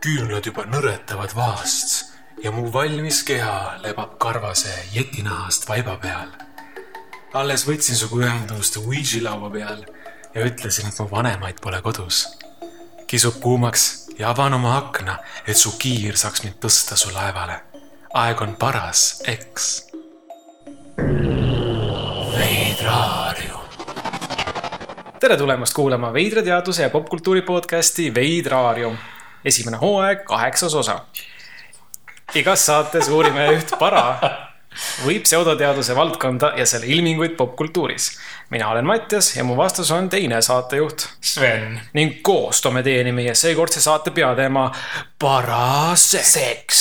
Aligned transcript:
küünlad 0.00 0.46
juba 0.48 0.64
nõretavad 0.64 1.34
vaast 1.36 2.14
ja 2.40 2.48
mu 2.54 2.70
valmis 2.72 3.20
keha 3.28 3.82
lebab 3.84 4.14
karvase 4.22 4.72
jetinahast 4.94 5.66
vaiba 5.68 5.98
peal. 6.00 6.30
alles 7.36 7.66
võtsin 7.68 7.98
sinuga 7.98 8.24
ühendust 8.24 8.78
Ouija 8.80 9.20
laua 9.26 9.50
peal 9.52 9.84
ja 10.34 10.46
ütlesin, 10.46 10.88
et 10.88 10.98
mu 11.00 11.08
vanemaid 11.10 11.60
pole 11.60 11.82
kodus. 11.82 12.22
kisub 13.06 13.40
kuumaks 13.44 14.08
ja 14.18 14.30
avan 14.30 14.54
oma 14.54 14.76
akna, 14.78 15.18
et 15.46 15.56
su 15.56 15.76
kiir 15.76 16.16
saaks 16.16 16.44
mind 16.44 16.56
tõsta 16.64 16.96
su 16.96 17.12
laevale. 17.12 17.60
aeg 18.14 18.40
on 18.40 18.56
paras, 18.56 19.22
eks. 19.26 19.86
veidraarium. 22.40 23.68
tere 25.20 25.36
tulemast 25.36 25.74
kuulama 25.74 26.12
veidra 26.12 26.42
teaduse 26.42 26.82
ja 26.82 26.90
popkultuuri 26.90 27.42
podcasti 27.42 28.14
Veidraarium. 28.14 28.96
Esimene 29.44 29.76
hooaeg, 29.80 30.24
kaheksas 30.24 30.74
osa. 30.74 31.00
igas 32.34 32.66
saates 32.66 33.08
uurime 33.08 33.48
üht 33.56 33.78
para 33.78 34.48
või 35.04 35.18
pseudoteaduse 35.24 35.94
valdkonda 35.96 36.52
ja 36.56 36.66
selle 36.66 36.86
ilminguid 36.86 37.34
popkultuuris. 37.36 38.18
mina 38.50 38.68
olen 38.68 38.86
Mattias 38.86 39.36
ja 39.36 39.44
mu 39.44 39.56
vastus 39.56 39.90
on 39.90 40.08
teine 40.08 40.42
saatejuht 40.42 41.08
Sven. 41.20 41.80
ning 41.92 42.22
koos 42.22 42.60
toome 42.60 42.82
teieni 42.82 43.12
meie 43.12 43.34
seekordse 43.34 43.80
saate 43.80 44.10
peateema 44.10 44.70
paraseks. 45.18 46.80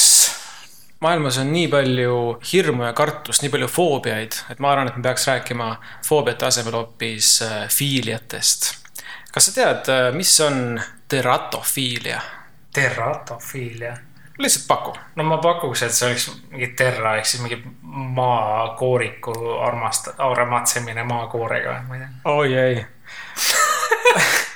maailmas 1.00 1.38
on 1.38 1.54
nii 1.54 1.68
palju 1.68 2.40
hirmu 2.54 2.84
ja 2.84 2.94
kartust, 2.94 3.42
nii 3.42 3.50
palju 3.50 3.68
foobiaid, 3.68 4.42
et 4.50 4.60
ma 4.60 4.72
arvan, 4.72 4.88
et 4.88 4.98
me 4.98 5.04
peaks 5.04 5.28
rääkima 5.28 5.76
foobiate 6.06 6.46
asemel 6.46 6.74
hoopis 6.74 7.42
äh, 7.42 7.70
fiiliatest. 7.70 8.74
kas 9.32 9.46
sa 9.46 9.52
tead, 9.52 9.90
äh, 9.90 10.14
mis 10.14 10.40
on 10.42 10.82
teratofiilia? 11.08 12.22
Teratofiilia. 12.74 13.98
lihtsalt 14.38 14.68
paku. 14.68 14.98
no 15.16 15.24
ma 15.24 15.38
pakuks, 15.38 15.84
et 15.84 15.94
see 15.94 16.08
oleks 16.08 16.30
mingi 16.52 16.68
terra 16.80 17.16
ehk 17.20 17.26
siis 17.26 17.44
mingi 17.44 17.64
maakooriku 18.20 19.34
armast-, 19.68 20.14
armatsemine 20.18 21.04
maakoorega, 21.04 21.82
ma 21.88 21.96
ei 21.96 22.02
tea. 22.02 22.10
oi 22.24 22.54
ei 22.54 22.86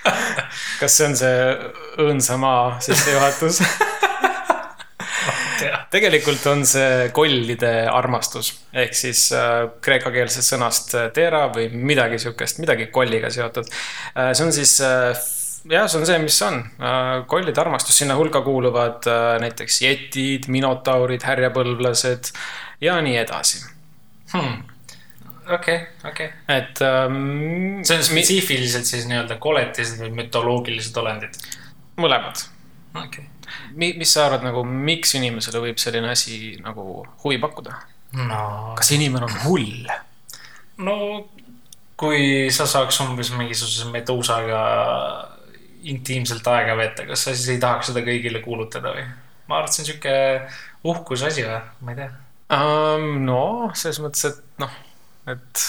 kas 0.80 0.98
see 0.98 1.08
on 1.08 1.18
see 1.18 1.38
õõnsa 2.04 2.38
maa 2.40 2.80
sissejuhatus? 2.84 3.62
tegelikult 5.94 6.46
on 6.50 6.66
see 6.68 7.10
kollide 7.16 7.72
armastus 7.92 8.54
ehk 8.84 8.96
siis 8.98 9.28
äh, 9.38 9.68
kreekakeelsest 9.84 10.56
sõnast 10.56 10.96
tera 11.16 11.46
või 11.54 11.70
midagi 11.74 12.20
sihukest, 12.24 12.60
midagi 12.64 12.90
kolliga 12.94 13.32
seotud 13.34 13.70
äh,. 13.70 14.34
see 14.34 14.46
on 14.48 14.54
siis 14.56 14.76
äh, 14.84 15.14
jah, 15.70 15.88
see 15.88 16.00
on 16.00 16.06
see, 16.08 16.20
mis 16.24 16.42
on 16.46 16.60
äh, 16.60 17.14
kollide 17.30 17.62
armastus, 17.62 17.98
sinna 18.02 18.18
hulka 18.20 18.42
kuuluvad 18.46 19.08
äh, 19.10 19.38
näiteks 19.44 19.82
jetid, 19.86 20.50
minotaurid, 20.52 21.24
härjapõlvlased 21.28 22.34
ja 22.84 23.00
nii 23.04 23.18
edasi 23.22 23.64
Hmm. 24.34 24.64
okei, 25.54 25.76
okei. 26.10 26.30
et 26.50 26.80
ähm, 26.82 27.84
see 27.86 28.00
on 28.00 28.06
spetsiifiliselt 28.08 28.88
siis 28.90 29.06
nii-öelda 29.06 29.38
koletised 29.38 30.02
või 30.02 30.10
mütoloogilised 30.24 30.98
olendid? 30.98 31.38
mõlemad 32.02 32.42
okei 32.96 33.06
okay. 33.06 33.30
Mi, 33.78 33.92
mis 33.98 34.10
sa 34.14 34.26
arvad 34.26 34.42
nagu, 34.46 34.64
miks 34.66 35.14
inimesele 35.20 35.62
võib 35.62 35.78
selline 35.82 36.10
asi 36.10 36.56
nagu 36.64 37.04
huvi 37.24 37.38
pakkuda? 37.44 37.78
no, 38.18 38.74
kas 38.80 38.90
inimene 38.98 39.30
on 39.30 39.38
hull? 39.46 39.94
no 40.82 40.98
kui 42.00 42.50
sa 42.54 42.66
saaks 42.66 42.98
umbes 43.06 43.30
mingisuguse 43.38 43.92
meduusaga 43.94 44.64
intiimselt 45.92 46.48
aega 46.48 46.76
veeta, 46.80 47.06
kas 47.10 47.28
sa 47.28 47.36
siis 47.36 47.56
ei 47.56 47.62
tahaks 47.62 47.92
seda 47.92 48.04
kõigile 48.06 48.42
kuulutada 48.44 48.94
või? 48.96 49.06
ma 49.48 49.60
arvan, 49.60 49.70
et 49.70 49.76
see 49.76 49.84
on 49.84 49.90
sihuke 49.90 50.18
uhkuse 50.94 51.30
asi 51.30 51.46
või, 51.46 51.60
ma 51.84 51.94
ei 51.96 52.02
tea 52.02 52.10
um,. 52.58 53.08
no 53.28 53.46
selles 53.76 54.00
mõttes, 54.04 54.28
et 54.30 54.62
noh, 54.64 54.76
et 55.32 55.64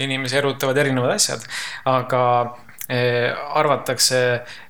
inimesi 0.00 0.38
erutavad 0.40 0.78
erinevad 0.80 1.14
asjad, 1.16 1.42
aga 1.90 2.22
eh, 2.88 3.28
arvatakse, 3.60 4.20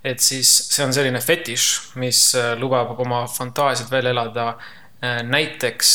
et 0.05 0.25
siis 0.25 0.51
see 0.73 0.87
on 0.87 0.95
selline 0.97 1.21
fetiš, 1.23 1.69
mis 2.03 2.25
eh, 2.39 2.55
lubab 2.61 2.99
oma 2.99 3.27
fantaasiat 3.31 3.93
välja 3.93 4.15
elada 4.17 4.49
eh, 4.57 5.21
näiteks 5.27 5.93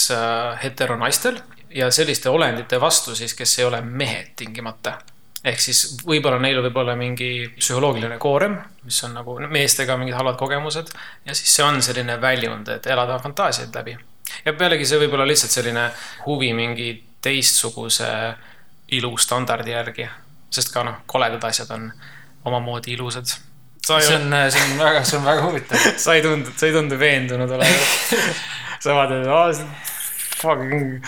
heteronaistel 0.64 1.42
ja 1.76 1.92
selliste 1.92 2.32
olendite 2.32 2.80
vastu 2.82 3.18
siis, 3.18 3.36
kes 3.36 3.60
ei 3.60 3.68
ole 3.68 3.82
mehed 3.82 4.34
tingimata 4.40 5.00
ehk 5.46 5.62
siis 5.62 5.82
võib-olla 6.06 6.40
neil 6.42 6.60
võib 6.66 6.78
olla 6.82 6.96
mingi 6.98 7.30
psühholoogiline 7.60 8.18
koorem, 8.22 8.58
mis 8.86 8.98
on 9.06 9.14
nagu 9.18 9.38
meestega 9.52 9.98
mingid 10.00 10.18
halvad 10.18 10.38
kogemused 10.40 10.90
ja 11.26 11.38
siis 11.38 11.54
see 11.54 11.66
on 11.66 11.82
selline 11.86 12.18
väljund, 12.22 12.70
et 12.74 12.88
elada 12.90 13.20
fantaasiaid 13.22 13.76
läbi. 13.76 13.98
ja 14.46 14.54
pealegi 14.54 14.88
see 14.90 15.02
võib 15.04 15.14
olla 15.18 15.28
lihtsalt 15.30 15.54
selline 15.54 15.90
huvi 16.26 16.52
mingi 16.58 16.90
teistsuguse 17.26 18.10
ilustandardi 18.96 19.74
järgi, 19.74 20.08
sest 20.54 20.74
ka 20.74 20.84
noh, 20.86 21.02
koledad 21.10 21.44
asjad 21.48 21.72
on 21.74 21.90
omamoodi 22.46 22.94
ilusad. 22.94 23.30
see 23.86 24.16
on, 24.18 24.34
see 24.50 24.66
on 24.66 24.78
väga, 24.82 25.04
see 25.04 25.20
on 25.20 25.26
väga 25.26 25.46
huvitav. 25.46 25.90
sa 26.06 26.18
ei 26.18 26.26
tundu, 26.26 26.54
sa 26.58 26.70
ei 26.70 26.74
tundu 26.74 27.00
veendunud 27.00 27.58
olevat 27.58 28.16
sa 28.84 28.98
vaatad, 28.98 29.62
fucking 30.42 31.02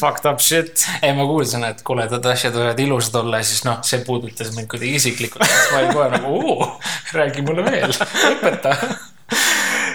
fucked 0.00 0.28
up 0.30 0.42
shit. 0.42 0.86
ei, 1.02 1.14
ma 1.16 1.26
kuulsin, 1.28 1.64
et 1.68 1.82
koledad 1.86 2.26
asjad 2.32 2.56
võivad 2.56 2.80
ilusad 2.84 3.20
olla 3.22 3.42
siis 3.44 3.64
noh, 3.66 3.80
see 3.86 4.02
puudutas 4.06 4.52
mind 4.56 4.70
kuidagi 4.70 4.98
isiklikult. 5.00 5.46
siis 5.48 5.72
ma 5.72 5.82
olin 5.82 5.96
kohe 5.96 6.12
nagu, 6.16 6.36
oo, 6.38 6.70
räägi 7.16 7.44
mulle 7.46 7.66
veel, 7.66 7.98
õpeta 8.34 8.76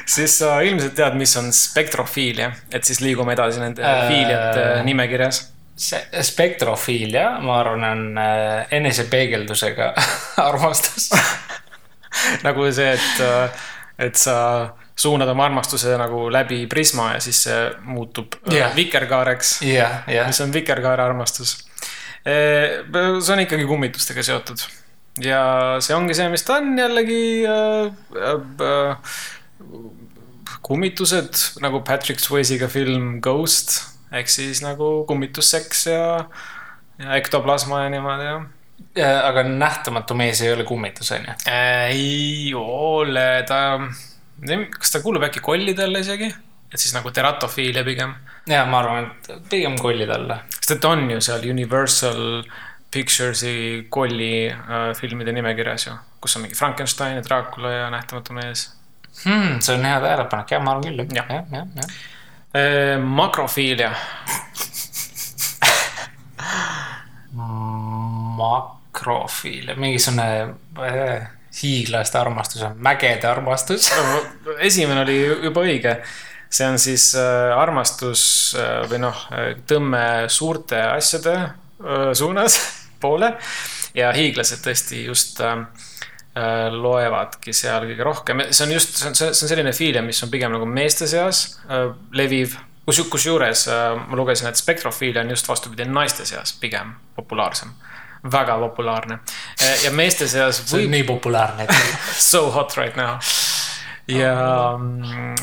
siis 0.09 0.39
sa 0.41 0.57
ilmselt 0.65 0.95
tead, 0.97 1.15
mis 1.19 1.35
on 1.39 1.51
spektrofiilia, 1.53 2.51
et 2.73 2.87
siis 2.87 3.01
liigume 3.03 3.35
edasi 3.35 3.61
nende 3.61 3.85
äh... 3.85 4.07
fiiliate 4.09 4.65
nimekirjas. 4.87 5.43
see 5.79 6.23
spektrofiilia, 6.27 7.37
ma 7.39 7.59
arvan, 7.61 7.85
on 7.87 8.17
äh, 8.19 8.65
enesepeegeldusega 8.75 9.93
armastus 10.49 11.11
nagu 12.47 12.67
see, 12.75 12.91
et, 12.97 13.59
et 14.09 14.19
sa 14.19 14.35
suunad 14.99 15.29
oma 15.31 15.45
armastuse 15.47 15.95
nagu 15.99 16.27
läbi 16.33 16.65
prisma 16.71 17.13
ja 17.15 17.23
siis 17.23 17.43
see 17.47 17.59
muutub 17.87 18.35
yeah. 18.51 18.75
vikerkaareks 18.75 19.61
yeah,. 19.63 20.03
Yeah. 20.09 20.27
mis 20.27 20.41
on 20.43 20.53
vikerkaare 20.53 21.03
armastus. 21.03 21.57
see 22.23 23.33
on 23.33 23.45
ikkagi 23.45 23.65
kummitustega 23.65 24.23
seotud 24.23 24.65
ja 25.23 25.41
see 25.83 25.95
ongi 25.95 26.17
see, 26.17 26.27
mis 26.31 26.43
ta 26.47 26.59
on 26.59 26.75
jällegi 26.77 27.23
äh,. 27.47 27.91
Äh, 28.19 29.15
kummitused 30.65 31.61
nagu 31.63 31.81
Patrick 31.87 32.19
Swayze'iga 32.19 32.67
film 32.67 33.19
Ghost 33.23 33.79
ehk 34.11 34.29
siis 34.31 34.63
nagu 34.65 35.05
kummitusseks 35.07 35.85
ja, 35.87 36.05
ja 36.99 37.19
ektoplasma 37.19 37.85
ja 37.85 37.91
niimoodi 37.93 38.31
jah 38.31 38.47
aga 38.99 39.43
nähtamatu 39.43 40.15
mees 40.17 40.41
ei 40.41 40.53
ole 40.53 40.63
kummitus, 40.67 41.11
on 41.11 41.25
ju? 41.27 41.33
ei 41.47 42.53
ole, 42.55 43.43
ta 43.47 43.79
kas 44.77 44.91
ta 44.93 45.01
kuulub 45.03 45.23
äkki 45.27 45.39
kollide 45.43 45.83
alla 45.83 45.99
isegi? 46.03 46.29
et 46.69 46.79
siis 46.79 46.93
nagu 46.93 47.11
teratofiilia 47.11 47.83
pigem? 47.83 48.13
ja 48.47 48.65
ma 48.69 48.79
arvan, 48.83 49.05
et 49.05 49.49
pigem 49.49 49.77
kollide 49.79 50.13
alla. 50.15 50.39
sest 50.59 50.71
et 50.77 50.85
on 50.85 51.09
ju 51.11 51.21
seal 51.21 51.41
Universal 51.49 52.43
Pictures'i 52.89 53.85
kolli 53.89 54.49
äh, 54.49 54.93
filmide 54.97 55.31
nimekirjas 55.35 55.87
ju, 55.87 55.93
kus 56.21 56.35
on 56.37 56.41
mingi 56.45 56.57
Frankenstein 56.57 57.15
ja 57.19 57.23
Dracula 57.25 57.71
ja 57.71 57.89
Nähtamatu 57.93 58.33
mees 58.33 58.59
hmm,. 59.23 59.59
see 59.61 59.75
on 59.75 59.85
hea 59.85 59.99
tähelepanek, 60.01 60.51
jah, 60.55 60.63
ma 60.63 60.71
arvan 60.75 60.85
küll, 60.87 60.99
jah, 61.13 61.27
jah, 61.29 61.45
jah, 61.53 61.67
jah. 61.81 61.87
Äh, 62.57 62.97
makrofiilia 63.03 63.91
makrofiilia, 68.39 69.75
mingisugune 69.77 70.55
äh, 70.85 71.29
hiiglaste 71.61 72.19
armastus 72.19 72.63
on 72.63 72.77
mägede 72.77 73.27
armastus 73.27 73.89
esimene 74.59 75.01
oli 75.01 75.17
juba 75.47 75.63
õige. 75.65 75.95
see 76.49 76.65
on 76.65 76.79
siis 76.81 77.11
äh, 77.17 77.57
armastus 77.57 78.23
äh, 78.57 78.85
või 78.89 79.01
noh, 79.03 79.25
tõmme 79.69 80.29
suurte 80.33 80.79
asjade 80.95 81.35
äh, 81.37 82.09
suunas, 82.13 82.57
poole. 83.03 83.35
ja 83.93 84.13
hiiglased 84.13 84.65
tõesti 84.65 85.05
just 85.05 85.41
loevadki 86.71 87.51
seal 87.57 87.83
kõige 87.89 88.03
rohkem, 88.05 88.41
see 88.53 88.63
on 88.63 88.71
just, 88.71 88.93
see 88.95 89.07
on, 89.09 89.15
see 89.17 89.27
on 89.33 89.49
selline 89.49 89.71
fiilia, 89.75 90.03
mis 90.05 90.21
on 90.23 90.29
pigem 90.31 90.53
nagu 90.53 90.67
meeste 90.69 91.07
seas 91.09 91.57
leviv 92.15 92.53
kus, 92.85 93.01
kusjuures 93.11 93.65
ma 94.05 94.15
lugesin, 94.15 94.47
et 94.47 94.61
spektrofiilia 94.61 95.25
on 95.25 95.33
just 95.33 95.49
vastupidi, 95.49 95.89
naiste 95.89 96.27
seas 96.29 96.53
pigem 96.61 96.93
populaarsem 97.17 97.73
väga 98.31 98.57
populaarne. 98.59 99.19
ja 99.83 99.91
meeste 99.91 100.27
seas 100.27 100.61
võib.... 100.61 100.69
see 100.71 100.85
on 100.85 100.95
nii 100.97 101.03
populaarne 101.07 101.67
So 102.31 102.49
hot 102.51 102.77
right 102.77 102.97
now. 102.99 103.19
ja 104.07 104.33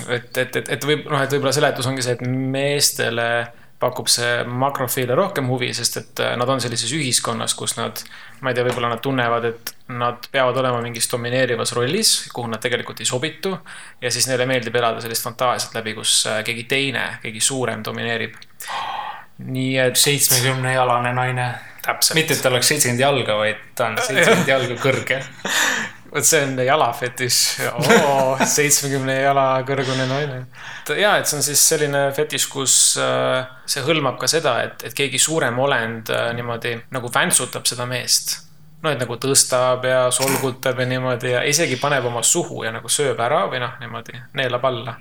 et, 0.09 0.37
et, 0.37 0.57
et, 0.57 0.69
et 0.69 0.85
võib, 0.85 1.07
noh, 1.11 1.23
et 1.23 1.33
võib-olla 1.33 1.55
seletus 1.55 1.87
ongi 1.87 2.05
see, 2.05 2.19
et 2.19 2.27
meestele 2.27 3.31
pakub 3.79 4.09
see 4.09 4.45
makrofiile 4.49 5.15
rohkem 5.17 5.49
huvi, 5.53 5.69
sest 5.77 5.99
et 6.01 6.21
äh, 6.25 6.33
nad 6.41 6.49
on 6.49 6.61
sellises 6.65 6.93
ühiskonnas, 6.97 7.53
kus 7.59 7.77
nad, 7.77 8.01
ma 8.41 8.51
ei 8.51 8.57
tea, 8.57 8.65
võib-olla 8.65 8.89
nad 8.95 9.03
tunnevad, 9.05 9.49
et 9.51 9.73
nad 9.93 10.29
peavad 10.33 10.57
olema 10.63 10.81
mingis 10.85 11.11
domineerivas 11.13 11.75
rollis, 11.77 12.15
kuhu 12.33 12.49
nad 12.53 12.63
tegelikult 12.63 13.03
ei 13.05 13.09
sobitu. 13.09 13.53
ja 14.01 14.11
siis 14.11 14.29
neile 14.31 14.47
meeldib 14.49 14.77
elada 14.81 15.03
sellist 15.05 15.29
fantaasiat 15.29 15.77
läbi, 15.77 15.95
kus 15.99 16.23
äh, 16.31 16.41
keegi 16.45 16.65
teine, 16.71 17.07
keegi 17.23 17.41
suurem 17.41 17.85
domineerib. 17.85 18.41
nii 19.45 19.77
et. 19.79 19.97
seitsmekümne 20.01 20.73
jalane 20.73 21.13
naine. 21.13 21.55
Mitte, 22.15 22.35
et 22.35 22.43
ta 22.43 22.51
oleks 22.53 22.73
seitsekümmend 22.73 23.01
jalga, 23.01 23.37
vaid 23.39 23.61
ta 23.75 23.91
on 23.91 24.01
seitsekümmend 24.03 24.55
jalga 24.55 24.81
kõrge 24.83 25.21
vot 26.17 26.27
see 26.27 26.43
on 26.45 26.57
jalafetiš 26.65 27.39
seitsmekümne 28.57 29.19
jala 29.21 29.47
kõrgune 29.69 30.07
naine. 30.09 30.39
ja, 30.99 31.17
et 31.19 31.29
see 31.29 31.39
on 31.39 31.45
siis 31.45 31.63
selline 31.73 32.07
fetiš, 32.17 32.49
kus 32.53 32.77
äh, 33.03 33.45
see 33.69 33.85
hõlmab 33.87 34.19
ka 34.21 34.31
seda, 34.31 34.59
et, 34.67 34.87
et 34.89 34.97
keegi 34.97 35.21
suurem 35.23 35.59
olend 35.63 36.11
äh, 36.15 36.31
niimoodi 36.37 36.77
nagu 36.95 37.11
väntsutab 37.13 37.69
seda 37.69 37.89
meest. 37.91 38.39
no 38.83 38.93
et 38.93 39.03
nagu 39.03 39.19
tõstab 39.21 39.85
ja 39.89 40.07
solgutab 40.15 40.81
ja 40.81 40.89
niimoodi 40.89 41.35
ja 41.35 41.45
isegi 41.49 41.79
paneb 41.83 42.07
oma 42.07 42.23
suhu 42.23 42.65
ja 42.65 42.73
nagu 42.75 42.91
sööb 42.93 43.21
ära 43.21 43.47
või 43.51 43.63
noh, 43.65 43.77
niimoodi 43.83 44.23
neelab 44.39 44.65
alla. 44.71 44.97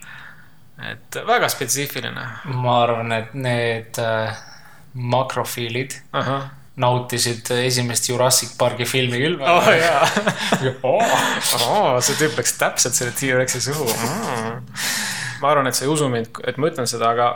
et 0.91 1.21
väga 1.27 1.49
spetsiifiline. 1.49 2.27
ma 2.51 2.77
arvan, 2.83 3.15
et 3.21 3.33
need 3.33 4.03
äh, 4.03 4.45
makrofiilid 4.93 5.99
uh. 6.13 6.21
-huh 6.21 6.53
nautisid 6.81 7.49
esimest 7.55 8.09
Jurassic 8.09 8.55
Parki 8.59 8.85
filmi 8.87 9.19
küll 9.21 9.37
väga 9.39 9.55
oh,. 10.83 10.99
Oh. 10.99 11.17
oh, 11.69 11.91
see 12.03 12.17
tüüp 12.19 12.39
läks 12.39 12.57
täpselt 12.59 12.97
selle 12.97 13.13
T-Rexi 13.15 13.61
suhu 13.63 13.87
mm.. 13.87 14.63
ma 15.41 15.51
arvan, 15.53 15.69
et 15.71 15.77
sa 15.77 15.85
ei 15.85 15.91
usu 15.91 16.09
mind, 16.11 16.41
et 16.43 16.59
ma 16.59 16.71
ütlen 16.71 16.89
seda, 16.89 17.13
aga 17.15 17.29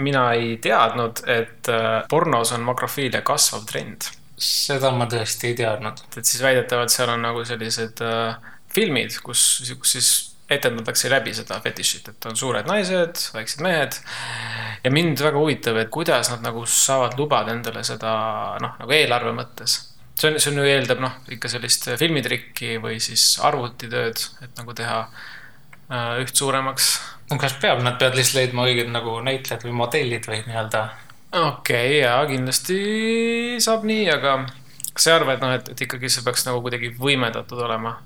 mina 0.00 0.30
ei 0.36 0.56
teadnud, 0.62 1.24
et 1.28 1.68
äh, 1.72 2.04
pornos 2.10 2.52
on 2.56 2.64
makrofiilia 2.64 3.22
kasvav 3.26 3.66
trend. 3.68 4.08
seda 4.36 4.90
ma 4.92 5.06
tõesti 5.08 5.52
ei 5.52 5.58
teadnud. 5.60 6.02
et 6.16 6.24
siis 6.24 6.42
väidetavalt 6.44 6.92
seal 6.92 7.12
on 7.12 7.22
nagu 7.24 7.44
sellised 7.48 8.02
uh, 8.04 8.36
filmid, 8.72 9.20
kus, 9.24 9.44
kus 9.80 9.96
siis 9.96 10.10
etendatakse 10.50 11.10
läbi 11.10 11.34
seda 11.34 11.58
fetišit, 11.62 12.12
et 12.12 12.26
on 12.30 12.36
suured 12.38 12.68
naised, 12.70 13.18
väiksed 13.34 13.62
mehed. 13.66 13.98
ja 14.84 14.92
mind 14.94 15.18
väga 15.22 15.40
huvitab, 15.42 15.80
et 15.80 15.90
kuidas 15.90 16.30
nad 16.30 16.44
nagu 16.46 16.62
saavad 16.70 17.16
lubada 17.18 17.54
endale 17.54 17.82
seda 17.86 18.12
noh, 18.62 18.76
nagu 18.78 18.94
eelarve 18.94 19.34
mõttes. 19.34 19.78
see 20.14 20.30
on, 20.30 20.38
see 20.40 20.52
on 20.52 20.62
ju 20.62 20.68
eeldab 20.70 21.02
noh, 21.02 21.18
ikka 21.34 21.50
sellist 21.50 21.90
filmitrikki 21.98 22.78
või 22.82 23.00
siis 23.02 23.40
arvutitööd, 23.42 24.22
et 24.46 24.62
nagu 24.62 24.76
teha 24.76 25.00
äh, 25.90 26.22
üht 26.22 26.34
suuremaks. 26.38 26.92
no 27.30 27.42
kas 27.42 27.58
peab, 27.62 27.82
nad 27.82 27.98
peavad 27.98 28.18
lihtsalt 28.18 28.44
leidma 28.44 28.70
õiged 28.70 28.92
nagu 28.94 29.18
näitlejad 29.26 29.66
või 29.66 29.74
modellid 29.82 30.30
või 30.30 30.44
nii-öelda. 30.46 30.88
okei 31.32 31.50
okay,, 31.50 32.00
jaa, 32.04 32.20
kindlasti 32.30 32.82
saab 33.66 33.82
nii, 33.88 34.10
aga 34.14 34.44
kas 34.92 35.08
sa 35.08 35.10
ei 35.10 35.18
arva, 35.18 35.34
et 35.34 35.42
noh, 35.42 35.58
et, 35.58 35.74
et 35.74 35.88
ikkagi 35.88 36.08
see 36.12 36.22
peaks 36.24 36.46
nagu 36.46 36.62
kuidagi 36.62 36.94
võimendatud 37.00 37.58
olema 37.66 37.98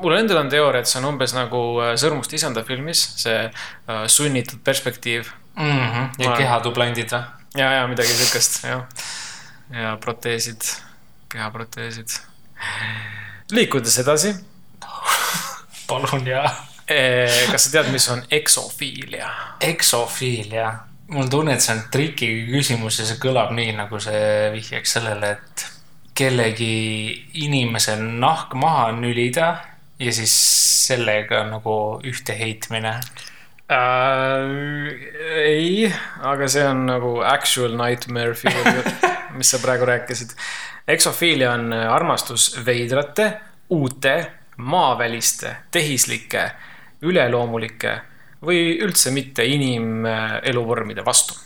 mul 0.00 0.16
endal 0.16 0.42
on 0.42 0.50
teooria, 0.52 0.82
et 0.82 0.90
see 0.90 1.00
on 1.00 1.10
umbes 1.12 1.34
nagu 1.36 1.60
äh, 1.82 1.94
Sõrmust 2.00 2.32
isanda 2.36 2.64
filmis, 2.66 3.02
see 3.22 3.38
uh, 3.48 4.04
sunnitud 4.10 4.62
perspektiiv 4.64 5.28
mm. 5.56 5.78
-hmm. 5.78 6.10
ja 6.24 6.36
kehatublandid 6.38 7.12
või? 7.12 7.22
ja, 7.56 7.72
ja 7.78 7.86
midagi 7.88 8.14
siukest, 8.16 8.64
jah. 8.64 8.84
ja 9.72 9.96
proteesid, 10.00 10.62
kehaproteesid. 11.32 12.18
liikudes 13.50 13.98
edasi 13.98 14.34
palun, 15.88 16.26
jaa. 16.26 16.54
kas 17.50 17.64
sa 17.64 17.76
tead, 17.76 17.92
mis 17.92 18.08
on 18.08 18.22
eksofiilia? 18.30 19.28
eksofiilia, 19.60 20.72
mul 21.08 21.24
on 21.26 21.30
tunne, 21.30 21.54
et 21.54 21.64
see 21.64 21.76
on 21.76 21.84
trikiga 21.90 22.48
küsimus 22.56 22.98
ja 22.98 23.06
see 23.06 23.20
kõlab 23.22 23.52
nii, 23.56 23.76
nagu 23.76 24.00
see 24.00 24.50
vihjaks 24.56 24.98
sellele, 24.98 25.36
et 25.36 25.68
kellegi 26.14 26.72
inimese 27.44 27.96
nahk 27.96 28.54
maha 28.54 28.90
nülida 28.92 29.71
ja 29.98 30.12
siis 30.12 30.34
sellega 30.86 31.44
nagu 31.48 31.76
ühte 32.08 32.36
heitmine 32.38 32.94
äh,? 33.70 33.76
ei, 35.42 35.92
aga 36.22 36.48
see 36.50 36.64
on 36.66 36.86
nagu 36.88 37.16
actual 37.26 37.76
nightmare 37.78 38.34
feel 38.38 38.82
mis 39.38 39.50
sa 39.50 39.60
praegu 39.62 39.86
rääkisid. 39.88 40.34
eksofiilia 40.88 41.52
on 41.52 41.72
armastus 41.72 42.50
veidrate, 42.66 43.32
uute, 43.70 44.16
maaväliste, 44.56 45.56
tehislike, 45.70 46.50
üleloomulike 47.02 47.94
või 48.42 48.76
üldse 48.82 49.10
mitte 49.14 49.46
inimeluvormide 49.46 51.04
vastu. 51.04 51.38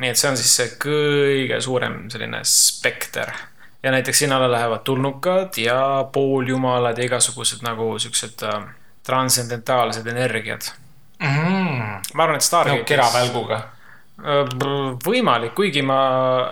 nii 0.00 0.10
et 0.10 0.18
see 0.18 0.30
on 0.30 0.36
siis 0.40 0.56
see 0.56 0.74
kõige 0.80 1.60
suurem 1.60 2.02
selline 2.10 2.42
spekter 2.44 3.32
ja 3.82 3.90
näiteks 3.90 4.18
sinna 4.18 4.36
alla 4.36 4.52
lähevad 4.52 4.78
tulnukad 4.84 5.56
ja 5.56 6.08
pooljumalad 6.12 6.98
ja 6.98 7.04
igasugused 7.04 7.62
nagu 7.62 7.98
siuksed 7.98 8.42
äh, 8.42 8.62
transcendentaalsed 9.06 10.06
energiad 10.06 10.70
mm.. 11.18 12.00
ma 12.14 12.22
arvan, 12.22 12.36
et 12.36 12.44
Stargate'is 12.44 12.80
nagu 12.82 12.88
keravälguga 12.88 13.60
äh, 13.60 14.98
võimalik, 15.06 15.54
kuigi 15.56 15.82
ma, 15.82 16.00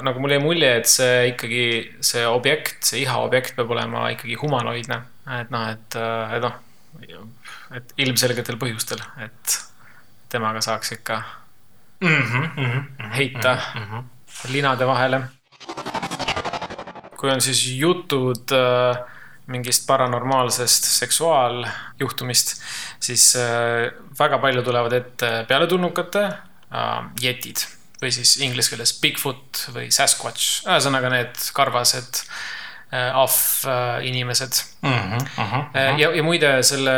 nagu 0.02 0.20
mul 0.25 0.36
jäi 0.36 0.42
mulje, 0.42 0.72
et 0.80 0.88
see 0.90 1.28
ikkagi, 1.34 1.64
see 2.00 2.25
objekt, 2.26 2.80
see 2.90 3.04
iha 3.04 3.20
objekt 3.25 3.56
peab 3.56 3.76
olema 3.76 4.08
ikkagi 4.14 4.38
humanoidne. 4.40 5.02
et 5.40 5.50
noh, 5.52 5.69
et, 5.69 5.98
äh, 6.00 6.36
et 6.36 6.46
noh, 6.46 6.56
et 7.76 7.98
ilmselgetel 8.06 8.56
põhjustel, 8.60 9.02
et 9.25 9.58
temaga 10.32 10.60
saaks 10.64 10.92
ikka 10.96 11.22
mm 12.00 12.22
-hmm, 12.22 12.48
mm 12.56 12.70
-hmm, 12.70 13.10
heita 13.16 13.58
mm 13.75 13.82
-hmm. 13.82 14.04
linade 14.52 14.86
vahele 14.86 15.20
kui 17.19 17.31
on 17.32 17.43
siis 17.43 17.65
jutud 17.79 18.53
äh, 18.55 19.00
mingist 19.50 19.87
paranormaalsest 19.88 20.87
seksuaaljuhtumist, 20.93 22.55
siis 23.03 23.32
äh, 23.41 23.88
väga 24.19 24.38
palju 24.43 24.62
tulevad 24.67 24.94
ette 25.00 25.32
pealetulnukate 25.49 26.29
äh, 26.29 26.94
jetid 27.23 27.65
või 27.99 28.12
siis 28.15 28.37
inglise 28.44 28.70
keeles 28.70 28.94
Bigfoot 29.03 29.65
või 29.75 29.88
Sasquatch, 29.91 30.62
ühesõnaga 30.69 31.11
need 31.17 31.50
karvased 31.55 32.23
ahvinimesed 32.88 34.55
mm. 34.81 34.93
-hmm, 34.93 35.25
uh 35.43 35.50
-huh. 35.53 35.99
ja, 36.00 36.09
ja 36.09 36.23
muide, 36.25 36.62
selle 36.64 36.93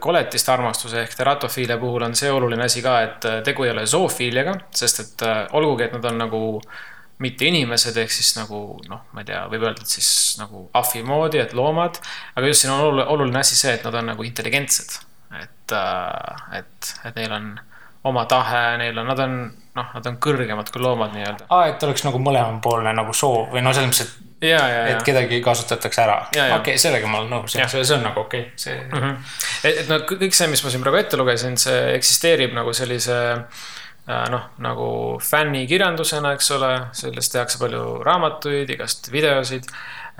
koletiste 0.00 0.52
armastuse 0.52 1.00
ehk 1.00 1.14
teratofiilia 1.16 1.78
puhul 1.80 2.02
on 2.04 2.16
see 2.18 2.32
oluline 2.32 2.66
asi 2.66 2.82
ka, 2.84 2.98
et 3.00 3.24
tegu 3.44 3.64
ei 3.64 3.70
ole 3.70 3.86
zoofiiliaga, 3.86 4.52
sest 4.68 5.00
et 5.00 5.24
olgugi, 5.52 5.86
et 5.86 5.96
nad 5.96 6.04
on 6.10 6.20
nagu 6.26 6.42
äh, 6.60 6.93
mitte 7.22 7.46
inimesed, 7.46 7.96
ehk 8.02 8.12
siis 8.12 8.32
nagu 8.38 8.60
noh, 8.90 9.04
ma 9.14 9.22
ei 9.22 9.28
tea, 9.28 9.44
võib 9.50 9.66
öelda, 9.68 9.84
et 9.84 9.96
siis 9.96 10.08
nagu 10.40 10.66
ahvi 10.74 11.04
moodi, 11.06 11.40
et 11.42 11.54
loomad. 11.56 12.00
aga 12.34 12.50
just 12.50 12.64
siin 12.64 12.74
on 12.74 13.02
oluline 13.04 13.38
asi 13.40 13.58
see, 13.58 13.76
et 13.76 13.86
nad 13.86 13.94
on 14.00 14.10
nagu 14.12 14.26
intelligentsed. 14.26 14.98
et, 15.34 15.72
äh, 15.72 16.58
et, 16.58 16.94
et 17.04 17.16
neil 17.16 17.32
on 17.32 17.54
oma 18.04 18.26
tahe, 18.30 18.76
neil 18.78 18.98
on, 18.98 19.08
nad 19.08 19.22
on, 19.24 19.38
noh, 19.78 19.94
nad 19.96 20.06
on 20.10 20.18
kõrgemad 20.22 20.70
kui 20.70 20.82
loomad 20.82 21.14
nii-öelda. 21.14 21.48
aa, 21.50 21.70
et 21.72 21.82
oleks 21.86 22.04
nagu 22.06 22.20
mõlemapoolne 22.22 22.92
nagu 22.96 23.14
soov 23.16 23.54
või 23.54 23.62
no 23.64 23.72
selles 23.74 23.90
mõttes, 23.90 24.10
et 24.10 24.50
ja, 24.50 24.60
ja, 24.68 24.82
et 24.92 25.06
kedagi 25.06 25.40
kasutatakse 25.42 26.02
ära. 26.02 26.18
okei 26.28 26.58
okay,, 26.58 26.82
sellega 26.82 27.08
ma 27.08 27.22
olen 27.22 27.32
nõus, 27.38 27.54
see, 27.54 27.84
see 27.84 27.96
on 27.96 28.04
nagu 28.10 28.26
okei 28.26 28.48
okay., 28.48 28.58
see 28.66 28.74
mm. 28.74 28.98
-hmm. 28.98 29.38
et, 29.62 29.80
et 29.84 29.88
no 29.88 30.02
kõik 30.10 30.36
see, 30.36 30.50
mis 30.50 30.66
ma 30.66 30.74
siin 30.74 30.84
praegu 30.84 31.00
ette 31.00 31.20
lugesin, 31.20 31.56
see 31.60 31.80
eksisteerib 31.94 32.58
nagu 32.58 32.74
sellise 32.76 33.22
Äh, 33.22 33.73
noh, 34.06 34.48
nagu 34.60 34.86
fännikirjandusena, 35.24 36.34
eks 36.36 36.50
ole, 36.58 36.70
sellest 36.92 37.32
tehakse 37.32 37.60
palju 37.60 37.84
raamatuid, 38.04 38.70
igast 38.76 39.08
videosid. 39.12 39.68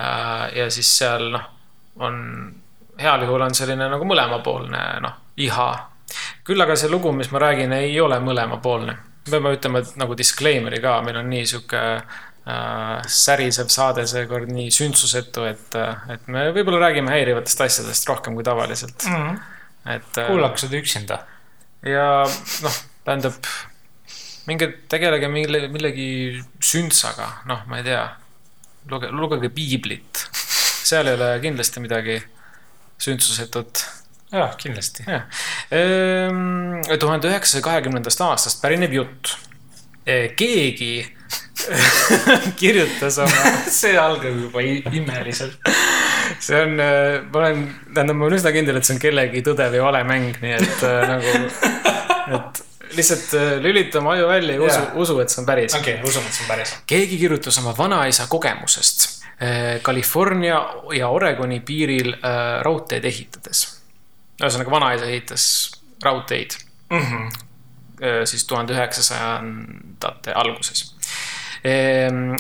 Äh, 0.01 0.47
ja 0.57 0.69
siis 0.73 0.89
seal 0.99 1.29
noh, 1.35 1.49
on 2.01 2.21
heal 3.01 3.27
juhul 3.27 3.45
on 3.45 3.55
selline 3.55 3.89
nagu 3.91 4.07
mõlemapoolne 4.09 4.85
noh, 5.05 5.19
iha. 5.37 5.71
küll 6.47 6.63
aga 6.63 6.77
see 6.79 6.91
lugu, 6.93 7.13
mis 7.13 7.31
ma 7.35 7.43
räägin, 7.43 7.75
ei 7.77 7.99
ole 8.01 8.19
mõlemapoolne. 8.23 8.97
peame 9.31 9.55
ütlema, 9.57 9.81
et 9.81 9.97
nagu 9.97 10.17
disclaimer'i 10.17 10.81
ka, 10.85 10.99
meil 11.05 11.17
on 11.21 11.29
nii 11.33 11.45
sihuke 11.49 11.83
äh, 11.97 13.05
särisev 13.09 13.69
saade 13.73 14.07
seekord 14.09 14.51
nii 14.53 14.71
sündsusetu, 14.73 15.45
et, 15.49 15.77
et 16.13 16.27
me 16.29 16.49
võib-olla 16.57 16.87
räägime 16.89 17.13
häirivatest 17.13 17.65
asjadest 17.67 18.09
rohkem 18.09 18.35
kui 18.35 18.45
tavaliselt 18.45 19.07
mm. 19.09 19.15
-hmm. 19.15 19.39
et. 19.97 20.27
kuulake 20.27 20.65
seda 20.65 20.81
üksinda. 20.81 21.23
ja 21.85 22.09
noh, 22.63 22.83
tähendab 23.05 23.39
minge 24.49 24.69
tegelege 24.91 25.29
mille, 25.33 25.67
millegi 25.73 26.09
sündsaga, 26.63 27.31
noh, 27.49 27.65
ma 27.71 27.81
ei 27.81 27.87
tea. 27.87 28.05
luge-, 28.91 29.11
lugege 29.13 29.49
piiblit. 29.49 30.27
seal 30.85 31.09
ei 31.09 31.17
ole 31.17 31.31
kindlasti 31.41 31.81
midagi 31.81 32.19
sündsusetut. 33.01 33.85
jah, 34.35 34.55
kindlasti. 34.61 35.07
Ehm, 35.73 36.83
tuhande 37.01 37.31
üheksasaja 37.31 37.65
kahekümnendast 37.65 38.21
aastast 38.27 38.63
pärineb 38.63 38.93
jutt. 38.93 39.37
E, 40.05 40.35
keegi 40.37 40.99
kirjutas 42.61 43.17
oma 43.25 43.53
see 43.73 43.95
algab 43.97 44.37
juba 44.43 44.61
imeliselt. 44.65 45.57
see 46.45 46.61
on, 46.61 46.77
e, 46.77 46.91
ma 47.31 47.41
olen, 47.41 47.65
tähendab, 47.95 48.19
ma 48.21 48.29
olen 48.29 48.37
üsna 48.37 48.53
kindel, 48.53 48.77
et 48.77 48.85
see 48.85 48.99
on 48.99 49.01
kellegi 49.01 49.41
tõde 49.47 49.71
või 49.73 49.81
vale 49.87 50.05
mäng, 50.09 50.37
nii 50.45 50.55
et 50.59 50.85
e, 50.85 50.95
nagu, 51.09 51.35
et 52.37 52.65
lihtsalt 52.97 53.35
äh, 53.35 53.53
lülita 53.63 53.99
oma 53.99 54.15
aju 54.15 54.29
välja 54.29 54.55
ja 54.55 54.63
usu 54.63 54.81
Jaa., 54.81 54.93
usu, 54.95 55.19
et 55.21 55.33
see 55.33 55.43
on 55.43 55.47
päris. 55.47 55.75
okei 55.75 55.95
okay,, 55.99 56.09
usun, 56.09 56.27
et 56.27 56.33
see 56.37 56.45
on 56.45 56.49
päris. 56.49 56.75
keegi 56.87 57.19
kirjutas 57.19 57.59
oma 57.63 57.75
vanaisa 57.79 58.27
kogemusest 58.31 59.07
äh, 59.43 59.81
California 59.83 60.61
ja 60.97 61.09
Oregoni 61.09 61.61
piiril 61.61 62.15
äh, 62.15 62.61
raudteed 62.67 63.05
ehitades. 63.05 63.65
ühesõnaga, 64.43 64.71
vanaisa 64.71 65.11
ehitas 65.11 65.47
raudteid 66.03 66.59
Mhm. 66.93 67.29
äh, 68.03 68.25
siis 68.25 68.45
tuhande 68.47 68.75
üheksasajandate 68.75 70.33
alguses. 70.35 70.91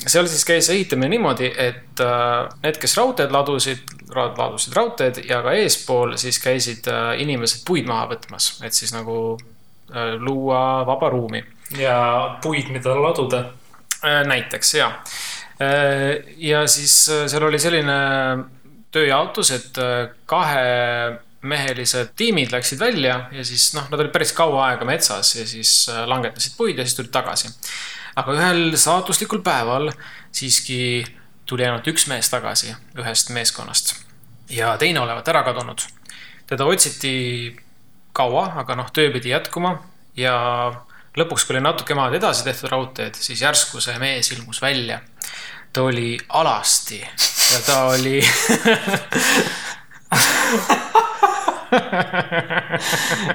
seal 0.06 0.26
siis 0.28 0.44
käis 0.44 0.66
ehitamine 0.70 1.08
niimoodi, 1.08 1.46
et 1.56 2.00
need, 2.62 2.76
kes 2.76 2.96
raudteed 2.98 3.30
ladusid, 3.32 3.80
ladusid 4.12 4.76
raudteed 4.76 5.22
ja 5.24 5.38
ka 5.42 5.54
eespool 5.56 6.12
siis 6.20 6.36
käisid 6.38 6.84
inimesed 7.16 7.62
puid 7.64 7.88
maha 7.88 8.10
võtmas, 8.10 8.50
et 8.68 8.76
siis 8.76 8.92
nagu 8.92 9.38
luua 10.18 10.86
vaba 10.86 11.08
ruumi 11.12 11.42
ja 11.78 12.38
puid, 12.42 12.70
mida 12.72 12.94
laduda. 12.96 13.44
Äh, 14.04 14.22
näiteks 14.26 14.74
ja. 14.74 14.90
ja 16.36 16.66
siis 16.68 17.08
äh, 17.08 17.26
seal 17.30 17.46
oli 17.46 17.58
selline 17.58 17.94
tööjaotus, 18.94 19.50
et 19.54 19.80
äh, 19.82 20.12
kahemehelised 20.30 22.14
tiimid 22.18 22.52
läksid 22.54 22.80
välja 22.80 23.18
ja 23.32 23.44
siis 23.46 23.72
noh, 23.76 23.88
nad 23.90 24.00
olid 24.00 24.12
päris 24.14 24.34
kaua 24.36 24.68
aega 24.68 24.86
metsas 24.88 25.34
ja 25.38 25.46
siis 25.48 25.74
äh, 25.92 26.04
langetasid 26.10 26.56
puid 26.58 26.78
ja 26.78 26.86
siis 26.86 26.98
tulid 27.00 27.12
tagasi. 27.14 27.50
aga 28.14 28.36
ühel 28.38 28.76
saatuslikul 28.78 29.42
päeval 29.46 29.90
siiski 30.32 31.04
tuli 31.46 31.66
ainult 31.66 31.88
üks 31.90 32.06
mees 32.10 32.30
tagasi 32.30 32.74
ühest 32.98 33.32
meeskonnast 33.34 33.96
ja 34.50 34.76
teine 34.78 35.02
olevat 35.02 35.28
ära 35.28 35.42
kadunud. 35.42 35.86
teda 36.46 36.64
otsiti 36.64 37.14
kaua, 38.14 38.44
aga 38.62 38.76
noh, 38.78 38.90
töö 38.94 39.10
pidi 39.14 39.32
jätkuma 39.32 39.72
ja 40.16 40.34
lõpuks, 41.18 41.44
kui 41.46 41.54
oli 41.56 41.62
natuke 41.64 41.94
maad 41.98 42.14
edasi 42.18 42.44
tehtud 42.46 42.70
raudteed, 42.72 43.14
siis 43.18 43.42
järsku 43.42 43.76
see 43.82 43.96
mees 44.02 44.26
ilmus 44.34 44.58
välja. 44.62 44.96
ta 45.72 45.78
oli 45.82 46.18
alasti 46.28 47.00
ja 47.00 47.58
ta 47.66 47.84
oli 47.90 48.22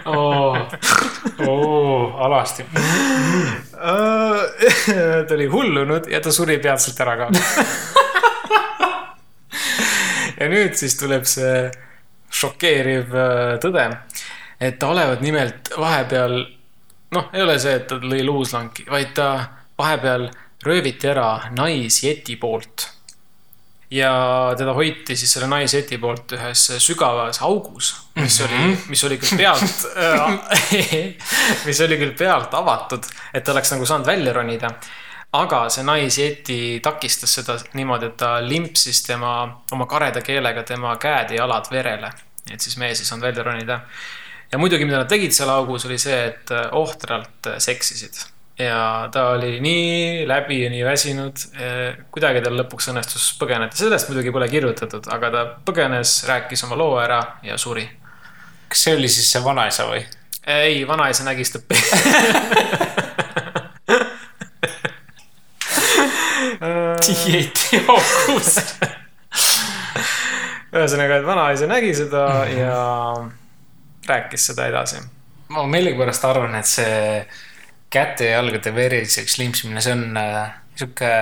oo, 0.06 0.58
oo, 1.48 2.18
alasti. 2.18 2.66
ta 5.28 5.34
oli 5.36 5.48
hullunud 5.52 6.08
ja 6.12 6.22
ta 6.22 6.32
suri 6.32 6.58
peatselt 6.64 7.00
ära 7.04 7.18
ka. 7.20 7.30
ja 10.40 10.48
nüüd 10.48 10.74
siis 10.80 10.96
tuleb 11.00 11.26
see 11.28 11.72
šokeeriv 12.30 13.16
äh, 13.18 13.58
tõde, 13.64 13.86
et 14.60 14.80
ta 14.80 14.92
olevat 14.94 15.22
nimelt 15.22 15.72
vahepeal, 15.78 16.38
noh, 17.16 17.30
ei 17.34 17.42
ole 17.42 17.58
see, 17.60 17.76
et 17.80 17.88
ta 17.88 18.00
lõi 18.02 18.22
luuslanki, 18.26 18.86
vaid 18.92 19.14
ta 19.18 19.30
vahepeal 19.80 20.30
rööviti 20.66 21.08
ära 21.08 21.52
naisjeti 21.56 22.36
poolt. 22.36 22.88
ja 23.92 24.12
teda 24.58 24.74
hoiti 24.78 25.16
siis 25.18 25.32
selle 25.34 25.48
naisjeti 25.50 25.98
poolt 25.98 26.36
ühes 26.38 26.66
sügavas 26.78 27.42
augus, 27.42 27.96
mis 28.20 28.42
oli, 28.46 28.60
mis 28.90 29.04
oli 29.08 29.18
küll 29.18 29.40
pealt, 29.40 29.88
mis 31.68 31.82
oli 31.82 31.98
küll 31.98 32.14
pealt 32.18 32.54
avatud, 32.54 33.08
et 33.34 33.44
ta 33.44 33.56
oleks 33.56 33.74
nagu 33.74 33.88
saanud 33.90 34.06
välja 34.06 34.34
ronida 34.36 34.76
aga 35.38 35.64
see 35.70 35.86
naisjeti 35.86 36.60
takistas 36.84 37.36
seda 37.40 37.58
niimoodi, 37.78 38.10
et 38.10 38.18
ta 38.18 38.38
limpsis 38.42 39.04
tema, 39.06 39.34
oma 39.72 39.86
kareda 39.90 40.24
keelega 40.26 40.64
tema 40.66 40.96
käed 41.02 41.36
ja 41.36 41.44
jalad 41.44 41.70
verele. 41.72 42.12
et 42.50 42.62
siis 42.62 42.78
mees 42.78 43.00
ei 43.00 43.06
saanud 43.06 43.28
välja 43.28 43.44
ronida. 43.44 43.80
Ja 44.52 44.58
muidugi, 44.58 44.86
mida 44.88 45.04
nad 45.04 45.10
tegid 45.10 45.34
seal 45.36 45.50
augus, 45.54 45.86
oli 45.90 45.98
see, 46.02 46.20
et 46.32 46.52
ohtralt 46.78 47.50
seksisid. 47.62 48.20
ja 48.60 49.08
ta 49.12 49.30
oli 49.38 49.60
nii 49.64 50.28
läbi 50.28 50.64
ja 50.64 50.70
nii 50.70 50.84
väsinud. 50.86 51.36
kuidagi 52.12 52.42
tal 52.46 52.58
lõpuks 52.60 52.90
õnnestus 52.92 53.32
põgeneda, 53.40 53.76
sellest 53.78 54.10
muidugi 54.12 54.34
pole 54.36 54.50
kirjutatud, 54.52 55.08
aga 55.14 55.32
ta 55.36 55.46
põgenes, 55.66 56.24
rääkis 56.28 56.64
oma 56.68 56.76
loo 56.80 57.00
ära 57.00 57.22
ja 57.44 57.58
suri. 57.58 57.90
kas 58.68 58.84
see 58.88 58.96
oli 58.98 59.10
siis 59.10 59.32
see 59.32 59.44
vanaisa 59.44 59.88
või? 59.90 60.04
ei, 60.50 60.88
vanaisa 60.88 61.24
nägis 61.28 61.54
ta 61.54 61.60
dieeti 67.10 67.80
augus. 67.88 68.58
ühesõnaga, 70.70 71.20
et 71.20 71.26
vanaisa 71.26 71.68
nägi 71.70 71.94
seda 71.98 72.24
ja 72.52 72.80
rääkis 74.10 74.50
seda 74.52 74.68
edasi. 74.70 75.02
ma 75.50 75.66
millegipärast 75.70 76.26
arvan, 76.30 76.56
et 76.60 76.70
see 76.70 77.24
käte 77.90 78.30
ja 78.30 78.40
jalgade 78.40 78.74
veriseks 78.76 79.38
limpsimine, 79.42 79.82
see 79.82 79.96
on 79.98 80.18
äh, 80.22 80.52
sihuke, 80.78 81.14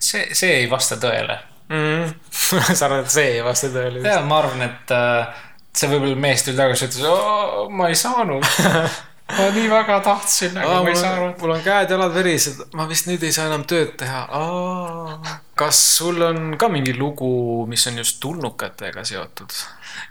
see, 0.00 0.28
see 0.36 0.54
ei 0.62 0.70
vasta 0.70 0.96
tõele. 1.00 1.38
mm.. 1.68 2.14
sa 2.30 2.86
arvad, 2.88 3.04
et 3.04 3.12
see 3.12 3.34
ei 3.36 3.44
vasta 3.44 3.72
tõele? 3.74 4.04
ja 4.06 4.22
ma 4.24 4.40
arvan, 4.44 4.64
et 4.68 4.94
äh, 4.96 5.44
see 5.76 5.90
võib-olla 5.92 6.16
mees 6.28 6.46
tuli 6.46 6.56
tagasi, 6.58 6.88
ütles, 6.88 7.04
ma 7.76 7.90
ei 7.92 7.98
saanud. 7.98 8.48
ma 9.26 9.48
nii 9.54 9.68
väga 9.70 10.00
tahtsin, 10.06 10.58
aga 10.58 10.68
ma 10.68 10.72
ei 10.76 10.80
mul, 10.84 10.92
on, 10.92 10.96
saanud. 11.02 11.34
mul 11.42 11.52
on 11.56 11.62
käed-jalad 11.64 12.12
verised, 12.14 12.58
ma 12.78 12.84
vist 12.90 13.06
nüüd 13.10 13.22
ei 13.26 13.32
saa 13.34 13.46
enam 13.50 13.64
tööd 13.68 13.90
teha. 13.98 14.20
kas 15.58 15.78
sul 15.96 16.18
on 16.22 16.38
ka 16.60 16.66
mingi 16.70 16.94
lugu, 16.94 17.30
mis 17.70 17.86
on 17.90 17.96
just 18.02 18.16
tulnukatega 18.22 19.02
seotud? 19.08 19.50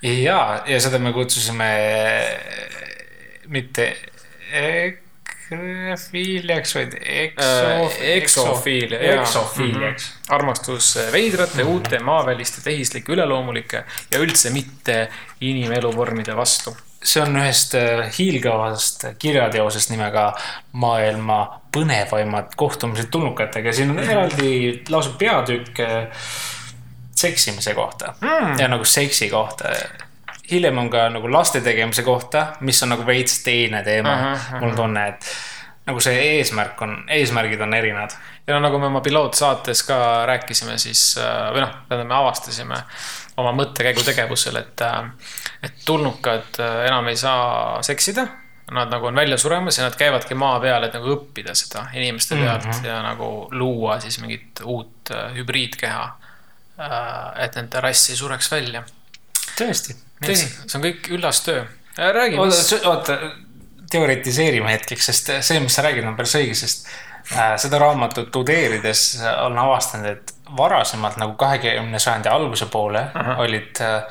ja, 0.04 0.40
ja 0.68 0.78
seda 0.84 0.98
me 1.00 1.12
kutsusime 1.16 1.70
mitte 3.48 3.96
ekrefiiliaks, 4.56 6.76
vaid 6.76 6.94
ekso-, 7.00 7.92
eksofiilia, 8.18 9.00
eksofiiliaks. 9.14 10.04
armastus 10.36 10.98
veidrate, 11.14 11.64
uute, 11.64 12.00
maaväliste, 12.04 12.62
tehislike, 12.66 13.12
üleloomulike 13.16 13.86
ja 14.12 14.20
üldse 14.20 14.50
mitte 14.56 15.08
inimeluvormide 15.40 16.36
vastu. 16.36 16.76
See 17.06 17.22
on 17.22 17.38
ühest 17.38 17.76
äh, 17.78 18.08
hiilgavast 18.18 19.06
kirjateosest 19.22 19.92
nimega 19.94 20.32
Maailma 20.82 21.40
põnevaimad 21.76 22.56
kohtumised 22.58 23.12
tulnukatega. 23.12 23.74
siin 23.74 23.94
on 23.94 24.00
eraldi 24.00 24.84
lausa 24.90 25.14
peatükk 25.20 25.80
äh, 25.80 26.08
seksimise 27.16 27.74
kohta 27.74 28.14
mm. 28.22 28.60
ja 28.60 28.68
nagu 28.68 28.86
seksi 28.86 29.30
kohta. 29.30 29.70
hiljem 30.52 30.78
on 30.78 30.90
ka 30.90 31.10
nagu 31.10 31.32
laste 31.32 31.62
tegemise 31.62 32.04
kohta, 32.04 32.48
mis 32.60 32.84
on 32.84 32.90
nagu 32.90 33.06
veits 33.06 33.44
teine 33.44 33.84
teema 33.84 34.14
uh. 34.14 34.22
-huh, 34.22 34.34
ahah. 34.34 34.60
mul 34.60 34.70
on 34.70 34.76
tunne, 34.76 35.08
et 35.08 35.36
nagu 35.86 36.00
see 36.00 36.22
eesmärk 36.38 36.82
on, 36.82 36.98
eesmärgid 37.10 37.62
on 37.62 37.74
erinevad. 37.74 38.18
ja 38.48 38.54
no 38.54 38.60
nagu 38.60 38.80
me 38.80 38.86
oma 38.86 39.02
pilootsaates 39.02 39.84
ka 39.84 40.26
rääkisime, 40.26 40.78
siis 40.78 41.18
äh, 41.18 41.54
või 41.54 41.62
noh, 41.62 41.78
tähendab, 41.90 42.08
me 42.08 42.16
avastasime 42.16 42.82
oma 43.38 43.51
mõttekäigu 43.56 44.04
tegevusel, 44.06 44.60
et, 44.62 44.84
et 45.63 45.86
tulnukad 45.86 46.60
äh, 46.63 46.82
enam 46.89 47.08
ei 47.12 47.20
saa 47.20 47.82
seksida. 47.86 48.27
Nad 48.74 48.89
nagu 48.89 49.06
on 49.06 49.15
välja 49.15 49.38
suremas 49.38 49.77
ja 49.77 49.86
nad 49.86 49.94
käivadki 49.98 50.34
maa 50.34 50.58
peal, 50.63 50.88
et 50.88 50.96
nagu 50.98 51.12
õppida 51.13 51.54
seda 51.54 51.84
inimeste 51.94 52.34
pealt 52.36 52.65
mm 52.65 52.72
-hmm. 52.72 52.88
ja 52.88 53.01
nagu 53.06 53.48
luua 53.51 54.00
siis 54.00 54.18
mingit 54.20 54.62
uut 54.63 55.12
äh, 55.12 55.36
hübriidkeha. 55.36 56.13
et 57.39 57.56
nende 57.56 57.82
rass 57.82 58.10
ei 58.10 58.15
sureks 58.15 58.51
välja. 58.51 58.84
tõesti, 59.60 59.96
tõsi. 60.25 60.48
see 60.68 60.80
on 60.80 60.84
kõik 60.84 61.08
üllas 61.10 61.42
töö. 61.42 61.63
räägi, 61.98 62.38
oota 62.38 62.89
oota, 62.89 63.18
teoritiseerime 63.92 64.72
hetkeks, 64.72 65.06
sest 65.06 65.32
see, 65.42 65.60
mis 65.60 65.75
sa 65.75 65.82
räägid, 65.82 66.08
on 66.08 66.15
päris 66.15 66.36
õige, 66.36 66.54
sest 66.54 66.88
äh, 67.32 67.56
seda 67.58 67.80
raamatut 67.80 68.32
tudeerides 68.32 69.22
olen 69.46 69.58
avastanud, 69.58 70.10
et 70.12 70.35
varasemalt 70.58 71.18
nagu 71.18 71.34
kahekümne 71.34 72.00
sajandi 72.00 72.30
alguse 72.30 72.66
poole 72.66 73.02
uh 73.02 73.22
-huh. 73.22 73.40
olid 73.40 73.82
äh, 73.82 74.04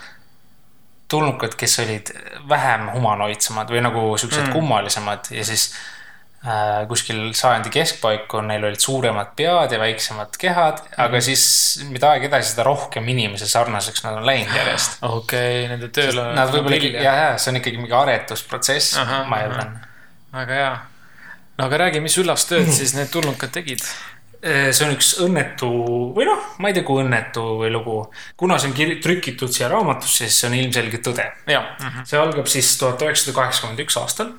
tulnukad, 1.08 1.54
kes 1.56 1.78
olid 1.78 2.14
vähem 2.48 2.88
humanoidsemad 2.92 3.70
või 3.70 3.82
nagu 3.84 4.06
siuksed 4.18 4.46
mm. 4.46 4.52
kummalisemad 4.52 5.28
ja 5.30 5.44
siis 5.44 5.74
äh, 6.46 6.86
kuskil 6.88 7.32
sajandi 7.36 7.70
keskpaiku 7.70 8.40
neil 8.40 8.64
olid 8.64 8.80
suuremad 8.80 9.34
pead 9.36 9.72
ja 9.72 9.78
väiksemad 9.78 10.38
kehad 10.38 10.80
mm, 10.80 10.86
-hmm. 10.86 11.04
aga 11.04 11.20
siis 11.20 11.44
mida 11.90 12.10
aeg 12.10 12.24
edasi, 12.30 12.50
seda 12.50 12.62
rohkem 12.62 13.08
inimese 13.08 13.48
sarnaseks 13.48 14.04
nad 14.04 14.18
on 14.20 14.26
läinud 14.26 14.56
järjest. 14.56 14.98
okei 15.02 15.18
okay,, 15.18 15.68
nende 15.68 15.88
tööl 15.88 16.18
on. 16.18 16.34
Nad 16.34 16.50
võib-olla 16.54 16.80
ikkagi, 16.80 17.04
ja, 17.04 17.14
ja 17.14 17.38
see 17.38 17.52
on 17.52 17.60
ikkagi 17.62 17.78
mingi 17.82 17.96
aretusprotsess, 18.00 18.98
Ahah, 18.98 19.28
ma 19.28 19.36
ahah. 19.36 19.46
eeldan. 19.46 19.78
väga 20.32 20.60
hea. 20.62 20.74
no 21.58 21.68
aga 21.68 21.84
räägi, 21.86 22.00
mis 22.00 22.18
üllast 22.18 22.48
tööd 22.48 22.72
siis 22.72 22.96
need 22.98 23.12
tulnukad 23.12 23.54
tegid? 23.54 23.86
See 24.44 24.84
on 24.84 24.92
üks 24.92 25.10
õnnetu 25.24 25.68
või 26.16 26.26
noh, 26.28 26.42
ma 26.60 26.68
ei 26.68 26.76
tea, 26.76 26.84
kui 26.84 27.00
õnnetu 27.00 27.44
või 27.62 27.70
lugu. 27.72 27.96
kuna 28.36 28.58
see 28.60 28.68
on 28.70 28.76
kir- 28.76 28.96
trükitud 29.02 29.52
siia 29.54 29.70
raamatusse, 29.72 30.26
siis 30.28 30.40
see 30.42 30.50
on 30.50 30.56
ilmselgelt 30.58 31.04
tõde. 31.06 31.24
jaa. 31.48 31.64
see 32.04 32.20
algab 32.20 32.50
siis 32.52 32.74
tuhat 32.80 33.02
üheksasada 33.06 33.36
kaheksakümmend 33.38 33.84
üks 33.86 33.96
aastal. 34.00 34.32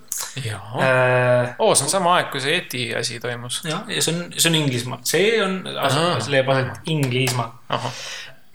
jaa. 0.43 0.61
jah, 0.79 1.55
oo, 1.59 1.73
see 1.73 1.87
on 1.87 1.93
sama 1.97 2.17
aeg, 2.19 2.29
kui 2.33 2.43
see 2.43 2.53
Yeti 2.53 2.83
asi 2.95 3.19
toimus. 3.23 3.61
ja 3.65 3.81
see 3.97 4.13
on, 4.13 4.25
see 4.37 4.51
on 4.51 4.59
Inglismaa, 4.61 4.99
see 5.03 5.31
on, 5.43 5.61
leiab 6.29 6.53
aset 6.53 6.91
Inglismaa, 6.93 7.49
ahah, 7.69 8.03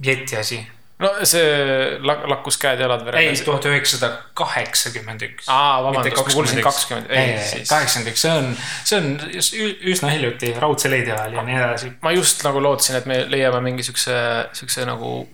jeti 0.07 0.39
asi. 0.39 0.61
No 1.01 1.11
see 1.25 1.99
lak- 2.05 2.27
lakkus 2.31 2.59
käed-jalad 2.61 3.05
verega. 3.07 3.33
ei, 3.33 3.43
tuhat 3.45 3.69
üheksasada 3.71 4.11
kaheksakümmend 4.39 5.27
üks. 5.29 5.49
aa, 5.49 5.83
vabandust, 5.87 6.17
ma 6.21 6.35
kuulsin 6.35 6.63
kakskümmend, 6.65 7.11
ei 7.11 7.35
ei, 7.35 7.65
kaheksakümmend 7.69 8.13
üks, 8.13 8.25
see 8.25 8.33
on, 8.37 8.51
see 8.85 9.01
on 9.01 9.11
üsna 9.95 10.13
hiljuti, 10.15 10.55
raudse 10.61 10.93
leedi 10.93 11.15
ajal 11.15 11.39
ja 11.39 11.47
nii 11.47 11.61
edasi. 11.61 11.93
ma 12.05 12.15
just 12.17 12.45
nagu 12.47 12.63
lootsin, 12.63 13.01
et 13.01 13.09
me 13.11 13.23
leiame 13.33 13.63
mingi 13.71 13.87
siukse, 13.87 14.17
siukse 14.61 14.87
nagu, 14.89 15.25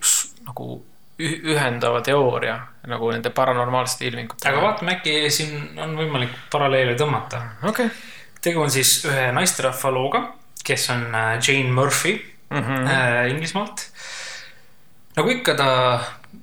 nagu 0.47 0.69
ühendava 1.17 2.01
teooria 2.05 2.57
nagu 2.87 3.09
nende 3.11 3.31
paranormaalsete 3.35 4.07
ilmingute. 4.07 4.47
aga 4.49 4.61
vaatame, 4.63 4.97
äkki 4.97 5.31
siin 5.33 5.79
on 5.81 5.95
võimalik 5.97 6.33
paralleele 6.53 6.95
tõmmata. 6.99 7.41
okei 7.63 7.89
okay.. 7.89 8.01
tegu 8.43 8.61
on 8.63 8.71
siis 8.71 8.99
ühe 9.09 9.27
naisterahva 9.35 9.93
looga, 9.95 10.23
kes 10.63 10.89
on 10.93 11.07
äh, 11.09 11.31
Jane 11.41 11.73
Murphy 11.73 12.15
mm 12.49 12.61
-hmm. 12.61 12.87
äh, 12.87 13.29
Inglismaalt. 13.31 13.89
Nagu 15.17 15.33
ikka, 15.33 15.57
ta 15.57 15.69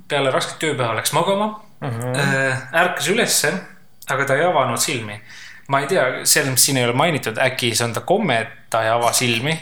peale 0.09 0.31
rasket 0.35 0.59
tööpäeva 0.62 0.95
läks 0.99 1.14
magama 1.16 1.54
Mm 1.85 1.90
mm, 1.90 2.12
-hmm. 2.12 2.76
ärkas 2.81 3.09
ülesse, 3.09 3.52
aga 4.09 4.25
ta 4.25 4.35
ei 4.35 4.45
avanud 4.45 4.78
silmi. 4.78 5.21
ma 5.69 5.81
ei 5.81 5.87
tea, 5.87 6.02
selles 6.28 6.50
mõttes 6.50 6.66
siin 6.69 6.76
ei 6.76 6.85
ole 6.85 6.93
mainitud, 6.93 7.38
äkki 7.40 7.71
see 7.75 7.87
on 7.87 7.93
ta 7.97 8.00
komme, 8.00 8.35
et 8.40 8.49
ta 8.71 8.83
ei 8.85 8.90
ava 8.93 9.12
silmi, 9.16 9.54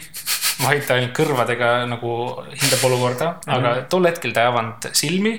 vaid 0.65 0.83
ta 0.87 0.97
ainult 0.97 1.13
kõrvadega 1.15 1.69
nagu 1.87 2.09
hindab 2.51 2.83
olukorda 2.83 3.29
mm, 3.31 3.37
-hmm. 3.47 3.55
aga 3.55 3.85
tol 3.89 4.07
hetkel 4.09 4.33
ta 4.35 4.41
ei 4.43 4.51
avanud 4.51 4.89
silmi 4.91 5.31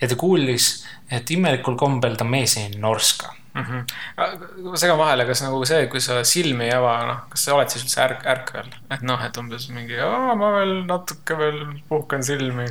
ja 0.00 0.08
ta 0.08 0.16
kuulis, 0.16 0.86
et 1.10 1.30
imelikul 1.30 1.76
kombel 1.76 2.16
ta 2.16 2.24
mees 2.24 2.56
ei 2.56 2.70
norska 2.78 3.34
mm. 3.54 3.62
-hmm. 3.62 4.76
segan 4.76 4.98
vahele, 4.98 5.26
kas 5.26 5.42
nagu 5.42 5.64
see, 5.64 5.86
kui 5.86 6.00
sa 6.00 6.24
silmi 6.24 6.64
ei 6.64 6.72
ava, 6.72 6.96
noh, 7.06 7.20
kas 7.28 7.44
sa 7.44 7.54
oled 7.54 7.68
siis 7.68 7.84
üldse 7.84 8.00
ärk, 8.08 8.26
ärkvel, 8.26 8.72
et 8.90 9.02
noh, 9.02 9.24
et 9.24 9.36
umbes 9.36 9.68
mingi, 9.68 10.00
ma 10.40 10.52
veel 10.58 10.74
natuke 10.88 11.38
veel 11.38 11.60
puhkan 11.88 12.24
silmi. 12.24 12.66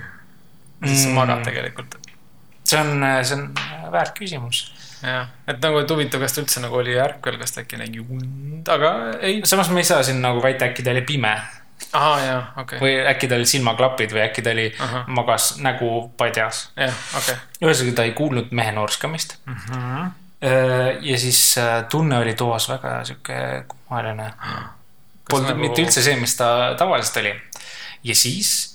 Siis 0.84 1.04
sa 1.04 1.10
Mm. 1.10 1.16
magad 1.16 1.44
tegelikult. 1.46 1.96
see 2.66 2.80
on, 2.80 3.04
see 3.24 3.38
on 3.38 3.54
väärt 3.92 4.16
küsimus. 4.18 4.72
jah, 5.02 5.28
et 5.48 5.62
nagu, 5.62 5.80
et 5.80 5.92
huvitav, 5.92 6.22
kas 6.22 6.34
ta 6.34 6.42
üldse 6.42 6.64
nagu 6.64 6.76
oli 6.76 6.98
ärkvel, 7.00 7.38
kas 7.40 7.52
ta 7.52 7.62
äkki 7.62 7.78
nägi 7.78 8.02
und, 8.02 8.68
aga 8.70 8.96
ei. 9.22 9.42
samas 9.46 9.70
me 9.70 9.80
ei 9.80 9.88
saa 9.88 10.04
siin 10.04 10.22
nagu 10.22 10.42
väita, 10.44 10.66
äkki 10.66 10.84
ta 10.84 10.92
oli 10.92 11.06
pime 11.06 11.36
ahah, 11.94 12.20
jaa, 12.26 12.42
okei 12.58 12.78
okay., 12.78 12.82
või 12.82 13.08
äkki 13.12 13.30
tal 13.30 13.42
olid 13.42 13.52
silmaklapid 13.52 14.14
või 14.16 14.24
äkki 14.26 14.44
ta 14.46 14.54
oli, 14.56 14.68
magas 15.08 15.56
nägu 15.64 15.90
padjas. 16.18 16.70
jah, 16.76 17.02
okei. 17.18 17.36
ühesõnaga, 17.64 17.96
ta 17.96 18.06
ei 18.08 18.14
kuulnud 18.18 18.54
mehe 18.56 18.72
norskamist. 18.76 19.38
Mhm. 19.46 20.14
ja 21.02 21.18
siis 21.18 21.40
äh, 21.58 21.84
tunne 21.90 22.20
oli 22.20 22.34
toas 22.38 22.70
väga 22.70 23.00
sihuke 23.08 23.66
kummaline. 23.68 24.32
Polnud 25.30 25.56
nagu... 25.56 25.62
mitte 25.62 25.82
üldse 25.82 26.04
see, 26.06 26.16
mis 26.22 26.36
ta 26.38 26.76
tavaliselt 26.78 27.24
oli. 27.24 27.34
ja 28.04 28.16
siis 28.16 28.75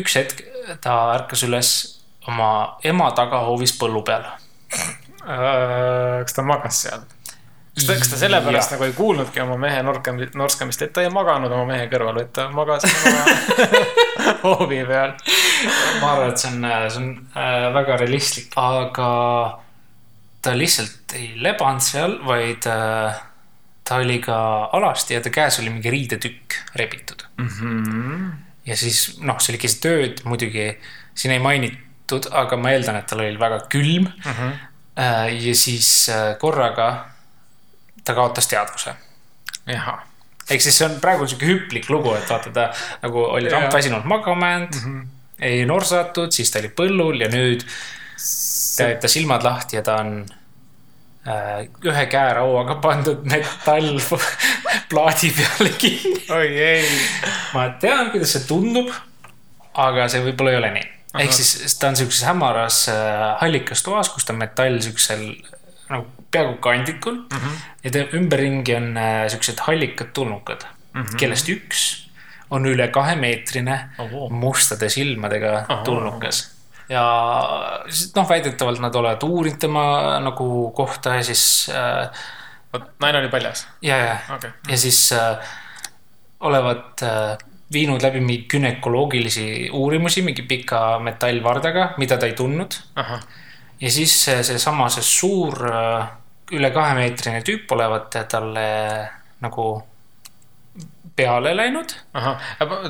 üks 0.00 0.16
hetk 0.18 0.42
ta 0.84 0.96
ärkas 1.16 1.44
üles 1.46 1.70
oma 2.28 2.78
ema 2.86 3.10
tagahoovis 3.16 3.76
põllu 3.80 4.02
peal. 4.06 4.26
Äh, 5.28 6.24
kas 6.24 6.36
ta 6.36 6.44
magas 6.46 6.82
seal? 6.84 7.06
kas 7.78 7.86
ta, 7.86 7.94
kas 8.00 8.10
ta 8.10 8.18
sellepärast 8.18 8.72
nagu 8.74 8.86
ei 8.88 8.94
kuulnudki 8.96 9.40
oma 9.44 9.56
mehe 9.60 9.82
norkamist, 9.86 10.34
norskamist, 10.38 10.82
et 10.82 10.92
ta 10.94 11.04
ei 11.04 11.12
maganud 11.14 11.52
oma 11.54 11.68
mehe 11.68 11.86
kõrval, 11.92 12.16
vaid 12.18 12.32
ta 12.34 12.48
magas 12.50 12.86
oma 12.88 13.22
hoovi 14.44 14.82
peal. 14.88 15.14
ma 16.02 16.12
arvan, 16.14 16.32
et 16.32 16.42
see 16.42 16.50
on, 16.50 16.66
see 16.90 17.02
on 17.04 17.08
äh, 17.38 17.68
väga 17.76 18.00
realistlik, 18.02 18.50
aga 18.58 19.08
ta 20.42 20.54
lihtsalt 20.58 21.14
ei 21.18 21.30
lebanud 21.44 21.84
seal, 21.84 22.18
vaid 22.26 22.66
äh, 22.70 23.22
ta 23.88 24.02
oli 24.02 24.18
ka 24.24 24.38
alasti 24.76 25.16
ja 25.16 25.22
ta 25.24 25.32
käes 25.34 25.60
oli 25.62 25.72
mingi 25.72 25.90
riidetükk 25.94 26.60
rebitud. 26.82 27.24
Ja 28.68 28.76
siis 28.76 29.18
noh, 29.24 29.38
see 29.40 29.54
oli 29.54 29.60
keset 29.62 29.86
ööd 29.88 30.24
muidugi, 30.28 30.70
siin 31.18 31.34
ei 31.34 31.42
mainitud, 31.42 32.28
aga 32.36 32.58
ma 32.60 32.74
eeldan, 32.74 33.00
et 33.00 33.08
tal 33.08 33.24
oli 33.24 33.40
väga 33.40 33.62
külm. 33.72 34.10
ja 34.98 35.54
siis 35.54 36.08
äh, 36.12 36.32
korraga 36.38 36.88
ta 38.04 38.14
kaotas 38.14 38.48
teadvuse. 38.50 38.94
ehk 40.48 40.64
siis 40.64 40.78
see 40.80 40.86
on 40.88 40.96
praegu 41.00 41.26
sihuke 41.28 41.46
hüplik 41.46 41.90
lugu, 41.92 42.14
et 42.16 42.30
vaata 42.30 42.52
ta 42.54 42.70
nagu 43.02 43.24
oli 43.24 43.50
Jaa. 43.50 43.60
rampväsinud 43.60 44.04
magama 44.08 44.50
jäänud 44.50 44.74
mm, 44.74 45.00
-hmm. 45.00 45.06
ei 45.44 45.66
norsatud, 45.66 46.32
siis 46.32 46.50
ta 46.50 46.58
oli 46.58 46.72
põllul 46.80 47.20
ja 47.20 47.28
nüüd 47.28 47.64
ta 49.00 49.08
silmad 49.08 49.44
lahti 49.44 49.76
ja 49.76 49.82
ta 49.82 49.96
on 50.02 50.26
ühe 51.84 52.06
käerauaga 52.06 52.78
pandud 52.82 53.24
metallplaadi 53.28 55.32
peale 55.36 55.72
kinni. 55.78 56.24
oi 56.30 56.46
ei. 56.46 56.84
ma 57.54 57.68
tean, 57.80 58.10
kuidas 58.10 58.32
see 58.36 58.46
tundub, 58.48 58.92
aga 59.74 60.08
see 60.08 60.24
võib-olla 60.24 60.54
ei 60.54 60.60
ole 60.62 60.70
nii. 60.78 60.86
ehk 61.24 61.36
siis 61.36 61.78
ta 61.78 61.92
on 61.92 62.00
siukses 62.00 62.24
hämaras 62.28 62.86
äh, 62.92 62.96
hallikas 63.42 63.82
toas, 63.82 64.12
kus 64.14 64.24
ta 64.24 64.32
on 64.32 64.42
metall 64.44 64.80
siuksel 64.84 65.24
nagu 65.88 66.06
peaaegu 66.30 66.58
kandikul 66.64 67.14
mm. 67.14 67.38
-hmm. 67.38 67.56
ja 67.84 67.90
ta 67.90 67.98
ümberringi 68.16 68.76
on 68.76 68.96
äh, 68.96 69.28
siuksed 69.28 69.60
hallikad 69.66 70.12
tulnukad 70.14 70.64
mm, 70.64 71.02
-hmm. 71.02 71.16
kellest 71.16 71.48
üks 71.48 72.08
on 72.50 72.66
üle 72.66 72.88
kahemeetrine 72.88 73.88
mustade 74.30 74.88
silmadega 74.88 75.82
tulnukas. 75.84 76.57
Ja 76.88 77.04
noh, 78.16 78.28
väidetavalt 78.28 78.80
nad 78.80 78.94
olevat 78.96 79.22
uurinud 79.22 79.58
tema 79.60 79.84
nagu 80.24 80.70
kohta 80.76 81.14
ja 81.18 81.24
siis 81.26 81.42
äh, 81.74 82.08
vot 82.72 82.88
naine 83.00 83.18
oli 83.22 83.28
paljas. 83.32 83.66
ja, 83.82 83.96
ja 83.96 84.16
okei. 84.34 84.50
ja 84.68 84.78
siis 84.78 85.12
äh, 85.12 85.36
olevat 86.40 87.02
äh, 87.02 87.36
viinud 87.72 88.02
läbi 88.02 88.20
mingi 88.20 88.46
gümnakoloogilisi 88.48 89.68
uurimusi 89.72 90.22
mingi 90.22 90.42
pika 90.48 90.98
metallvardaga, 91.04 91.90
mida 91.98 92.16
ta 92.16 92.26
ei 92.26 92.32
tundnud. 92.32 92.78
ja 93.80 93.90
siis 93.90 94.14
see- 94.24 94.42
seesama, 94.42 94.88
see 94.88 95.02
suur 95.04 95.60
äh, 95.68 96.08
üle 96.56 96.70
kahemeetrine 96.72 97.42
tüüp 97.44 97.68
olevat 97.76 98.16
talle 98.32 98.64
nagu 99.44 99.66
peale 101.16 101.52
läinud. 101.56 101.92
ahah, 102.14 102.40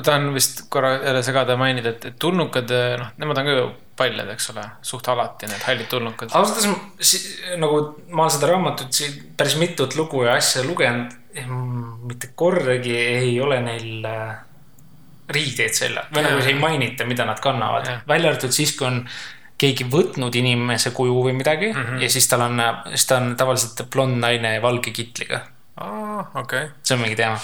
ta 0.05 0.15
on 0.15 0.33
vist 0.33 0.67
korra 0.69 0.93
jälle 1.03 1.23
segada 1.23 1.57
mainida, 1.57 1.89
et, 1.89 2.05
et 2.05 2.19
tulnukad, 2.19 2.71
noh, 3.01 3.11
nemad 3.17 3.37
on 3.41 3.45
ka 3.49 3.55
ju 3.57 3.67
paljad, 3.99 4.29
eks 4.33 4.51
ole, 4.53 4.65
suht 4.91 5.07
alati 5.11 5.49
need 5.51 5.65
hallid 5.67 5.89
tulnukad. 5.91 6.33
ausalt 6.39 6.65
öeldes 6.65 7.15
nagu 7.61 7.81
ma 8.09 8.25
olen 8.25 8.35
seda 8.35 8.51
raamatut 8.53 8.93
siin 8.95 9.17
päris 9.37 9.57
mitut 9.61 9.97
lugu 9.99 10.23
ja 10.27 10.37
asja 10.39 10.63
lugenud, 10.67 11.15
mitte 12.09 12.31
kordagi 12.35 12.95
ei 12.97 13.33
ole 13.41 13.59
neil 13.65 14.07
äh, 14.07 14.37
riideid 15.29 15.75
selja 15.77 16.07
või 16.13 16.25
nagu 16.25 16.41
ei 16.41 16.57
mainita, 16.57 17.05
mida 17.09 17.27
nad 17.27 17.41
kannavad 17.43 17.91
välja 18.07 18.31
arvatud 18.31 18.55
siis, 18.55 18.73
kui 18.77 18.87
on 18.89 19.03
keegi 19.59 19.85
võtnud 19.91 20.35
inimese 20.39 20.93
kuju 20.95 21.21
või 21.27 21.35
midagi 21.37 21.71
mm 21.73 21.79
-hmm. 21.83 22.03
ja 22.03 22.09
siis 22.09 22.27
tal 22.31 22.45
on, 22.47 22.61
siis 22.93 23.05
ta 23.07 23.19
on 23.19 23.35
tavaliselt 23.37 23.89
blond 23.91 24.19
naine 24.23 24.61
valge 24.61 24.91
kitliga. 24.95 25.41
aa, 25.79 26.31
okei. 26.41 26.67
see 26.83 26.95
on 26.95 27.01
mingi 27.03 27.15
teema. 27.19 27.37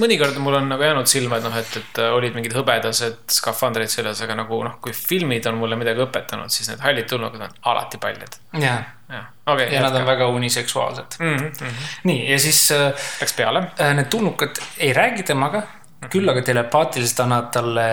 mõnikord 0.00 0.38
mul 0.42 0.56
on 0.60 0.68
nagu 0.70 0.84
jäänud 0.86 1.10
silma, 1.10 1.38
et 1.38 1.46
noh, 1.46 1.56
et, 1.58 1.76
et 1.80 2.00
olid 2.04 2.36
mingid 2.36 2.54
hõbedased 2.56 3.24
skafandrid 3.36 3.90
seljas, 3.92 4.22
aga 4.24 4.36
nagu 4.38 4.60
noh, 4.66 4.78
kui 4.84 4.94
filmid 4.96 5.46
on 5.50 5.58
mulle 5.60 5.78
midagi 5.80 6.04
õpetanud, 6.04 6.52
siis 6.54 6.70
need 6.70 6.82
hallid 6.84 7.08
tulnukad 7.10 7.46
on 7.48 7.58
alati 7.72 8.00
paljad. 8.02 8.38
jah, 8.62 8.86
jah, 9.10 9.28
okei. 9.46 9.68
ja 9.74 9.82
nad 9.84 9.98
on 9.98 10.06
väga 10.08 10.30
uniseksuaalsed. 10.32 11.18
mm. 11.18 11.36
-hmm. 11.36 11.84
nii, 12.10 12.30
ja 12.30 12.38
siis 12.38 12.64
äh, 12.72 12.92
Läks 13.20 13.36
peale. 13.38 13.66
äh, 13.80 13.94
need 13.98 14.10
tulnukad 14.10 14.62
ei 14.78 14.92
räägi 14.92 15.22
temaga, 15.22 15.62
küll 16.10 16.30
aga 16.30 16.42
telepaatiliselt 16.42 17.20
annavad 17.26 17.50
talle 17.54 17.90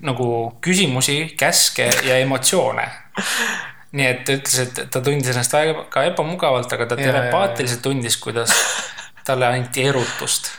nagu 0.00 0.58
küsimusi, 0.60 1.34
käske 1.36 1.90
ja 2.04 2.18
emotsioone. 2.18 2.88
nii 3.96 4.04
et 4.04 4.24
ta 4.26 4.36
ütles, 4.36 4.58
et 4.66 4.80
ta 4.92 5.00
tundis 5.04 5.30
ennast 5.32 5.54
väga 5.54 6.04
ebamugavalt, 6.10 6.72
aga 6.76 6.90
ta 6.90 6.98
telepaatiliselt 7.00 7.80
tundis, 7.86 8.18
kuidas 8.20 8.52
talle 9.24 9.48
anti 9.48 9.86
erutust. 9.88 10.50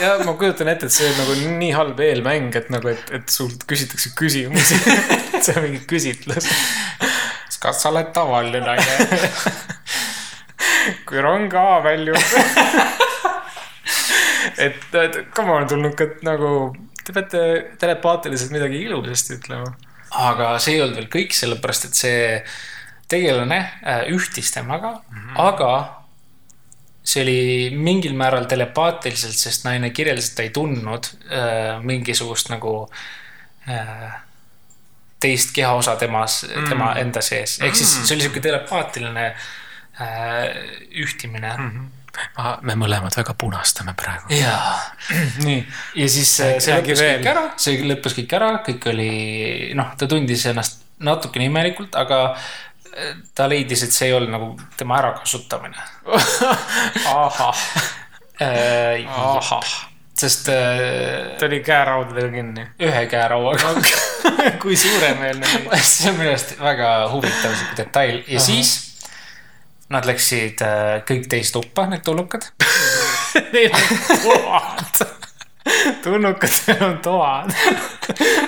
ja 0.00 0.16
ma 0.24 0.34
kujutan 0.38 0.70
ette, 0.72 0.88
et 0.88 0.94
see 0.94 1.08
on 1.10 1.20
nagu 1.20 1.36
nii 1.60 1.72
halb 1.76 2.00
eelmäng, 2.04 2.56
et 2.58 2.70
nagu, 2.72 2.90
et, 2.92 3.12
et 3.14 3.28
sult 3.32 3.66
küsitakse 3.68 4.14
küsimusi. 4.18 4.80
see 5.44 5.56
on 5.56 5.68
mingi 5.68 5.84
küsitlus. 5.88 6.48
kas 7.60 7.82
sa 7.82 7.92
oled 7.92 8.12
tavaline 8.16 8.60
naine? 8.64 9.30
kui 11.06 11.22
rong 11.22 11.52
A 11.54 11.80
väljub. 11.84 12.16
et, 14.66 14.82
et 15.02 15.18
come 15.34 15.52
on, 15.52 15.66
tulnukad 15.68 16.22
nagu, 16.26 16.50
te 17.04 17.14
peate 17.16 17.42
telepaatiliselt 17.80 18.54
midagi 18.54 18.84
ilusasti 18.86 19.40
ütlema. 19.40 19.74
Aga 20.10 20.58
see 20.62 20.76
ei 20.76 20.82
olnud 20.82 20.96
veel 21.00 21.10
kõik, 21.12 21.34
sellepärast 21.36 21.88
et 21.88 21.94
see 21.98 22.20
tegelane 23.10 23.58
äh, 23.82 24.02
ühtis 24.12 24.50
temaga 24.54 24.96
mm, 24.98 25.16
-hmm. 25.18 25.40
aga 25.48 25.72
see 27.06 27.22
oli 27.22 27.40
mingil 27.70 28.14
määral 28.18 28.48
telepaatiliselt, 28.50 29.38
sest 29.38 29.64
naine 29.64 29.90
kirjeldas, 29.94 30.30
et 30.30 30.38
ta 30.38 30.46
ei 30.46 30.50
tundnud 30.54 31.10
äh, 31.30 31.82
mingisugust 31.82 32.50
nagu 32.50 32.88
äh, 33.70 34.16
teist 35.22 35.54
kehaosa 35.54 35.96
temas 35.96 36.42
mm., 36.48 36.68
tema 36.68 36.94
enda 37.00 37.22
sees, 37.22 37.60
ehk 37.62 37.78
siis 37.78 37.94
see 38.00 38.16
oli 38.16 38.26
sihuke 38.26 38.42
telepaatiline 38.44 39.26
äh, 39.26 40.42
ühtimine 41.04 41.54
mm. 41.56 41.70
-hmm. 41.70 41.95
Me 42.62 42.76
mõlemad 42.78 43.16
väga 43.16 43.34
punastame 43.38 43.94
praegu. 43.98 44.32
jaa. 44.34 44.76
nii, 45.46 45.58
ja 46.02 46.08
siis 46.08 46.36
see 46.36 46.54
Räägi 46.56 46.94
lõppes 46.94 47.02
veel. 47.04 47.18
kõik 47.20 47.32
ära, 47.34 47.44
see 47.56 47.82
lõppes 47.86 48.16
kõik 48.20 48.38
ära, 48.38 48.52
kõik 48.66 48.88
oli, 48.92 49.10
noh, 49.78 49.92
ta 49.98 50.08
tundis 50.10 50.46
ennast 50.50 50.82
natukene 51.06 51.50
imelikult, 51.50 51.96
aga 51.98 52.22
äh, 52.32 53.12
ta 53.36 53.48
leidis, 53.50 53.84
et 53.86 53.92
see 53.92 54.10
ei 54.10 54.16
olnud 54.16 54.32
nagu 54.36 54.50
tema 54.80 55.00
ärakasutamine. 55.02 55.86
ahah, 57.12 57.68
Äh, 58.40 59.08
ahah, 59.08 59.64
sest 60.12 60.48
äh, 60.52 61.38
ta 61.38 61.46
oli 61.46 61.62
käeraudadega 61.64 62.28
kinni. 62.34 62.66
ühe 62.84 63.06
käerauaga. 63.08 63.70
kui 64.62 64.76
suuremeelne 64.76 65.46
see 65.80 66.10
on 66.10 66.18
minu 66.18 66.34
arust 66.34 66.52
väga 66.60 66.90
huvitav 67.12 67.54
sihuke 67.56 67.78
detail 67.78 68.18
ja 68.28 68.40
siis 68.40 68.74
nad 69.92 70.06
läksid 70.08 70.62
äh, 70.66 70.96
kõik 71.06 71.28
teist 71.30 71.54
tuppa, 71.54 71.86
need 71.90 72.02
tulnukad. 72.06 72.48
Neil 73.52 73.74
on 73.76 74.00
toad. 74.24 75.06
tulnukatel 76.04 76.84
on 76.84 76.98
toad. 77.02 77.52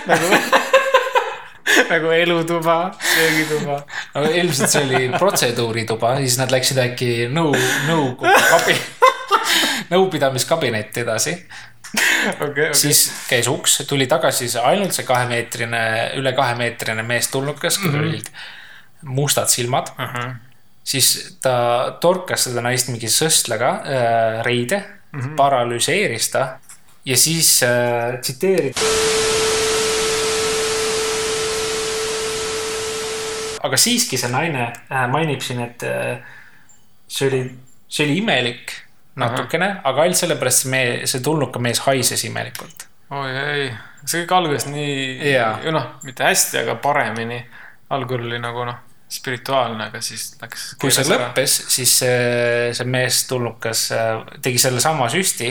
nagu, 0.07 0.41
nagu 1.91 2.11
elutuba, 2.11 2.77
söögituba. 3.15 3.81
aga 4.15 4.29
ilmselt 4.41 4.71
see 4.73 4.85
oli 4.85 5.09
protseduurituba, 5.19 6.17
siis 6.23 6.39
nad 6.41 6.53
läksid 6.55 6.81
äkki 6.83 7.11
nõu, 7.33 7.55
nõukogu 7.89 8.35
kabi, 8.51 8.77
nõupidamiskabinetti 9.95 11.05
edasi. 11.07 11.37
okei, 11.95 12.51
okei. 12.51 12.75
siis 12.75 13.07
käis 13.29 13.49
uks, 13.51 13.81
tuli 13.89 14.07
tagasi 14.11 14.51
see 14.51 14.63
ainult 14.63 14.97
see 14.97 15.07
kahemeetrine, 15.09 15.85
üle 16.19 16.35
kahemeetrine 16.37 17.07
mees 17.07 17.31
tulnukas, 17.35 17.81
kellel 17.83 18.11
olid 18.11 18.31
mustad 19.03 19.51
silmad. 19.51 19.95
Siis 20.89 21.37
ta 21.45 21.99
torkas 22.01 22.47
seda 22.49 22.63
naist 22.65 22.89
mingi 22.89 23.11
sõstlaga 23.13 23.73
äh, 23.83 24.41
reide 24.47 24.79
mm, 24.81 25.21
-hmm. 25.21 25.37
paralüseeris 25.37 26.31
ta 26.33 26.47
ja 27.05 27.17
siis 27.17 27.63
äh, 27.63 28.21
tsiteerib. 28.21 28.77
aga 33.63 33.77
siiski 33.77 34.17
see 34.17 34.31
naine 34.31 34.63
äh, 34.71 35.07
mainib 35.11 35.43
siin, 35.45 35.61
et 35.61 35.83
äh, 35.83 36.21
see 37.09 37.29
oli, 37.29 37.41
see 37.89 38.07
oli 38.07 38.19
imelik 38.23 38.73
natukene, 39.19 39.81
aga 39.85 40.05
ainult 40.05 40.21
sellepärast 40.21 40.65
see 40.65 40.71
mees, 40.73 41.11
see 41.11 41.25
tulnuka 41.25 41.59
mees 41.59 41.83
haises 41.89 42.25
imelikult. 42.25 42.87
oi 43.11 43.31
ei, 43.35 43.71
see 44.05 44.23
kõik 44.23 44.37
algas 44.39 44.69
nii 44.71 45.33
Jaa., 45.33 45.57
noh, 45.75 45.89
mitte 46.07 46.25
hästi, 46.25 46.63
aga 46.63 46.79
paremini. 46.81 47.43
algul 47.91 48.25
oli 48.29 48.39
nagu 48.39 48.65
noh, 48.69 48.79
spirituaalne, 49.09 49.89
aga 49.89 50.01
siis 50.05 50.37
läks. 50.43 50.65
kui 50.81 50.91
see. 50.93 51.07
lõppes, 51.09 51.55
siis 51.73 51.95
see, 52.03 52.73
see 52.77 52.89
mees 52.89 53.23
tulnukas 53.31 53.87
äh, 53.97 54.11
tegi 54.45 54.61
sellesama 54.61 55.09
süsti 55.13 55.49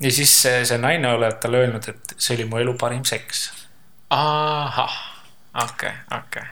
ja 0.00 0.12
siis 0.12 0.34
see, 0.42 0.62
see 0.68 0.78
naine 0.78 1.10
olevat 1.16 1.40
talle 1.42 1.64
öelnud, 1.64 1.88
et 1.90 2.14
see 2.16 2.36
oli 2.38 2.46
mu 2.50 2.60
elu 2.62 2.76
parim 2.78 3.02
seks. 3.08 3.48
ahah, 4.14 4.96
okei, 5.64 5.92
okei. 6.18 6.46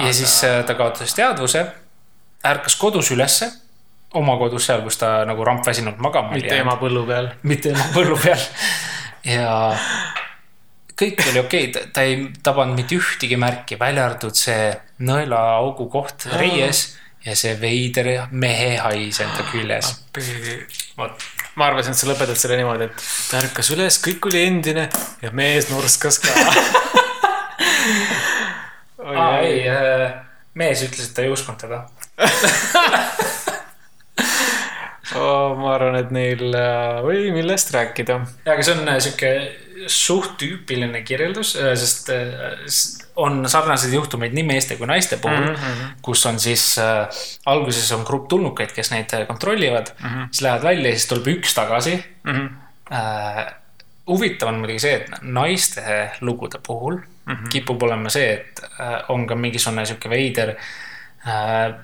ja 0.00 0.16
siis 0.16 0.38
äh, 0.48 0.62
ta 0.64 0.78
kaotas 0.78 1.14
teadvuse, 1.14 1.66
ärkas 2.44 2.80
kodus 2.80 3.12
ülesse, 3.12 3.50
oma 4.16 4.38
kodus 4.40 4.70
seal, 4.70 4.80
kus 4.86 4.96
ta 5.00 5.18
nagu 5.28 5.44
rampväsinud 5.44 6.00
magama 6.00 6.32
mitte 6.36 6.56
ema 6.56 6.78
põllu 6.80 7.04
peal. 7.08 7.32
mitte 7.42 7.76
ema 7.76 7.90
põllu 7.92 8.16
peal. 8.24 8.40
ja 9.36 9.52
kõik 10.96 11.24
oli 11.30 11.40
okei 11.42 11.70
okay., 11.70 11.88
ta 11.92 12.04
ei 12.06 12.28
tabanud 12.42 12.78
mitte 12.78 12.96
ühtegi 12.96 13.38
märki, 13.40 13.78
välja 13.80 14.06
arvatud 14.06 14.36
see 14.38 14.70
nõelaaugu 15.06 15.88
koht 15.92 16.28
reies 16.36 16.86
ja 17.26 17.34
see 17.36 17.56
veider 17.60 18.08
mehe 18.30 18.76
hais 18.80 19.20
enda 19.24 19.44
küljes. 19.50 19.92
vot, 20.98 21.26
ma 21.58 21.70
arvasin, 21.70 21.96
et 21.96 22.00
sa 22.00 22.08
lõpetad 22.10 22.38
selle 22.38 22.58
niimoodi, 22.60 22.88
et 22.88 23.08
ta 23.30 23.40
ärkas 23.42 23.72
üles, 23.74 23.98
kõik 24.04 24.30
oli 24.30 24.44
endine 24.46 24.88
ja 25.22 25.32
mees 25.34 25.70
nurskas 25.72 26.20
ka. 26.22 26.30
aa 29.16 29.32
ei, 29.42 29.66
mees 30.54 30.86
ütles, 30.86 31.10
et 31.10 31.16
ta 31.18 31.26
ei 31.26 31.34
uskunud 31.34 31.60
teda. 31.66 31.84
oh,. 35.18 35.56
ma 35.58 35.74
arvan, 35.74 35.96
et 35.96 36.10
neil 36.14 36.54
äh, 36.54 37.04
oli 37.04 37.30
millest 37.34 37.72
rääkida. 37.74 38.20
ja, 38.44 38.52
aga 38.52 38.62
see 38.62 38.74
on 38.76 38.88
äh, 38.88 38.98
sihuke 39.00 39.32
suht 39.92 40.38
tüüpiline 40.40 41.02
kirjeldus, 41.06 41.52
sest 41.82 42.08
äh, 42.14 42.54
s- 42.66 43.02
on 43.16 43.44
sarnaseid 43.48 43.92
juhtumeid 43.96 44.34
nii 44.36 44.44
meeste 44.44 44.76
kui 44.76 44.86
naiste 44.86 45.16
puhul 45.16 45.36
mm, 45.46 45.54
-hmm. 45.54 45.92
kus 46.02 46.26
on 46.26 46.40
siis 46.40 46.78
äh, 46.78 47.08
alguses 47.46 47.92
on 47.92 48.02
grupp 48.04 48.28
tulnukaid, 48.28 48.72
kes 48.76 48.90
neid 48.92 49.12
äh, 49.14 49.26
kontrollivad 49.26 49.86
mm, 50.00 50.08
-hmm. 50.08 50.26
siis 50.30 50.42
lähevad 50.42 50.62
välja 50.62 50.88
ja 50.90 50.96
siis 50.98 51.08
tuleb 51.08 51.26
üks 51.36 51.54
tagasi 51.54 52.04
mm. 52.24 52.32
-hmm. 52.32 52.50
äh, 52.92 53.46
huvitav 54.06 54.48
on 54.48 54.58
muidugi 54.60 54.78
see, 54.78 54.94
et 54.94 55.10
naiste 55.22 56.10
lugude 56.20 56.58
puhul 56.66 56.96
mm 56.96 57.32
-hmm. 57.34 57.48
kipub 57.48 57.82
olema 57.82 58.08
see, 58.10 58.32
et 58.32 58.60
äh, 58.80 59.02
on 59.08 59.26
ka 59.26 59.34
mingisugune 59.34 59.86
sihuke 59.86 60.10
veider 60.10 60.54
äh, 61.26 61.74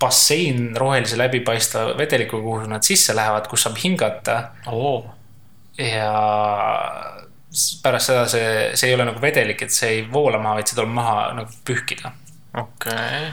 bassein 0.00 0.76
rohelise 0.76 1.18
läbipaistva 1.18 1.98
vedelikuga, 1.98 2.42
kuhu 2.42 2.66
nad 2.70 2.86
sisse 2.86 3.16
lähevad, 3.16 3.48
kus 3.50 3.66
saab 3.66 3.78
hingata 3.82 4.36
oo, 4.70 5.02
ja 5.78 6.12
pärast 7.82 8.10
seda 8.10 8.26
see, 8.30 8.52
see 8.78 8.90
ei 8.90 8.96
ole 8.96 9.08
nagu 9.08 9.22
vedelik, 9.22 9.62
et 9.64 9.74
see 9.74 9.96
ei 9.96 10.06
voola 10.12 10.40
maha, 10.42 10.58
vaid 10.58 10.70
see 10.70 10.78
tuleb 10.78 10.94
maha 10.94 11.16
nagu 11.40 11.60
pühkida. 11.66 12.12
okei, 12.62 13.28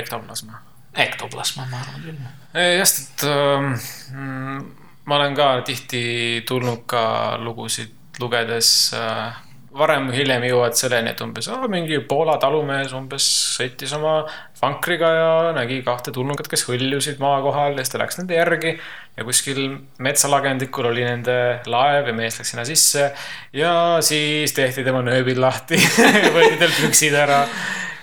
ektoplasma. 0.00 0.62
ektoplasma, 1.06 1.68
ma 1.70 1.82
arvan 1.84 2.04
küll. 2.06 2.26
jah, 2.56 2.86
sest 2.88 3.26
ähm, 3.28 3.72
mm, 4.12 4.60
ma 5.06 5.20
olen 5.20 5.36
ka 5.38 5.50
tihti 5.68 6.04
tulnud 6.48 6.86
ka 6.88 7.02
lugusid 7.42 7.92
lugedes 8.20 8.70
äh, 8.96 9.42
varem 9.78 10.08
või 10.10 10.20
hiljem 10.20 10.44
jõuad 10.48 10.76
selleni, 10.78 11.12
et 11.12 11.22
umbes 11.24 11.48
oh, 11.52 11.64
mingi 11.70 11.98
Poola 12.08 12.36
talumees 12.42 12.94
umbes 12.96 13.26
sõitis 13.56 13.92
oma 13.96 14.18
vankriga 14.60 15.10
ja 15.12 15.30
nägi 15.56 15.80
kahte 15.86 16.14
tulnukat, 16.14 16.48
kes 16.52 16.66
hõljusid 16.68 17.20
maa 17.22 17.40
kohal 17.44 17.76
ja 17.76 17.84
siis 17.84 17.94
ta 17.94 18.02
läks 18.02 18.20
nende 18.20 18.38
järgi 18.38 18.74
ja 18.76 19.26
kuskil 19.26 19.62
metsalagendikul 20.02 20.90
oli 20.92 21.06
nende 21.06 21.38
laev 21.70 22.12
ja 22.12 22.16
mees 22.16 22.38
läks 22.40 22.54
sinna 22.54 22.66
sisse 22.68 23.10
ja 23.56 23.72
siis 24.04 24.54
tehti 24.56 24.84
tema 24.86 25.02
nööbid 25.06 25.40
lahti 25.40 25.80
võeti 26.36 26.60
talt 26.60 26.78
püksid 26.82 27.16
ära 27.16 27.42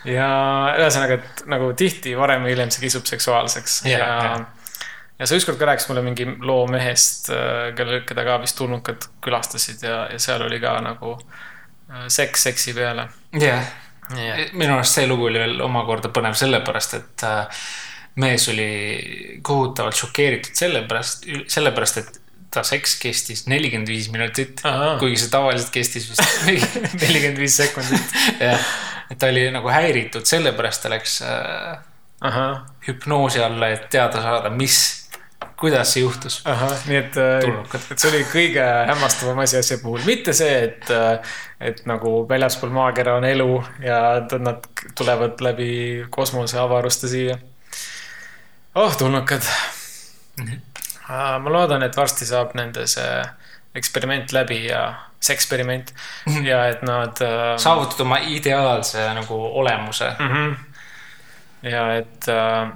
ja 0.07 0.27
ühesõnaga, 0.79 1.21
et 1.21 1.47
nagu 1.51 1.71
tihti 1.79 2.17
varem 2.19 2.43
või 2.45 2.55
hiljem 2.55 2.73
see 2.73 2.85
kisub 2.87 3.07
seksuaalseks 3.09 3.83
ja, 3.87 3.97
jaa. 3.97 4.19
ja 4.25 4.35
ja 5.19 5.29
sa 5.29 5.37
ükskord 5.37 5.59
ka 5.59 5.67
rääkisid 5.69 5.91
mulle 5.91 6.03
mingi 6.03 6.25
loo 6.41 6.65
mehest, 6.67 7.29
kelle, 7.77 8.01
keda 8.07 8.25
ka 8.27 8.39
vist 8.41 8.57
tulnukad 8.59 9.07
külastasid 9.23 9.85
ja, 9.85 10.03
ja 10.11 10.19
seal 10.19 10.41
oli 10.43 10.59
ka 10.59 10.73
nagu 10.83 11.15
seks 12.07 12.43
seksi 12.49 12.73
peale. 12.73 13.07
jah, 13.39 13.63
Jah. 14.17 14.39
minu 14.53 14.75
arust 14.75 14.97
see 14.99 15.07
lugu 15.07 15.25
oli 15.29 15.39
veel 15.39 15.61
omakorda 15.63 16.09
põnev 16.13 16.35
sellepärast, 16.37 16.93
et 16.99 17.23
äh, 17.23 17.61
mees 18.15 18.47
oli 18.51 19.39
kohutavalt 19.41 19.95
šokeeritud 19.97 20.55
sellepärast, 20.59 21.25
sellepärast, 21.47 21.97
et 22.03 22.19
ta 22.53 22.61
seks 22.67 22.97
kestis 23.01 23.47
nelikümmend 23.49 23.89
viis 23.89 24.11
minutit, 24.13 24.59
kuigi 24.99 25.17
see 25.23 25.31
tavaliselt 25.33 25.71
kestis 25.73 26.09
vist 26.11 26.21
nelikümmend 27.01 27.39
viis 27.41 27.55
sekundit. 27.57 28.13
jah, 28.43 28.67
et 29.09 29.17
ta 29.17 29.31
oli 29.31 29.47
nagu 29.55 29.71
häiritud, 29.73 30.27
sellepärast 30.29 30.83
ta 30.85 30.91
läks 30.93 31.21
äh, 31.25 31.79
ahah, 32.21 32.59
hüpnoosi 32.87 33.41
alla, 33.41 33.71
et 33.73 33.87
teada 33.89 34.21
saada, 34.21 34.51
mis, 34.53 35.02
kuidas 35.63 35.93
see 35.95 36.03
juhtus. 36.03 36.41
nii 36.89 36.97
et, 36.99 37.17
äh, 37.17 37.47
et 37.91 37.95
see 37.95 38.09
oli 38.11 38.23
kõige 38.27 38.65
hämmastavam 38.89 39.39
asi 39.45 39.57
asja 39.61 39.79
puhul, 39.81 40.03
mitte 40.07 40.35
see, 40.35 40.57
et, 40.67 40.91
et 41.63 41.85
nagu 41.89 42.15
väljaspool 42.29 42.73
maakera 42.75 43.15
on 43.19 43.27
elu 43.27 43.49
ja 43.83 44.01
nad 44.43 44.67
tulevad 44.97 45.39
läbi 45.45 45.71
kosmose 46.11 46.59
avaruste 46.59 47.07
siia. 47.11 47.37
oh, 48.75 48.97
tulnukad. 48.97 49.47
ma 51.07 51.55
loodan, 51.55 51.83
et 51.87 51.97
varsti 51.97 52.27
saab 52.27 52.53
nende 52.59 52.87
see 52.87 53.23
eksperiment 53.75 54.35
läbi 54.35 54.65
ja 54.67 54.83
see 55.23 55.33
eksperiment 55.37 55.93
ja 56.49 56.65
et 56.73 56.83
nad 56.85 57.23
äh, 57.23 57.55
saavutad 57.61 58.03
oma 58.03 58.19
ideaalse 58.27 59.07
nagu 59.15 59.39
olemuse. 59.63 60.11
mm. 60.19 60.29
-hmm. 60.29 60.55
Ja 61.63 61.83
et, 61.99 62.27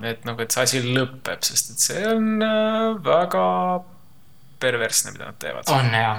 et 0.07 0.25
nagu, 0.27 0.41
et 0.43 0.53
see 0.53 0.63
asi 0.63 0.81
lõpeb, 0.85 1.43
sest 1.45 1.73
et 1.73 1.85
see 1.89 2.03
on 2.07 2.41
äh, 2.43 2.95
väga 3.03 3.45
perversne, 4.61 5.13
mida 5.15 5.29
nad 5.29 5.39
teevad. 5.41 5.67
on 5.73 5.91
hea. 5.93 6.13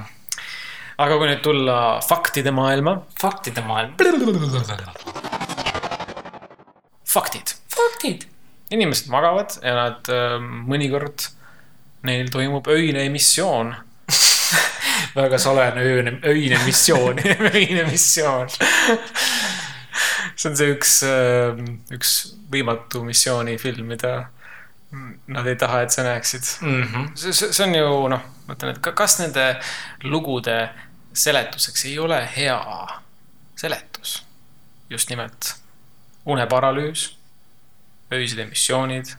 aga 0.98 1.18
kui 1.18 1.31
nüüd 1.31 1.42
tulla 1.44 1.78
faktide 2.04 2.52
maailma, 2.54 2.98
faktide 3.20 3.64
maailm. 3.66 3.96
faktid. 7.09 7.57
faktid. 7.74 8.28
inimesed 8.70 9.11
magavad 9.12 9.59
ja 9.62 9.74
nad 9.78 10.12
äh, 10.12 10.38
mõnikord, 10.40 11.31
neil 12.09 12.28
toimub 12.33 12.68
öine 12.70 13.07
emissioon. 13.09 13.74
väga 15.18 15.38
salajane 15.40 15.83
öine, 15.83 16.18
öine 16.28 16.61
missioon. 16.66 17.18
öine 17.54 17.88
missioon. 17.88 18.52
See 20.38 20.51
on 20.51 20.57
see 20.59 20.72
üks, 20.74 20.92
üks 21.94 22.16
võimatu 22.53 23.03
missioonifilm, 23.07 23.88
mida 23.90 24.12
nad 25.29 25.46
ei 25.46 25.57
taha, 25.61 25.83
et 25.85 25.92
sa 25.92 26.05
näeksid. 26.07 26.44
mm. 26.61 26.83
-hmm. 26.83 27.09
see, 27.14 27.33
see 27.33 27.53
see 27.53 27.66
on 27.66 27.74
ju 27.74 28.09
noh, 28.14 28.22
ma 28.46 28.55
ütlen, 28.55 28.72
et 28.72 28.81
ka- 28.81 28.94
kas 28.96 29.18
nende 29.20 29.46
lugude 30.03 30.57
seletuseks 31.12 31.85
ei 31.90 31.98
ole 31.98 32.22
hea 32.37 32.59
seletus? 33.57 34.22
just 34.90 35.11
nimelt 35.11 35.55
uneparalüüs, 36.24 37.16
öised 38.12 38.38
emissioonid, 38.38 39.11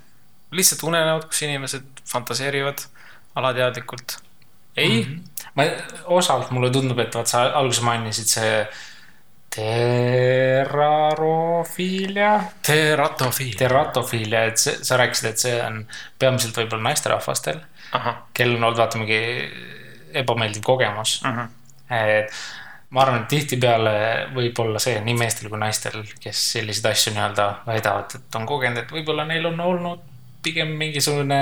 lihtsalt 0.51 0.84
unenäod, 0.84 1.27
kus 1.29 1.41
inimesed 1.45 2.01
fantaseerivad 2.05 2.82
alateadlikult. 3.36 4.17
ei 4.77 5.05
mm, 5.05 5.13
-hmm. 5.13 5.51
ma, 5.55 5.63
osalt 6.05 6.51
mulle 6.51 6.71
tundub, 6.71 6.99
et 6.99 7.15
vaat 7.15 7.27
sa 7.27 7.43
alguses 7.43 7.84
mainisid 7.84 8.25
see 8.25 8.67
terarofiilia, 9.55 12.43
teratofiil. 12.65 13.55
teratofiilia, 13.57 14.43
et 14.51 14.57
see, 14.62 14.75
sa 14.85 14.97
rääkisid, 15.01 15.27
et 15.31 15.39
see 15.41 15.55
on 15.63 15.75
peamiselt 16.21 16.55
võib-olla 16.62 16.83
naisterahvastel, 16.89 17.59
kellel 18.38 18.57
on 18.59 18.65
olnud 18.69 18.79
vaata 18.79 18.95
mingi 19.01 19.21
ebameeldiv 20.21 20.63
kogemus. 20.65 21.12
ahah, 21.25 21.47
et 21.89 22.29
ma 22.89 23.03
arvan, 23.03 23.23
et 23.23 23.29
tihtipeale 23.33 23.95
võib 24.35 24.62
olla 24.63 24.79
see 24.81 25.01
nii 25.05 25.17
meestel 25.17 25.49
kui 25.49 25.59
naistel, 25.62 25.99
kes 26.21 26.45
selliseid 26.55 26.91
asju 26.91 27.09
nii-öelda 27.17 27.45
väidavad, 27.67 28.15
et 28.17 28.39
on 28.39 28.47
kogenud, 28.49 28.83
et 28.83 28.93
võib-olla 28.93 29.23
neil 29.29 29.45
on 29.49 29.59
olnud 29.65 30.07
pigem 30.43 30.69
mingisugune 30.79 31.41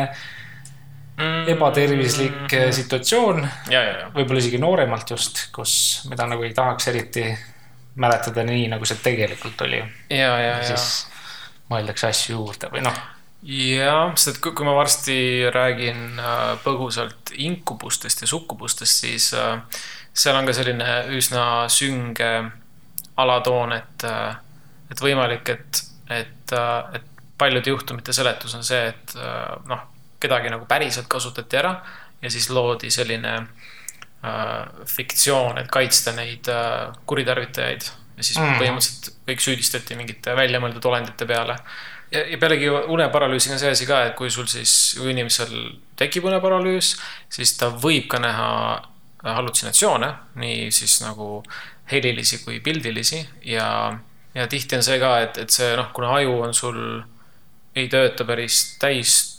ebatervislik 1.50 2.54
eh, 2.54 2.68
situatsioon, 2.76 3.48
võib-olla 4.14 4.44
isegi 4.44 4.60
nooremalt 4.62 5.16
just, 5.16 5.48
kus, 5.56 5.72
mida 6.12 6.28
nagu 6.30 6.46
ei 6.46 6.54
tahaks 6.58 6.92
eriti 6.92 7.24
mäletada 7.98 8.46
nii, 8.46 8.68
nagu 8.72 8.86
see 8.86 9.00
tegelikult 9.04 9.62
oli. 9.66 9.82
ja, 10.10 10.32
ja, 10.40 10.58
ja. 10.58 10.64
siis 10.68 11.08
mõeldakse 11.72 12.10
asju 12.12 12.38
juurde 12.38 12.70
või 12.72 12.84
noh, 12.86 12.98
jah, 13.48 14.14
sest 14.20 14.40
kui, 14.44 14.54
kui 14.58 14.68
ma 14.68 14.76
varsti 14.78 15.18
räägin 15.54 16.22
äh, 16.22 16.54
põgusalt 16.64 17.34
inkubustest 17.36 18.24
ja 18.24 18.30
sukkubustest, 18.30 19.04
siis 19.06 19.32
äh, 19.38 19.60
seal 20.14 20.38
on 20.38 20.48
ka 20.48 20.56
selline 20.56 21.04
üsna 21.18 21.68
sünge 21.72 22.32
alatoon, 23.18 23.74
et, 23.74 24.04
et 24.94 25.00
võimalik, 25.02 25.50
et, 25.50 25.80
et, 26.14 26.52
et 26.94 27.08
paljude 27.38 27.72
juhtumite 27.74 28.14
seletus 28.14 28.54
on 28.58 28.66
see, 28.66 28.92
et 28.92 29.16
äh, 29.18 29.56
noh, 29.70 29.88
kedagi 30.22 30.54
nagu 30.54 30.66
päriselt 30.70 31.10
kasutati 31.10 31.58
ära 31.58 31.74
ja 32.22 32.30
siis 32.34 32.50
loodi 32.54 32.90
selline 32.94 33.34
äh, 33.38 33.67
fiktsioon, 34.86 35.60
et 35.62 35.70
kaitsta 35.72 36.14
neid 36.18 36.50
äh, 36.52 36.90
kuritarvitajaid. 37.06 37.86
Ja 38.18 38.26
siis 38.26 38.40
mm. 38.42 38.58
põhimõtteliselt 38.58 39.12
kõik 39.28 39.44
süüdistati 39.44 39.98
mingite 40.00 40.34
väljamõeldud 40.36 40.86
olendite 40.90 41.28
peale. 41.30 41.58
Ja, 42.12 42.24
ja 42.26 42.38
pealegi 42.42 42.70
uneparalüüsiga 42.72 43.58
on 43.58 43.62
see 43.62 43.72
asi 43.76 43.86
ka, 43.86 44.02
et 44.08 44.16
kui 44.18 44.32
sul 44.34 44.48
siis, 44.50 44.96
kui 44.98 45.12
inimesel 45.14 45.54
tekib 46.00 46.26
uneparalüüs, 46.30 46.96
siis 47.30 47.54
ta 47.60 47.70
võib 47.70 48.08
ka 48.10 48.22
näha 48.24 48.50
hallutsinatsioone, 49.28 50.10
nii 50.40 50.70
siis 50.72 51.02
nagu 51.04 51.44
helilisi 51.92 52.42
kui 52.46 52.62
pildilisi. 52.64 53.22
Ja, 53.46 53.68
ja 54.34 54.48
tihti 54.48 54.80
on 54.80 54.86
see 54.88 54.98
ka, 55.04 55.14
et, 55.28 55.38
et 55.44 55.54
see 55.54 55.76
noh, 55.78 55.92
kuna 55.94 56.16
aju 56.18 56.40
on 56.48 56.58
sul, 56.58 56.82
ei 57.78 57.90
tööta 57.92 58.26
päris 58.26 58.78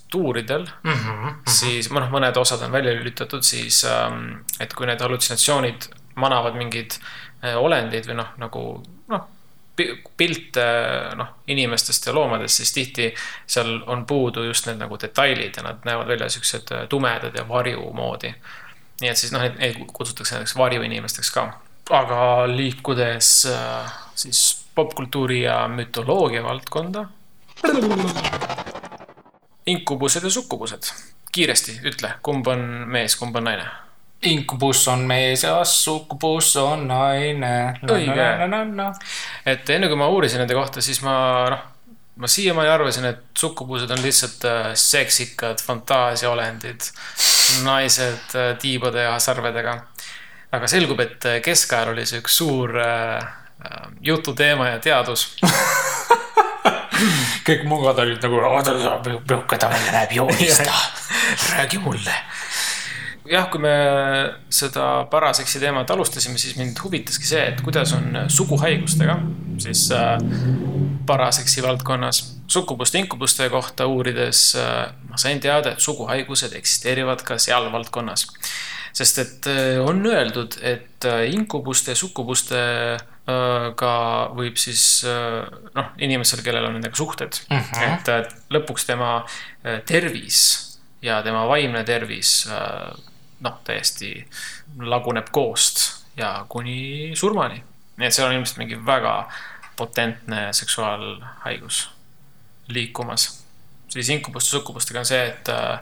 täistuuridel 0.09 0.66
mm, 0.83 0.92
-hmm. 0.92 1.35
siis 1.47 1.90
noh, 1.90 2.09
mõned 2.11 2.37
osad 2.37 2.62
on 2.62 2.73
välja 2.73 2.92
lülitatud, 2.92 3.42
siis 3.42 3.85
ähm, 3.85 4.40
et 4.61 4.75
kui 4.75 4.87
need 4.87 5.01
hallutsinatsioonid 5.01 5.88
manavad 6.16 6.55
mingeid 6.57 6.92
äh, 7.44 7.57
olendeid 7.57 8.07
või 8.07 8.16
noh, 8.16 8.29
nagu 8.38 8.83
noh, 9.09 9.27
pilte 10.16 10.64
noh, 11.16 11.29
inimestest 11.47 12.07
ja 12.07 12.14
loomadest, 12.14 12.57
siis 12.57 12.73
tihti 12.73 13.14
seal 13.47 13.83
on 13.87 14.07
puudu 14.07 14.42
just 14.44 14.66
need 14.66 14.79
nagu 14.79 14.99
detailid 14.99 15.57
ja 15.57 15.62
nad 15.62 15.85
näevad 15.85 16.09
välja 16.09 16.29
siuksed 16.29 16.73
äh, 16.73 16.88
tumedad 16.88 17.37
ja 17.37 17.49
varju 17.49 17.92
moodi. 17.92 18.35
nii 19.01 19.11
et 19.11 19.16
siis 19.16 19.33
noh, 19.33 19.42
neid, 19.42 19.85
kutsutakse 19.92 20.35
näiteks 20.35 20.57
varjuinimesteks 20.57 21.31
ka. 21.31 21.53
aga 21.90 22.47
liikudes 22.47 23.47
äh, 23.47 23.92
siis 24.14 24.64
popkultuuri 24.75 25.42
ja 25.42 25.68
mütoloogia 25.68 26.42
valdkonda. 26.44 27.09
Inkubused 29.68 30.24
ja 30.24 30.33
sukkubused, 30.33 30.90
kiiresti 31.33 31.81
ütle, 31.88 32.14
kumb 32.24 32.46
on 32.50 32.64
mees, 32.90 33.16
kumb 33.20 33.37
on 33.37 33.48
naine? 33.50 33.68
inkubus 34.22 34.81
on 34.90 35.04
mees 35.07 35.44
ja 35.44 35.61
sukkubus 35.64 36.57
on 36.59 36.88
naine. 36.88 37.78
Õige. 37.87 38.28
et 39.46 39.70
enne 39.70 39.87
kui 39.87 39.98
ma 40.00 40.09
uurisin 40.11 40.42
nende 40.42 40.57
kohta, 40.59 40.83
siis 40.83 40.98
ma 41.07 41.14
noh, 41.52 41.61
ma 42.18 42.26
siiamaani 42.26 42.70
arvasin, 42.70 43.04
et 43.12 43.38
sukkubused 43.38 43.90
on 43.94 44.02
lihtsalt 44.02 44.44
äh, 44.44 44.70
seksikad 44.74 45.62
fantaasiaolendid, 45.62 46.90
naised 47.62 48.35
äh, 48.35 48.57
tiibade 48.59 49.07
ja 49.07 49.18
sarvedega. 49.22 49.78
aga 50.52 50.66
selgub, 50.66 51.00
et 51.00 51.24
äh, 51.28 51.40
keskajal 51.44 51.92
oli 51.92 52.07
see 52.09 52.22
üks 52.22 52.40
suur 52.40 52.74
jututeema 54.00 54.68
ja 54.68 54.78
teadus. 54.78 55.28
kõik 57.49 57.67
mugad 57.69 57.99
olid 58.05 58.23
nagu, 58.25 58.41
oota, 58.51 58.75
milline 58.75 59.59
ta 59.59 59.71
välja 59.71 59.95
näeb, 59.95 60.15
joonista, 60.19 60.73
räägi 61.55 61.83
mulle. 61.83 62.15
jah, 63.29 63.51
kui 63.53 63.61
me 63.61 63.75
seda 64.51 65.05
paraseksi 65.11 65.61
teemat 65.61 65.91
alustasime, 65.91 66.39
siis 66.39 66.57
mind 66.57 66.81
huvitaski 66.85 67.29
see, 67.29 67.45
et 67.53 67.61
kuidas 67.65 67.93
on 67.97 68.25
suguhaigustega 68.33 69.19
siis 69.59 69.93
äh, 69.93 70.19
paraseksi 71.07 71.63
valdkonnas 71.63 72.39
sukkubuste 72.47 72.99
inkubuste 72.99 73.51
kohta 73.51 73.87
uurides 73.87 74.57
äh, 74.57 74.93
ma 75.09 75.17
sain 75.17 75.41
teada, 75.41 75.73
et 75.73 75.81
suguhaigused 75.81 76.55
eksisteerivad 76.57 77.23
ka 77.27 77.39
seal 77.39 77.73
valdkonnas. 77.73 78.27
sest 78.93 79.19
et 79.19 79.47
äh, 79.47 79.85
on 79.85 80.07
öeldud, 80.07 80.59
et 80.63 81.07
inkubuste 81.31 81.91
ja 81.91 81.97
sukkubuste 81.97 82.57
ka 83.77 83.93
võib 84.37 84.57
siis 84.61 85.05
äh, 85.05 85.45
noh, 85.75 85.93
inimesel, 86.01 86.43
kellel 86.45 86.69
on 86.69 86.79
nendega 86.79 86.97
suhted 86.97 87.41
mm. 87.51 87.59
-hmm. 87.59 87.99
et 87.99 88.09
äh, 88.14 88.33
lõpuks 88.55 88.87
tema 88.88 89.11
äh, 89.21 89.83
tervis 89.87 90.41
ja 91.03 91.23
tema 91.23 91.47
vaimne 91.49 91.85
tervis 91.85 92.47
äh, 92.51 92.88
noh, 93.41 93.61
täiesti 93.64 94.27
laguneb 94.81 95.31
koost 95.33 96.05
ja 96.17 96.45
kuni 96.49 97.12
surmani. 97.14 97.62
nii 97.97 98.07
et 98.07 98.14
seal 98.14 98.29
on 98.29 98.35
ilmselt 98.38 98.59
mingi 98.59 98.79
väga 98.87 99.29
potentne 99.77 100.53
seksuaalhaigus 100.53 101.91
liikumas. 102.69 103.45
siis 103.88 104.09
inkubuste 104.09 104.51
sukkubustega 104.51 104.99
on 104.99 105.07
see, 105.07 105.27
et 105.27 105.49
äh, 105.49 105.81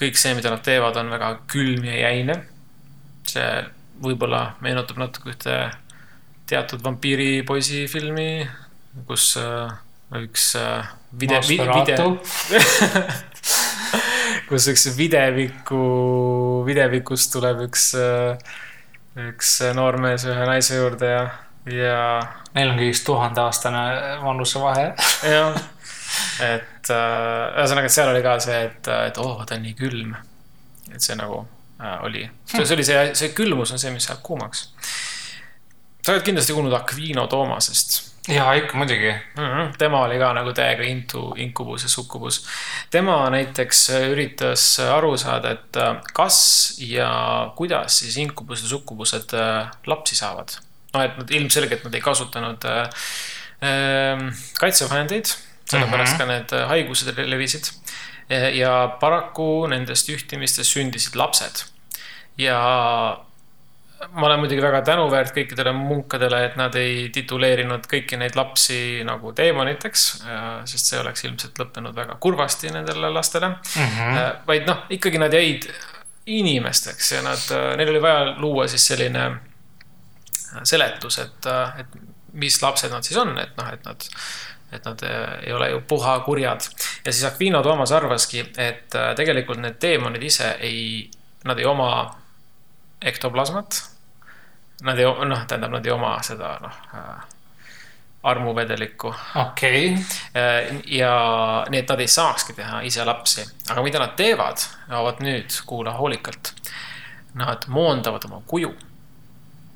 kõik 0.00 0.16
see, 0.16 0.34
mida 0.34 0.50
nad 0.50 0.62
teevad, 0.64 0.96
on 0.96 1.10
väga 1.10 1.34
külm 1.50 1.84
ja 1.84 1.96
jäine. 2.08 2.44
see 3.26 3.64
võib-olla 4.02 4.54
meenutab 4.60 4.98
natuke 4.98 5.30
ühte 5.34 5.56
teatud 6.50 6.82
vampiiripoisi 6.84 7.84
filmi, 7.90 8.44
kus 9.08 9.32
äh, 9.40 9.70
üks 10.20 10.52
äh, 10.58 10.88
vide-, 11.20 11.42
vide-, 11.46 11.98
kus 14.50 14.66
üks 14.72 14.88
videviku, 14.96 15.84
videvikust 16.66 17.32
tuleb 17.36 17.64
üks, 17.68 17.92
üks 19.30 19.54
noormees 19.78 20.26
ühe 20.26 20.48
naise 20.48 20.80
juurde 20.80 21.12
ja, 21.14 21.24
ja 21.70 22.00
Neil 22.54 22.72
on 22.72 22.80
kõigest 22.80 23.06
tuhandeaastane 23.06 23.82
vanusevahe. 24.24 24.88
jah, 25.34 25.60
et 26.42 26.90
äh, 26.90 27.60
ühesõnaga, 27.60 27.86
et 27.86 27.94
seal 27.94 28.10
oli 28.10 28.22
ka 28.24 28.34
see, 28.42 28.58
et, 28.66 28.90
et 29.10 29.22
oo 29.22 29.36
oh,, 29.36 29.46
ta 29.46 29.58
on 29.58 29.64
nii 29.66 29.76
külm. 29.78 30.16
et 30.90 30.98
see 31.04 31.14
nagu 31.18 31.44
äh, 31.78 32.00
oli, 32.06 32.24
see 32.50 32.66
oli 32.74 32.86
see, 32.86 33.04
see 33.18 33.30
külmus 33.36 33.70
on 33.74 33.82
see, 33.82 33.92
mis 33.94 34.08
jääb 34.10 34.22
kuumaks. 34.26 34.66
Sa 36.02 36.12
oled 36.12 36.24
kindlasti 36.24 36.56
kuulnud 36.56 36.72
Aquino 36.72 37.26
Toomasest 37.26 38.10
ja 38.28 38.52
ikka 38.54 38.78
muidugi. 38.78 39.12
mm. 39.12 39.44
-hmm. 39.44 39.76
tema 39.78 40.02
oli 40.04 40.18
ka 40.18 40.32
nagu 40.32 40.52
täiega 40.52 40.82
into 40.82 41.34
inkubus 41.36 41.82
ja 41.82 41.88
sukkubus. 41.88 42.46
tema 42.90 43.30
näiteks 43.30 43.90
üritas 44.10 44.80
aru 44.80 45.16
saada, 45.16 45.50
et 45.50 45.76
äh, 45.76 45.96
kas 46.12 46.76
ja 46.78 47.52
kuidas 47.56 47.98
siis 47.98 48.16
inkubused 48.16 48.64
ja 48.64 48.68
sukkubused 48.68 49.34
äh, 49.34 49.70
lapsi 49.86 50.16
saavad. 50.16 50.48
noh, 50.94 51.02
et 51.02 51.18
nad 51.18 51.30
ilmselgelt 51.30 51.84
nad 51.84 51.94
ei 51.94 52.00
kasutanud 52.00 52.64
äh, 52.64 52.80
äh, 53.62 54.34
kaitsevahendeid, 54.60 55.24
sellepärast 55.64 56.12
mm 56.12 56.18
-hmm. 56.18 56.26
ka 56.26 56.32
need 56.32 56.52
äh, 56.52 56.68
haigused 56.68 57.18
levisid. 57.18 57.64
ja 58.52 58.96
paraku 59.00 59.66
nendest 59.66 60.08
juhtimistest 60.08 60.76
sündisid 60.76 61.16
lapsed 61.16 61.64
ja 62.38 62.60
ma 64.08 64.26
olen 64.26 64.40
muidugi 64.40 64.62
väga 64.62 64.80
tänuväärt 64.86 65.34
kõikidele 65.36 65.72
munkadele, 65.76 66.44
et 66.46 66.56
nad 66.56 66.74
ei 66.78 67.08
tituleerinud 67.14 67.84
kõiki 67.90 68.16
neid 68.20 68.36
lapsi 68.38 69.02
nagu 69.04 69.32
teemoniteks, 69.36 70.06
sest 70.70 70.92
see 70.92 71.00
oleks 71.00 71.24
ilmselt 71.28 71.60
lõppenud 71.60 71.96
väga 71.96 72.16
kurvasti 72.20 72.72
nendele 72.72 73.10
lastele 73.12 73.52
mm. 73.52 73.90
-hmm. 73.96 74.40
vaid 74.46 74.68
noh, 74.68 74.86
ikkagi 74.96 75.20
nad 75.20 75.34
jäid 75.36 75.68
inimesteks 76.26 77.12
ja 77.12 77.22
nad, 77.22 77.44
neil 77.76 77.92
oli 77.92 78.02
vaja 78.02 78.34
luua 78.38 78.68
siis 78.68 78.86
selline 78.92 79.30
seletus, 80.64 81.18
et, 81.18 81.50
et 81.78 82.00
mis 82.32 82.62
lapsed 82.62 82.92
nad 82.92 83.04
siis 83.04 83.18
on, 83.20 83.36
et 83.38 83.56
noh, 83.58 83.68
et 83.72 83.84
nad 83.84 84.08
et 84.72 84.84
nad 84.84 85.02
äh, 85.02 85.46
ei 85.46 85.52
ole 85.52 85.70
ju 85.70 85.80
puhakurjad. 85.80 86.60
ja 87.04 87.12
siis 87.12 87.24
Aquino 87.24 87.62
Toomas 87.62 87.92
arvaski, 87.92 88.40
et 88.56 88.94
äh, 88.94 89.14
tegelikult 89.16 89.58
need 89.58 89.80
teemonid 89.82 90.22
ise 90.22 90.56
ei, 90.60 91.10
nad 91.44 91.58
ei 91.58 91.66
oma 91.66 92.19
ektoplasmat. 93.02 93.82
Nad 94.82 94.98
ei, 94.98 95.04
noh, 95.04 95.44
tähendab, 95.46 95.74
nad 95.74 95.86
ei 95.86 95.92
oma 95.92 96.14
seda, 96.24 96.54
noh 96.62 96.76
äh, 96.96 97.24
armuvedelikku. 98.22 99.14
okei 99.34 99.94
okay. 99.94 100.80
ja 100.86 101.14
nii, 101.68 101.80
et 101.80 101.88
nad 101.88 102.00
ei 102.00 102.08
saakski 102.08 102.52
teha 102.52 102.82
ise 102.84 103.04
lapsi, 103.04 103.44
aga 103.68 103.82
mida 103.82 104.02
nad 104.02 104.14
teevad, 104.16 104.60
vot 104.90 105.20
nüüd 105.24 105.56
kuula 105.66 105.96
hoolikalt. 105.96 106.54
Nad 107.34 107.68
moondavad 107.68 108.24
oma 108.26 108.42
kuju. 108.46 108.74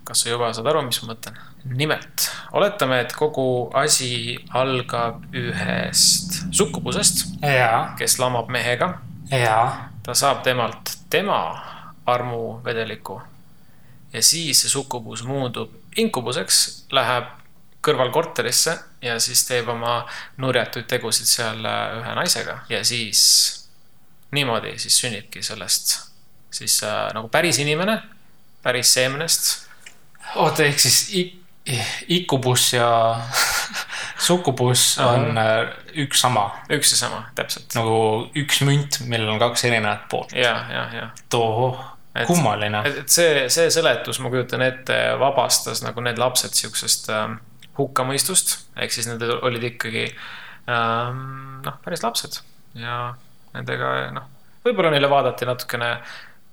kas 0.04 0.20
sa 0.20 0.28
juba 0.28 0.50
saad 0.52 0.66
aru, 0.68 0.82
mis 0.84 1.00
ma 1.02 1.14
mõtlen? 1.14 1.36
nimelt, 1.64 2.26
oletame, 2.52 2.98
et 3.00 3.12
kogu 3.16 3.70
asi 3.72 4.36
algab 4.52 5.22
ühest 5.32 6.42
sukkubusest, 6.52 7.24
kes 7.98 8.18
lamab 8.20 8.50
mehega. 8.52 8.98
ta 10.04 10.14
saab 10.14 10.42
temalt 10.44 10.98
tema 11.10 11.38
armuvedeliku 12.06 13.20
ja 14.12 14.22
siis 14.22 14.62
see 14.62 14.70
sukkubus 14.70 15.24
muundub 15.26 15.72
inkubuseks, 15.96 16.86
läheb 16.94 17.28
kõrvalkorterisse 17.84 18.76
ja 19.04 19.18
siis 19.20 19.44
teeb 19.48 19.68
oma 19.68 19.98
nurjatuid 20.40 20.86
tegusid 20.88 21.28
seal 21.28 21.66
äh, 21.68 21.98
ühe 21.98 22.16
naisega. 22.16 22.60
Ja 22.72 22.80
siis 22.84 23.20
niimoodi 24.34 24.78
siis 24.78 24.96
sünnibki 25.02 25.42
sellest 25.44 25.98
siis 26.54 26.82
äh, 26.86 27.08
nagu 27.14 27.28
päris 27.28 27.58
inimene, 27.58 27.98
päris 28.62 28.94
seemnest. 28.94 29.68
oota, 30.34 30.64
ehk 30.64 30.78
siis 30.80 31.10
ikubus 32.08 32.72
ja 32.72 32.88
sukubus 34.18 34.98
on 35.02 35.38
äh, 35.38 35.68
üks 36.04 36.20
sama. 36.20 36.46
üks 36.72 36.92
ja 36.94 37.00
sama, 37.04 37.24
täpselt. 37.34 37.74
nagu 37.76 37.96
üks 38.38 38.60
münt, 38.66 39.00
millel 39.08 39.34
on 39.34 39.40
kaks 39.42 39.66
erinevat 39.68 40.06
poolt. 40.10 40.34
ja, 40.36 40.54
ja, 40.70 40.84
ja. 40.94 41.08
tohoh, 41.32 41.80
kummaline. 42.26 42.84
et 42.88 43.10
see, 43.10 43.46
see 43.52 43.70
seletus, 43.74 44.20
ma 44.22 44.30
kujutan 44.32 44.62
ette, 44.66 44.98
vabastas 45.20 45.82
nagu 45.86 46.04
need 46.04 46.20
lapsed 46.20 46.54
siuksest 46.58 47.10
äh, 47.14 47.26
hukkamõistust, 47.78 48.58
ehk 48.78 48.94
siis 48.94 49.08
need 49.10 49.24
olid 49.34 49.70
ikkagi 49.74 50.06
ähm, 50.70 51.64
noh, 51.64 51.80
päris 51.84 52.04
lapsed 52.06 52.38
ja 52.78 53.08
nendega 53.54 53.96
noh, 54.14 54.30
võib-olla 54.64 54.94
neile 54.94 55.10
vaadati 55.10 55.48
natukene 55.48 55.96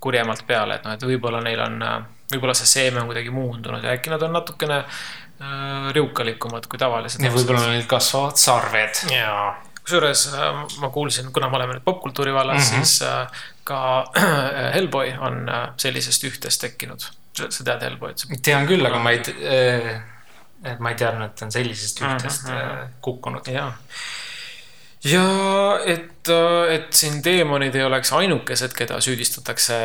kurjemalt 0.01 0.47
peale, 0.49 0.79
et 0.79 0.87
noh, 0.87 0.97
et 0.97 1.05
võib-olla 1.05 1.43
neil 1.45 1.61
on 1.61 1.77
äh, 1.85 1.99
võib-olla 2.31 2.55
see 2.57 2.69
seeme 2.69 3.01
on 3.01 3.09
kuidagi 3.09 3.33
muundunud 3.33 3.83
ja 3.85 3.95
äkki 3.97 4.11
nad 4.13 4.23
on 4.25 4.33
natukene 4.35 4.81
äh, 5.41 5.89
riukalikumad 5.95 6.67
kui 6.69 6.79
tavalised. 6.79 7.23
ja 7.23 7.31
võib-olla 7.33 7.65
neil 7.71 7.87
kasvavad 7.89 8.39
sarved. 8.41 9.01
jaa, 9.11 9.47
kusjuures 9.81 10.27
äh, 10.35 10.61
ma 10.83 10.91
kuulsin, 10.93 11.31
kuna 11.33 11.49
me 11.49 11.59
oleme 11.59 11.77
nüüd 11.77 11.87
popkultuuri 11.87 12.33
vallas 12.33 12.71
mm, 12.71 12.77
-hmm. 12.77 12.85
siis 12.85 13.01
äh, 13.01 13.43
ka 13.63 13.81
äh, 14.17 14.73
Hellboy 14.75 15.13
on 15.19 15.43
äh, 15.49 15.67
sellisest 15.77 16.23
ühtest 16.29 16.61
tekkinud. 16.61 17.09
sa 17.49 17.63
tead 17.63 17.81
Hellboyt? 17.81 18.25
tean 18.43 18.67
küll, 18.67 18.85
aga 18.85 18.99
ma 18.99 19.11
ei 19.11 19.21
äh,, 19.27 20.79
ma 20.79 20.89
ei 20.89 20.95
teadnud, 20.95 21.29
et 21.29 21.35
ta 21.35 21.45
on 21.45 21.51
sellisest 21.51 22.01
mhm, 22.01 22.17
ühtest 22.17 22.47
mm 22.47 22.57
-hmm. 22.57 22.97
kukkunud. 23.01 23.47
jaa 23.47 23.73
ja 25.03 25.23
et, 25.85 26.29
äh, 26.29 26.73
et 26.75 26.93
siin 26.93 27.21
teemonid 27.21 27.75
ei 27.75 27.83
oleks 27.83 28.13
ainukesed, 28.13 28.73
keda 28.77 29.01
süüdistatakse 29.01 29.79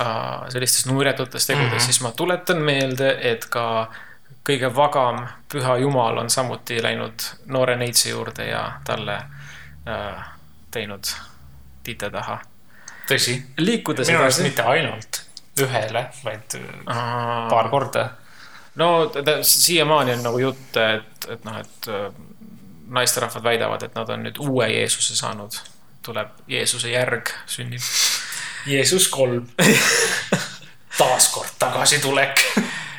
Äh, 0.00 0.50
sellistes 0.52 0.86
nurjatutes 0.86 1.46
tegudes 1.46 1.70
mm, 1.70 1.76
-hmm. 1.76 1.84
siis 1.84 2.00
ma 2.00 2.10
tuletan 2.12 2.58
meelde, 2.62 3.18
et 3.20 3.44
ka 3.44 3.90
kõige 4.46 4.70
vagam 4.74 5.24
püha 5.52 5.76
jumal 5.82 6.18
on 6.22 6.30
samuti 6.30 6.78
läinud 6.82 7.24
noore 7.46 7.76
neitsi 7.76 8.10
juurde 8.10 8.46
ja 8.46 8.62
talle 8.84 9.16
äh, 9.88 10.28
teinud 10.70 11.10
tiite 11.82 12.10
taha. 12.10 12.38
tõsi. 13.08 13.40
liikudes 13.58 14.10
minu 14.10 14.22
arust 14.22 14.44
mitte 14.46 14.62
ainult 14.62 15.22
ühele, 15.60 16.06
vaid 16.24 16.56
Aa. 16.86 17.48
paar 17.50 17.68
korda. 17.72 18.08
no 18.74 19.10
siiamaani 19.42 20.12
on 20.12 20.22
nagu 20.22 20.38
jutt, 20.38 20.76
et, 20.76 21.28
et 21.28 21.44
noh, 21.44 21.58
et 21.58 21.88
äh, 21.88 22.10
naisterahvad 22.86 23.42
väidavad, 23.42 23.82
et 23.82 23.94
nad 23.94 24.10
on 24.10 24.22
nüüd 24.28 24.38
uue 24.38 24.68
Jeesuse 24.70 25.16
saanud. 25.16 25.58
tuleb 26.06 26.28
Jeesuse 26.48 26.90
järg, 26.90 27.34
sünnib 27.46 27.82
Jeesus 28.66 29.08
kolm 29.08 29.46
taaskord 30.98 31.58
tagasitulek 31.58 32.42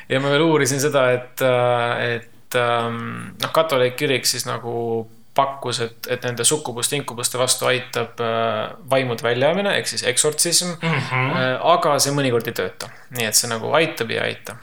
ja 0.09 0.19
ma 0.23 0.31
veel 0.33 0.45
uurisin 0.47 0.81
seda, 0.81 1.09
et, 1.15 1.43
äh, 1.43 2.15
et 2.15 2.57
ähm, 2.59 3.35
noh, 3.41 3.53
katoliik 3.55 3.97
kirik 3.99 4.29
siis 4.29 4.47
nagu 4.47 5.07
pakkus, 5.37 5.81
et, 5.85 6.07
et 6.09 6.23
nende 6.25 6.45
sukkubuste, 6.47 6.97
inkubuste 6.97 7.37
vastu 7.37 7.67
aitab 7.69 8.21
äh, 8.23 8.71
vaimude 8.89 9.25
väljaajamine 9.25 9.75
ehk 9.77 9.91
siis 9.91 10.05
eksortsism 10.09 10.71
mm. 10.81 10.95
-hmm. 11.09 11.59
aga 11.73 11.99
see 11.99 12.15
mõnikord 12.15 12.49
ei 12.49 12.57
tööta, 12.57 12.89
nii 13.17 13.27
et 13.27 13.37
see 13.37 13.51
nagu 13.51 13.69
aitab 13.77 14.11
ja 14.11 14.23
ei 14.23 14.33
aita. 14.33 14.57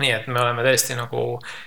nii 0.00 0.10
et 0.12 0.26
me 0.26 0.40
oleme 0.40 0.64
tõesti 0.66 0.96
nagu. 0.96 1.22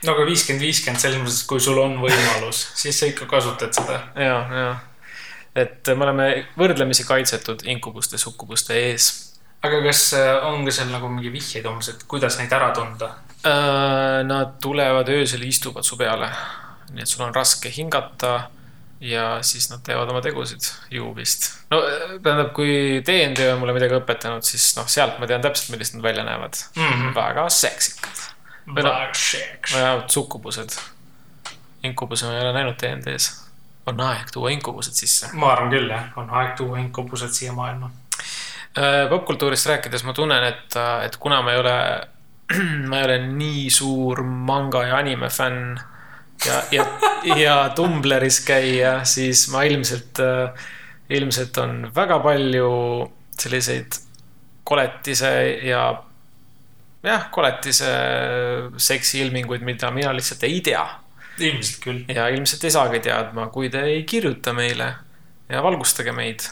no 0.05 0.11
aga 0.11 0.25
viiskümmend, 0.25 0.65
viiskümmend 0.65 1.01
selles 1.01 1.21
mõttes, 1.21 1.41
et 1.41 1.47
kui 1.47 1.63
sul 1.63 1.79
on 1.79 1.97
võimalus, 2.03 2.67
siis 2.81 2.99
sa 2.99 3.09
ikka 3.09 3.25
kasutad 3.25 3.73
seda. 3.73 4.03
ja, 4.15 4.37
ja 4.59 4.69
et 5.55 5.89
me 5.95 6.05
oleme 6.05 6.27
võrdlemisi 6.59 7.05
kaitsetud 7.07 7.63
inkubuste, 7.69 8.19
sukkubuste 8.21 8.77
ees. 8.77 9.09
Aga 9.65 9.81
kas 9.83 10.03
äh, 10.17 10.35
on 10.47 10.65
ka 10.67 10.73
seal 10.75 10.91
nagu 10.93 11.09
mingi 11.11 11.31
vihjeid 11.33 11.67
umbes, 11.69 11.91
et 11.93 12.05
kuidas 12.09 12.39
neid 12.39 12.53
ära 12.55 12.71
tunda? 12.75 13.13
Äh, 13.47 14.21
nad 14.27 14.57
tulevad 14.63 15.09
öösel, 15.09 15.43
istuvad 15.47 15.87
su 15.87 15.97
peale, 15.99 16.29
nii 16.93 17.05
et 17.05 17.11
sul 17.11 17.25
on 17.27 17.35
raske 17.35 17.71
hingata 17.71 18.49
ja 18.99 19.25
siis 19.47 19.69
nad 19.71 19.79
teevad 19.85 20.09
oma 20.11 20.19
tegusid 20.21 20.65
ju 20.91 21.13
vist. 21.15 21.51
no 21.71 21.79
äh, 21.87 22.15
tähendab, 22.23 22.53
kui 22.55 23.01
DND 23.05 23.47
on 23.53 23.61
mulle 23.61 23.75
midagi 23.77 23.95
õpetanud, 23.95 24.43
siis 24.43 24.73
noh, 24.77 24.87
sealt 24.91 25.19
ma 25.21 25.27
tean 25.29 25.43
täpselt, 25.43 25.71
millised 25.73 25.99
nad 25.99 26.07
välja 26.09 26.27
näevad 26.27 26.63
mm. 26.75 26.87
-hmm. 26.87 27.13
väga 27.15 27.49
seksikad. 27.49 28.25
seks. 29.13 29.73
või 29.73 29.81
vähemalt 29.81 30.09
sukkubused. 30.09 30.79
inkubuse 31.83 32.25
ma 32.25 32.35
ei 32.35 32.41
ole 32.41 32.53
näinud 32.53 32.75
DND-s 32.81 33.49
on 33.89 34.01
aeg 34.01 34.31
tuua 34.33 34.49
inkubused 34.49 34.93
sisse. 34.93 35.29
ma 35.33 35.53
arvan 35.53 35.71
küll 35.73 35.89
jah, 35.89 36.11
on 36.19 36.29
aeg 36.29 36.55
tuua 36.59 36.79
inkubused 36.83 37.33
siia 37.35 37.53
maailma. 37.53 37.91
Äh, 38.77 39.07
popkultuurist 39.09 39.65
rääkides 39.65 40.03
ma 40.05 40.13
tunnen, 40.13 40.43
et, 40.45 40.75
äh, 40.77 41.05
et 41.07 41.15
kuna 41.17 41.41
ma 41.41 41.55
ei 41.55 41.59
ole, 41.59 41.77
ma 42.89 42.99
ei 42.99 43.07
ole 43.07 43.17
nii 43.25 43.69
suur 43.73 44.21
manga 44.23 44.83
ja 44.85 44.99
anime 45.01 45.29
fänn 45.33 45.79
ja, 46.45 46.59
ja, 46.71 46.85
ja 47.35 47.55
Tumbleris 47.75 48.43
käia, 48.45 48.99
siis 49.09 49.47
ma 49.49 49.63
ilmselt, 49.65 50.21
äh, 50.21 50.69
ilmselt 51.09 51.57
on 51.57 51.89
väga 51.95 52.19
palju 52.21 52.69
selliseid 53.39 53.97
koletise 54.69 55.33
ja 55.65 55.83
jah, 57.03 57.27
koletise 57.33 57.89
seksiilminguid, 58.77 59.65
mida 59.65 59.89
mina 59.95 60.13
lihtsalt 60.13 60.45
ei 60.45 60.61
tea 60.61 60.85
ilmselt 61.39 61.83
küll. 61.83 62.05
ja 62.11 62.27
ilmselt 62.29 62.63
ei 62.69 62.77
saagi 62.77 63.01
teadma, 63.09 63.47
kui 63.49 63.73
te 63.73 63.81
ei 63.95 64.03
kirjuta 64.03 64.53
meile 64.53 64.93
ja 65.49 65.63
valgustage 65.65 66.13
meid. 66.13 66.45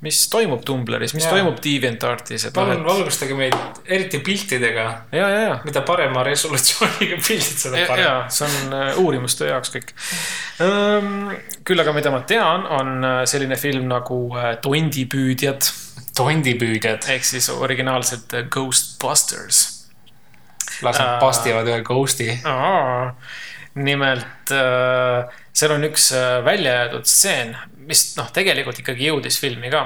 Mis 0.00 0.20
toimub 0.30 0.62
Tumbleris, 0.66 1.12
mis 1.16 1.24
ja. 1.26 1.32
toimub 1.34 1.58
DeviantArtis, 1.62 2.44
et 2.48 2.54
palun 2.54 2.84
valgustage 2.86 3.34
meid, 3.38 3.54
eriti 3.86 4.20
piltidega. 4.24 4.84
ja, 5.12 5.24
ja, 5.26 5.40
ja. 5.42 5.56
mida 5.66 5.82
parema 5.86 6.22
resolutsiooniga 6.26 7.18
pildid, 7.26 7.58
seda 7.64 7.82
parem. 7.88 8.04
ja, 8.04 8.12
see 8.32 8.46
on 8.46 8.76
uh, 8.76 9.00
uurimustöö 9.02 9.50
jaoks 9.50 9.74
kõik 9.74 9.90
um,. 10.62 11.32
küll 11.66 11.82
aga, 11.82 11.96
mida 11.96 12.14
ma 12.14 12.22
tean, 12.30 12.68
on 12.78 12.94
äh, 13.02 13.18
selline 13.30 13.58
film 13.58 13.90
nagu 13.90 14.20
uh, 14.36 14.52
Tondipüüdjad. 14.62 15.72
tondipüüdjad. 16.18 17.10
ehk 17.16 17.26
siis 17.26 17.50
originaalselt 17.54 18.38
Ghostbusters. 18.54 19.66
las 20.86 21.02
nad 21.02 21.18
pastivad 21.18 21.66
ühe 21.66 21.82
ghost'i 21.82 22.36
nimelt 23.78 24.52
äh, 24.54 25.28
seal 25.52 25.74
on 25.74 25.86
üks 25.88 26.10
äh, 26.16 26.38
välja 26.44 26.74
jäetud 26.82 27.08
stseen, 27.08 27.56
mis 27.88 28.04
noh, 28.18 28.28
tegelikult 28.34 28.82
ikkagi 28.82 29.08
jõudis 29.08 29.38
filmi 29.40 29.70
ka. 29.72 29.84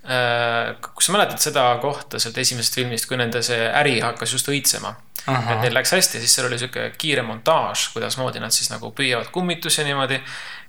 Äh, 0.00 0.72
kus 0.80 1.10
sa 1.10 1.14
mäletad 1.14 1.42
seda 1.42 1.64
kohta 1.82 2.20
sealt 2.22 2.38
esimesest 2.40 2.78
filmist, 2.78 3.08
kui 3.08 3.18
nende 3.20 3.42
see 3.44 3.66
äri 3.68 3.98
hakkas 4.00 4.32
just 4.36 4.48
õitsema. 4.48 4.94
et 5.28 5.60
neil 5.60 5.74
läks 5.76 5.92
hästi, 5.92 6.22
siis 6.22 6.32
seal 6.32 6.46
oli 6.48 6.56
sihuke 6.58 6.86
kiire 6.96 7.20
montaaž, 7.22 7.90
kuidasmoodi 7.92 8.40
nad 8.40 8.54
siis 8.56 8.70
nagu 8.72 8.88
püüavad 8.96 9.28
kummitusi 9.34 9.84
niimoodi. 9.84 10.16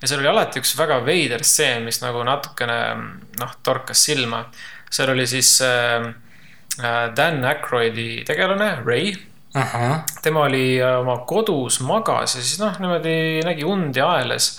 ja 0.02 0.08
seal 0.10 0.20
oli 0.20 0.28
alati 0.28 0.60
üks 0.60 0.76
väga 0.78 1.00
veider 1.06 1.46
stseen, 1.48 1.86
mis 1.88 2.02
nagu 2.04 2.24
natukene 2.28 2.78
noh, 3.40 3.56
torkas 3.64 4.04
silma. 4.04 4.44
seal 4.92 5.14
oli 5.16 5.28
siis 5.28 5.62
äh, 5.64 6.12
Dan 7.16 7.46
Aykroydi 7.46 8.24
tegelane, 8.28 8.82
Ray 8.86 9.16
Aha. 9.54 10.04
tema 10.24 10.46
oli 10.48 10.82
äh, 10.82 11.00
oma 11.00 11.18
kodus, 11.28 11.82
magas 11.84 12.36
ja 12.36 12.42
siis 12.42 12.60
noh, 12.62 12.78
niimoodi 12.80 13.42
nägi 13.46 13.68
und 13.68 13.96
ja 13.96 14.08
aeles. 14.16 14.54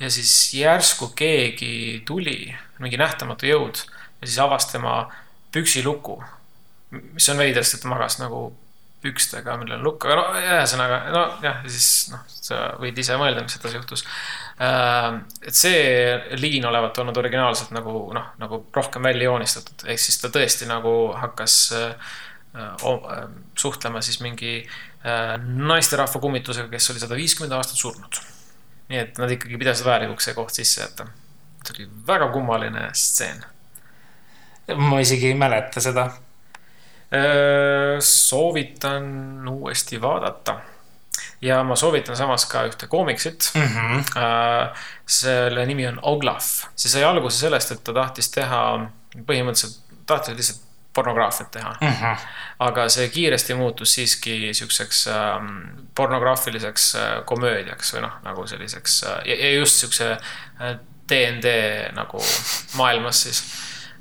Ja 0.00 0.10
siis 0.10 0.54
järsku 0.54 1.10
keegi 1.16 2.02
tuli, 2.06 2.54
mingi 2.82 2.98
nähtamatu 3.00 3.48
jõud 3.48 3.80
ja 4.20 4.26
siis 4.26 4.38
avas 4.42 4.68
tema 4.72 5.06
püksiluku. 5.52 6.22
mis 6.90 7.28
on 7.28 7.38
veider, 7.38 7.64
sest 7.64 7.82
ta 7.82 7.88
magas 7.90 8.18
nagu 8.20 8.52
pükstega, 9.02 9.56
millel 9.60 9.78
on 9.78 9.86
lukk, 9.86 10.06
aga 10.06 10.16
no 10.18 10.24
ühesõnaga, 10.40 10.98
nojah, 11.12 11.40
ja 11.44 11.52
siis 11.70 11.88
noh, 12.12 12.22
sa 12.28 12.60
võid 12.80 12.96
ise 12.98 13.16
mõelda, 13.20 13.42
mis 13.44 13.56
sedasi 13.56 13.78
juhtus. 13.78 14.04
et 15.46 15.56
see 15.56 16.38
liin 16.40 16.64
olevat 16.66 16.98
olnud 17.02 17.18
originaalselt 17.20 17.74
nagu 17.76 18.06
noh, 18.16 18.30
nagu 18.40 18.62
rohkem 18.74 19.04
välja 19.04 19.28
joonistatud, 19.28 19.84
ehk 19.86 20.00
siis 20.00 20.20
ta 20.22 20.32
tõesti 20.32 20.68
nagu 20.70 20.94
hakkas 21.16 21.58
suhtlema 23.58 24.00
siis 24.00 24.22
mingi 24.24 24.62
naisterahva 25.04 26.20
kummitusega, 26.22 26.70
kes 26.72 26.90
oli 26.94 27.02
sada 27.02 27.18
viiskümmend 27.18 27.54
aastat 27.58 27.82
surnud. 27.82 28.22
Nii 28.88 28.98
et 29.02 29.18
nad 29.18 29.30
ikkagi 29.30 29.58
pidasid 29.58 29.86
vajalikuks 29.86 30.28
see 30.28 30.34
koht 30.34 30.54
sisse 30.54 30.82
jätta. 30.82 31.08
see 31.64 31.74
oli 31.74 31.88
väga 32.06 32.28
kummaline 32.34 32.88
stseen. 32.92 33.44
ma 34.76 35.00
isegi 35.00 35.32
ei 35.32 35.34
mäleta 35.38 35.80
seda 35.80 36.10
soovitan 38.00 39.48
uuesti 39.48 40.00
vaadata. 40.00 40.60
ja 41.40 41.62
ma 41.64 41.76
soovitan 41.76 42.16
samas 42.16 42.46
ka 42.46 42.64
ühte 42.66 42.86
koomiksit 42.86 43.50
mm. 43.54 43.62
-hmm. 43.62 44.04
selle 45.06 45.66
nimi 45.66 45.86
on 45.86 45.98
Oglaf. 46.02 46.64
see 46.76 46.90
sai 46.90 47.04
alguse 47.04 47.38
sellest, 47.38 47.72
et 47.72 47.84
ta 47.84 47.92
tahtis 47.92 48.30
teha, 48.30 48.88
põhimõtteliselt 49.16 49.80
tahtis 50.06 50.36
lihtsalt 50.36 50.65
pornograafiat 50.96 51.50
teha 51.54 51.74
mm. 51.80 51.92
-hmm. 51.92 52.26
aga 52.66 52.88
see 52.92 53.08
kiiresti 53.12 53.54
muutus 53.54 53.94
siiski 53.98 54.54
siukseks 54.54 55.06
ähm, 55.12 55.54
pornograafiliseks 55.94 56.90
äh, 56.96 57.14
komöödiaks 57.24 57.94
või 57.94 58.04
noh, 58.08 58.18
nagu 58.24 58.46
selliseks 58.46 59.02
äh, 59.04 59.22
ja 59.32 59.54
just 59.54 59.84
siukse 59.84 60.10
äh, 60.12 60.76
DND 61.08 61.56
nagu 61.94 62.22
maailmas 62.74 63.22
siis 63.22 63.44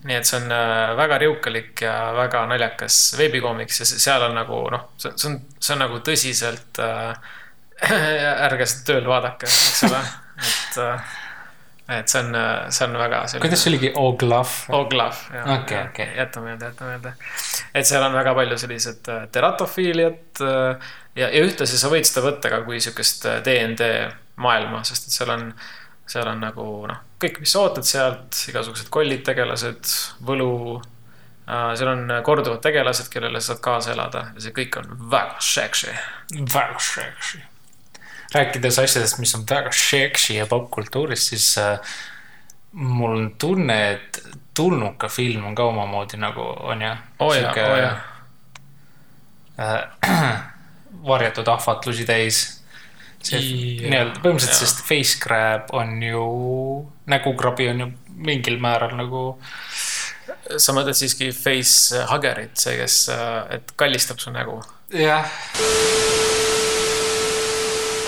nii 0.06 0.18
et 0.20 0.28
see 0.30 0.38
on 0.38 0.52
äh, 0.54 0.94
väga 0.98 1.18
riukalik 1.22 1.82
ja 1.82 1.96
väga 2.16 2.46
naljakas 2.50 3.00
veebikoomiks 3.18 3.82
ja 3.82 3.88
seal 3.90 4.28
on 4.30 4.38
nagu 4.38 4.62
noh, 4.74 4.92
see 5.02 5.30
on, 5.30 5.40
see 5.60 5.74
on 5.76 5.84
nagu 5.88 6.02
tõsiselt 6.06 6.84
äh,. 6.84 7.34
ärge 8.46 8.66
seda 8.72 8.86
tööl 8.88 9.08
vaadake, 9.10 9.50
eks 9.52 9.82
ole, 9.84 9.98
et 10.50 10.78
äh, 10.80 11.16
et 11.90 12.10
see 12.10 12.24
on, 12.24 12.38
see 12.74 12.88
on 12.88 12.98
väga 12.98 13.22
selline.... 13.28 13.44
kuidas 13.46 13.64
see 13.66 13.72
oligi, 13.74 13.94
Oglav? 14.02 14.58
Oglav, 14.74 15.24
jah 15.34 15.54
okay,. 15.60 15.88
Okay. 15.92 16.12
jäta 16.18 16.42
meelde, 16.42 16.72
jäta 16.72 16.90
meelde. 16.90 17.16
et 17.74 17.88
seal 17.88 18.04
on 18.06 18.18
väga 18.18 18.36
palju 18.38 18.60
sellised 18.64 19.10
äh, 19.14 19.26
teratofiiliat 19.32 20.42
ja, 20.42 21.30
ja 21.30 21.46
ühtlasi 21.46 21.78
sa 21.80 21.92
võid 21.94 22.10
seda 22.10 22.26
võtta 22.26 22.52
ka 22.54 22.62
kui 22.68 22.82
sihukest 22.82 23.30
DND 23.46 23.90
maailma, 24.42 24.84
sest 24.88 25.10
et 25.10 25.20
seal 25.20 25.34
on 25.36 25.50
seal 26.08 26.28
on 26.30 26.44
nagu 26.44 26.66
noh, 26.90 27.02
kõik, 27.22 27.40
mis 27.42 27.54
sa 27.56 27.64
ootad 27.66 27.88
sealt, 27.88 28.38
igasugused 28.52 28.92
kollid, 28.94 29.24
tegelased, 29.26 29.90
võlu 30.26 30.52
äh,. 30.78 31.74
seal 31.78 31.92
on 31.92 32.14
korduvad 32.26 32.62
tegelased, 32.66 33.10
kellele 33.14 33.42
sa 33.42 33.54
saad 33.54 33.64
kaasa 33.66 33.96
elada 33.96 34.28
ja 34.36 34.46
see 34.46 34.56
kõik 34.56 34.80
on 34.82 34.96
väga 35.12 35.42
sexy. 35.42 35.94
väga 36.54 36.82
sexy. 36.82 37.42
Rääkides 38.36 38.80
asjadest, 38.84 39.20
mis 39.22 39.36
on 39.38 39.46
väga 39.50 39.72
sexy 39.76 40.40
ja 40.40 40.48
popkultuurist, 40.50 41.32
siis 41.34 41.48
äh, 41.62 41.96
mul 42.72 43.16
on 43.18 43.30
tunne, 43.42 43.78
et 43.96 44.22
tulnuka 44.56 45.10
film 45.12 45.46
on 45.46 45.56
ka 45.56 45.70
omamoodi 45.72 46.20
nagu 46.20 46.42
on 46.42 46.82
ju. 46.82 46.92
oo 47.20 47.30
oh 47.30 47.62
oo 47.70 47.78
jaa. 47.78 47.96
Äh, 49.60 50.44
varjatud 51.12 51.48
ahvatlusi 51.48 52.06
täis 52.06 52.44
nii-öelda 53.26 54.20
põhimõtteliselt, 54.22 54.60
sest 54.60 54.84
face 54.86 55.20
grab 55.22 55.72
on 55.74 55.98
ju, 56.04 56.26
nägukrabi 57.10 57.70
on 57.72 57.84
ju 57.86 57.90
mingil 58.28 58.60
määral 58.62 58.96
nagu. 58.98 59.26
sa 60.58 60.74
mõtled 60.78 60.98
siiski 60.98 61.32
face 61.34 62.06
hugger'it, 62.12 62.54
see, 62.60 62.78
kes, 62.78 63.00
et 63.56 63.74
kallistab 63.80 64.22
su 64.22 64.34
nägu? 64.34 64.62
jah. 64.94 65.26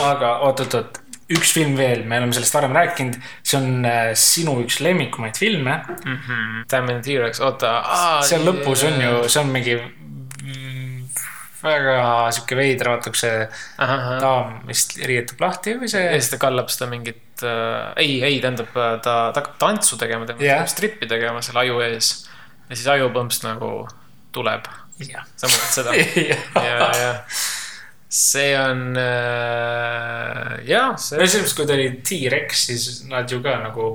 Aga 0.06 0.32
oot-oot-oot, 0.48 1.00
üks 1.38 1.52
film 1.56 1.76
veel, 1.80 2.06
me 2.08 2.22
oleme 2.22 2.36
sellest 2.36 2.56
varem 2.56 2.76
rääkinud, 2.76 3.18
see 3.43 3.60
on 3.60 3.86
äh, 3.88 4.12
sinu 4.18 4.58
üks 4.64 4.80
lemmikumaid 4.84 5.38
filme 5.39 5.82
mm. 5.84 6.18
-hmm. 6.18 6.66
Damn 6.72 6.93
and 6.93 7.04
T-Rex, 7.04 7.41
oota. 7.43 7.78
seal 8.28 8.45
lõpus 8.48 8.86
on 8.88 9.02
ju, 9.02 9.24
see 9.28 9.41
on 9.41 9.52
mingi 9.52 9.78
väga 11.64 12.32
sihuke 12.32 12.58
veider, 12.58 12.91
vaata, 12.93 13.12
kui 13.12 13.20
see 13.20 13.45
daam 14.22 14.60
vist 14.68 14.98
riietub 15.10 15.41
lahti 15.41 15.76
või 15.80 15.89
see. 15.91 16.06
ja 16.06 16.16
siis 16.20 16.32
ta 16.34 16.39
kallab 16.41 16.72
seda 16.72 16.89
mingit 16.91 17.43
äh,, 17.43 17.93
ei, 18.04 18.18
ei, 18.24 18.39
tähendab, 18.43 18.72
ta, 18.74 18.98
ta 19.04 19.41
hakkab 19.41 19.58
tantsu 19.62 20.00
tegema, 20.00 20.28
ta 20.30 20.38
yeah. 20.38 20.62
hakkab 20.62 20.74
strippi 20.76 21.10
tegema 21.10 21.41
selle 21.45 21.66
aju 21.66 21.82
ees. 21.88 22.12
ja 22.70 22.76
siis 22.76 22.88
ajupõmps 22.98 23.41
nagu 23.45 23.72
tuleb. 24.36 24.70
sa 25.36 25.50
mõtled 25.50 25.74
seda 25.74 25.93
ja, 26.68 26.91
ja 27.02 27.12
see 28.18 28.53
on 28.57 28.97
äh,, 28.97 30.53
jah 30.68 30.95
see.... 30.97 31.20
no 31.20 31.28
selles 31.28 31.43
mõttes, 31.43 31.57
kui 31.57 31.68
ta 31.70 31.76
oli 31.78 31.89
T-Rex, 32.01 32.63
siis 32.72 32.88
nad 33.11 33.30
ju 33.30 33.41
ka 33.45 33.59
nagu 33.61 33.91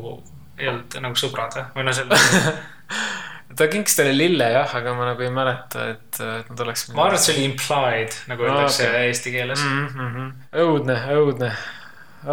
ei 0.60 0.70
olnud 0.70 0.96
nagu 1.02 1.18
sõbrad 1.18 1.58
või 1.74 1.86
noh, 1.88 1.96
selle 1.96 2.18
ta 3.58 3.68
kinkis 3.72 3.96
talle 3.98 4.14
lille 4.16 4.48
jah, 4.54 4.74
aga 4.78 4.94
ma 4.96 5.08
nagu 5.10 5.24
ei 5.24 5.32
mäleta, 5.34 5.86
et, 5.94 6.20
et 6.20 6.50
nad 6.52 6.64
oleks. 6.64 6.86
ma 6.94 7.06
arvan, 7.06 7.18
et 7.18 7.24
see 7.24 7.36
oli 7.36 7.46
implied, 7.50 8.18
nagu 8.30 8.46
öeldakse 8.46 8.88
okay. 8.88 9.08
eesti 9.10 9.34
keeles 9.34 9.64
mm. 9.64 9.86
-hmm. 9.96 10.28
õudne, 10.64 10.98
õudne 11.18 11.52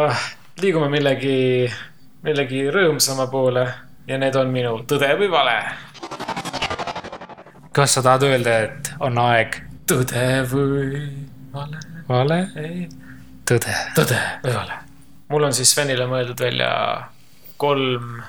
ah,. 0.06 0.26
liigume 0.62 0.92
millegi, 0.94 1.70
millegi 2.28 2.66
rõõmsama 2.76 3.30
poole 3.32 3.66
ja 4.10 4.20
need 4.22 4.36
on 4.40 4.54
minu 4.54 4.78
tõde 4.90 5.10
või 5.20 5.32
vale. 5.32 5.58
kas 7.74 7.98
sa 7.98 8.06
tahad 8.06 8.30
öelda, 8.30 8.62
et 8.68 8.94
on 9.00 9.18
aeg? 9.26 9.64
tõde 9.90 10.30
või 10.52 11.02
vale? 11.54 11.80
vale? 12.10 12.42
ei. 12.56 12.90
tõde. 13.46 13.76
tõde 13.96 14.20
või 14.44 14.58
vale? 14.58 14.82
mul 15.30 15.50
on 15.50 15.56
siis 15.56 15.72
Svenile 15.74 16.08
mõeldud 16.10 16.42
välja 16.42 16.70
kolm 17.60 18.20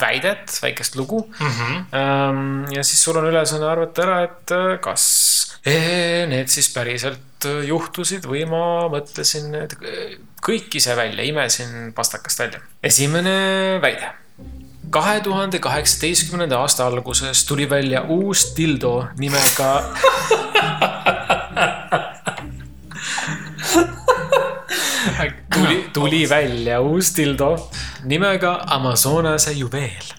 väidet, 0.00 0.58
väikest 0.62 0.96
lugu 0.96 1.32
mm. 1.40 1.46
-hmm. 1.46 2.74
ja 2.74 2.84
siis 2.84 3.04
sul 3.04 3.16
on 3.16 3.28
ülesanne 3.28 3.66
arvata 3.66 4.02
ära, 4.02 4.22
et 4.24 4.50
äh, 4.50 4.80
kas 4.80 5.58
need 5.66 6.48
siis 6.48 6.72
päriselt 6.72 7.44
äh, 7.44 7.64
juhtusid 7.68 8.24
või 8.24 8.46
ma 8.48 8.88
mõtlesin 8.92 9.50
need 9.52 9.76
kõik 10.42 10.74
ise 10.78 10.96
välja, 10.96 11.24
imesin 11.24 11.92
pastakast 11.92 12.38
välja. 12.38 12.60
esimene 12.82 13.78
väide. 13.82 14.10
kahe 14.90 15.20
tuhande 15.20 15.58
kaheksateistkümnenda 15.58 16.58
aasta 16.58 16.86
alguses 16.86 17.44
tuli 17.44 17.70
välja 17.70 18.02
uus 18.02 18.54
dildo 18.56 19.08
nimega 19.18 19.82
tuli, 25.54 25.90
tuli 25.92 26.28
välja 26.28 26.80
uus 26.80 27.16
dildo 27.16 27.70
nimega 28.04 28.60
Amazonase 28.66 29.52
juveel. 29.52 30.14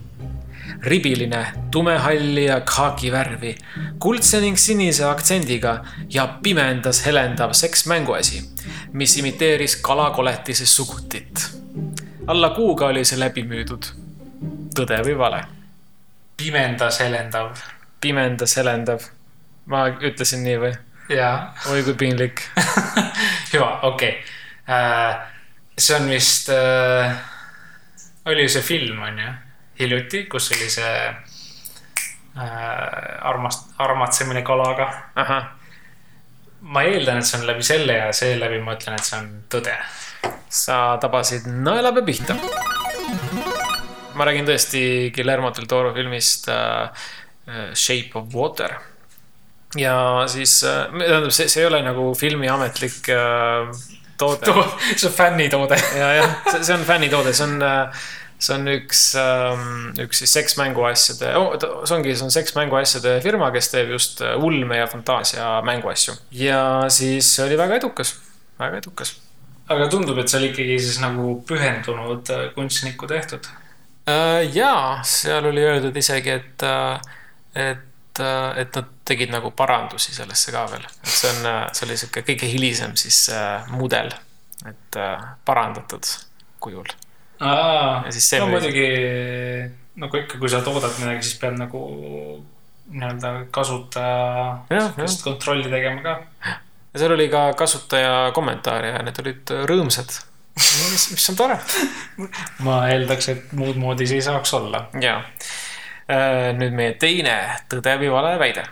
ribiline, 0.82 1.46
tumehalli 1.72 2.46
ja 2.46 2.62
khaaki 2.62 3.12
värvi, 3.12 3.56
kuldse 4.00 4.42
ning 4.42 4.58
sinise 4.58 5.06
aktsendiga 5.06 5.84
ja 6.14 6.28
pimendas 6.44 7.06
helendav 7.06 7.54
seksmänguasi, 7.54 8.44
mis 8.94 9.18
imiteeris 9.18 9.76
kalakoletise 9.76 10.66
sugutit. 10.66 11.58
alla 12.28 12.50
kuuga 12.50 12.86
oli 12.86 13.06
see 13.06 13.20
läbi 13.20 13.44
müüdud. 13.44 13.92
tõde 14.76 15.02
või 15.04 15.18
vale? 15.18 15.44
pimendas 16.38 17.00
helendav. 17.00 17.58
pimendas 18.02 18.56
helendav. 18.58 19.00
ma 19.66 19.88
ütlesin 19.88 20.44
nii 20.44 20.58
või? 20.58 20.74
jaa. 21.10 21.54
oi 21.72 21.84
kui 21.84 21.94
piinlik 21.94 22.42
hüva, 23.54 23.80
okei 23.82 24.10
okay 24.10 24.37
see 24.68 25.96
on 25.96 26.10
vist, 26.10 26.50
äh, 26.50 27.16
oli 28.26 28.48
see 28.50 28.62
film, 28.62 29.02
on 29.02 29.20
ju, 29.20 29.34
hiljuti, 29.80 30.26
kus 30.32 30.52
oli 30.56 30.70
see 30.72 30.96
äh, 31.08 32.48
armast-, 33.30 33.76
armatsemine 33.78 34.44
kalaga. 34.44 34.90
ma 36.68 36.84
eeldan, 36.84 37.22
et 37.22 37.28
see 37.30 37.40
on 37.40 37.46
läbi 37.48 37.64
selle 37.64 37.94
ja 38.00 38.10
seeläbi 38.14 38.60
ma 38.66 38.76
ütlen, 38.76 38.98
et 38.98 39.08
see 39.08 39.20
on 39.22 39.30
tõde. 39.52 39.78
sa 40.50 40.98
tabasid 41.02 41.48
naelapea 41.48 42.04
pihta. 42.04 42.36
ma 44.18 44.26
räägin 44.26 44.48
tõesti 44.50 45.12
Guillermo 45.14 45.52
del 45.54 45.68
Toro 45.70 45.94
filmist 45.94 46.48
uh, 46.50 46.90
Shape 47.74 48.18
of 48.18 48.34
Water 48.34 48.74
ja 49.78 50.26
siis 50.28 50.64
äh,, 50.64 50.88
tähendab, 50.98 51.32
see, 51.32 51.48
see 51.52 51.62
ei 51.62 51.68
ole 51.68 51.82
nagu 51.86 52.10
filmi 52.18 52.50
ametlik 52.50 53.10
äh, 53.14 53.70
toode 54.22 54.54
see 54.96 55.08
on 55.10 55.14
fännitoode 55.14 55.78
ja, 55.98 56.14
jah, 56.20 56.40
see, 56.62 56.74
on 56.76 56.86
fännitoode, 56.88 57.34
see 57.38 57.46
on, 57.46 57.60
see 58.40 58.56
on 58.56 58.72
üks, 58.72 59.04
ähm, 59.22 59.68
üks 60.02 60.24
siis 60.24 60.34
seksmänguasjade 60.40 61.34
oh,, 61.40 61.54
see 61.58 61.98
ongi, 61.98 62.16
see 62.18 62.28
on 62.28 62.34
seksmänguasjade 62.34 63.18
firma, 63.26 63.52
kes 63.56 63.72
teeb 63.74 63.94
just 63.94 64.24
äh, 64.26 64.36
ulme 64.42 64.82
ja 64.82 64.90
fantaasia 64.90 65.58
mänguasju. 65.68 66.18
ja 66.40 66.62
siis 66.94 67.32
oli 67.46 67.60
väga 67.60 67.80
edukas, 67.82 68.16
väga 68.60 68.82
edukas. 68.84 69.16
aga 69.70 69.90
tundub, 69.94 70.20
et 70.22 70.34
see 70.34 70.42
oli 70.42 70.52
ikkagi 70.54 70.82
siis 70.82 71.02
nagu 71.04 71.38
pühendunud 71.48 72.34
äh, 72.34 72.48
kunstniku 72.58 73.10
tehtud? 73.10 73.50
Äh, 74.08 74.48
jaa, 74.56 75.04
seal 75.06 75.46
oli 75.50 75.66
öeldud 75.68 75.98
isegi, 76.00 76.40
et, 76.40 76.68
et 77.54 77.87
et 78.20 78.76
nad 78.76 78.94
tegid 79.08 79.32
nagu 79.34 79.52
parandusi 79.56 80.14
sellesse 80.16 80.52
ka 80.52 80.66
veel, 80.72 80.86
et 80.86 81.12
see 81.12 81.32
on, 81.32 81.50
see 81.74 81.88
oli 81.88 81.98
sihuke 81.98 82.24
kõige 82.28 82.50
hilisem 82.52 82.96
siis 83.00 83.28
äh, 83.34 83.68
mudel, 83.74 84.12
et 84.68 85.00
äh, 85.00 85.28
parandatud 85.46 86.10
kujul. 86.64 86.90
no 88.42 88.48
või- 88.48 88.58
muidugi 88.58 88.88
nagu 89.98 90.22
ikka, 90.22 90.40
kui 90.42 90.50
sa 90.50 90.62
toodad 90.66 90.94
midagi, 91.02 91.26
siis 91.26 91.40
pead 91.42 91.58
nagu 91.60 91.82
nii-öelda 92.88 93.34
kasutaja 93.52 94.80
kontrolli 95.24 95.70
tegema 95.70 96.02
ka. 96.02 96.16
ja 96.94 97.02
seal 97.02 97.14
oli 97.18 97.30
ka 97.30 97.52
kasutaja 97.58 98.32
kommentaare 98.34 98.94
ja 98.96 99.04
need 99.06 99.20
olid 99.24 99.54
rõõmsad. 99.70 100.20
mis, 100.58 101.08
mis 101.14 101.30
on 101.30 101.36
tore. 101.38 101.58
ma 102.66 102.82
eeldaks, 102.90 103.30
et 103.34 103.52
muud 103.58 103.78
moodi 103.78 104.08
see 104.10 104.22
ei 104.22 104.28
saaks 104.30 104.54
olla. 104.58 104.88
ja 105.02 105.20
nüüd 106.08 106.76
meie 106.76 106.94
teine 107.00 107.36
tõde 107.72 107.98
või 108.00 108.12
vale 108.12 108.38
väide. 108.40 108.64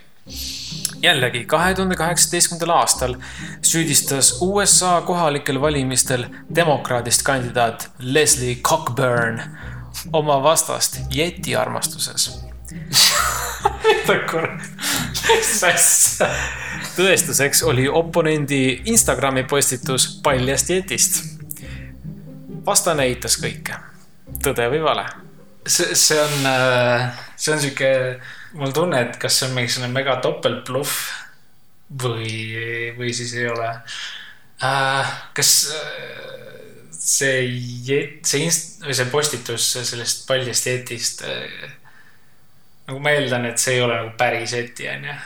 jällegi 1.03 1.43
kahe 1.45 1.73
tuhande 1.75 1.95
kaheksateistkümnendal 1.95 2.71
aastal 2.77 3.15
süüdistas 3.61 4.37
USA 4.41 5.01
kohalikel 5.05 5.61
valimistel 5.61 6.25
demokraadist 6.55 7.23
kandidaat 7.23 7.89
Leslie 7.99 8.55
Cockburn 8.55 9.41
oma 10.13 10.43
vastast 10.43 10.99
jeti 11.09 11.55
armastuses. 11.55 12.39
mis 15.27 15.63
asja? 15.73 16.29
tõestuseks 16.95 17.63
oli 17.67 17.87
oponendi 17.87 18.81
Instagrami 18.85 19.43
postitus 19.43 20.07
paljast 20.23 20.69
jetist. 20.69 21.23
vastane 22.65 23.03
eitas 23.03 23.37
kõike. 23.43 23.75
tõde 24.43 24.71
või 24.71 24.83
vale? 24.83 25.24
see, 25.67 25.95
see 25.95 26.19
on, 26.21 26.49
see 27.35 27.53
on 27.53 27.61
sihuke, 27.61 27.91
mul 28.59 28.73
tunne, 28.75 29.01
et 29.01 29.17
kas 29.21 29.39
see 29.39 29.49
on 29.49 29.55
mingisugune 29.57 29.91
mega 29.93 30.17
topeltbluff 30.23 31.09
või, 32.01 32.93
või 32.97 33.13
siis 33.13 33.33
ei 33.37 33.49
ole. 33.51 33.71
kas 35.35 35.51
äh, 35.75 36.25
see 37.05 37.45
jet, 37.85 38.21
see 38.25 38.45
inst-, 38.47 38.83
või 38.85 38.97
see 38.97 39.09
postitus 39.11 39.67
sellest 39.77 40.25
paljast 40.29 40.69
jetist, 40.69 41.25
nagu 42.87 43.01
ma 43.01 43.15
eeldan, 43.15 43.49
et 43.49 43.61
see 43.61 43.77
ei 43.77 43.83
ole 43.85 43.97
nagu 43.99 44.13
päris 44.17 44.55
jeti, 44.57 44.89
onju. 44.89 45.17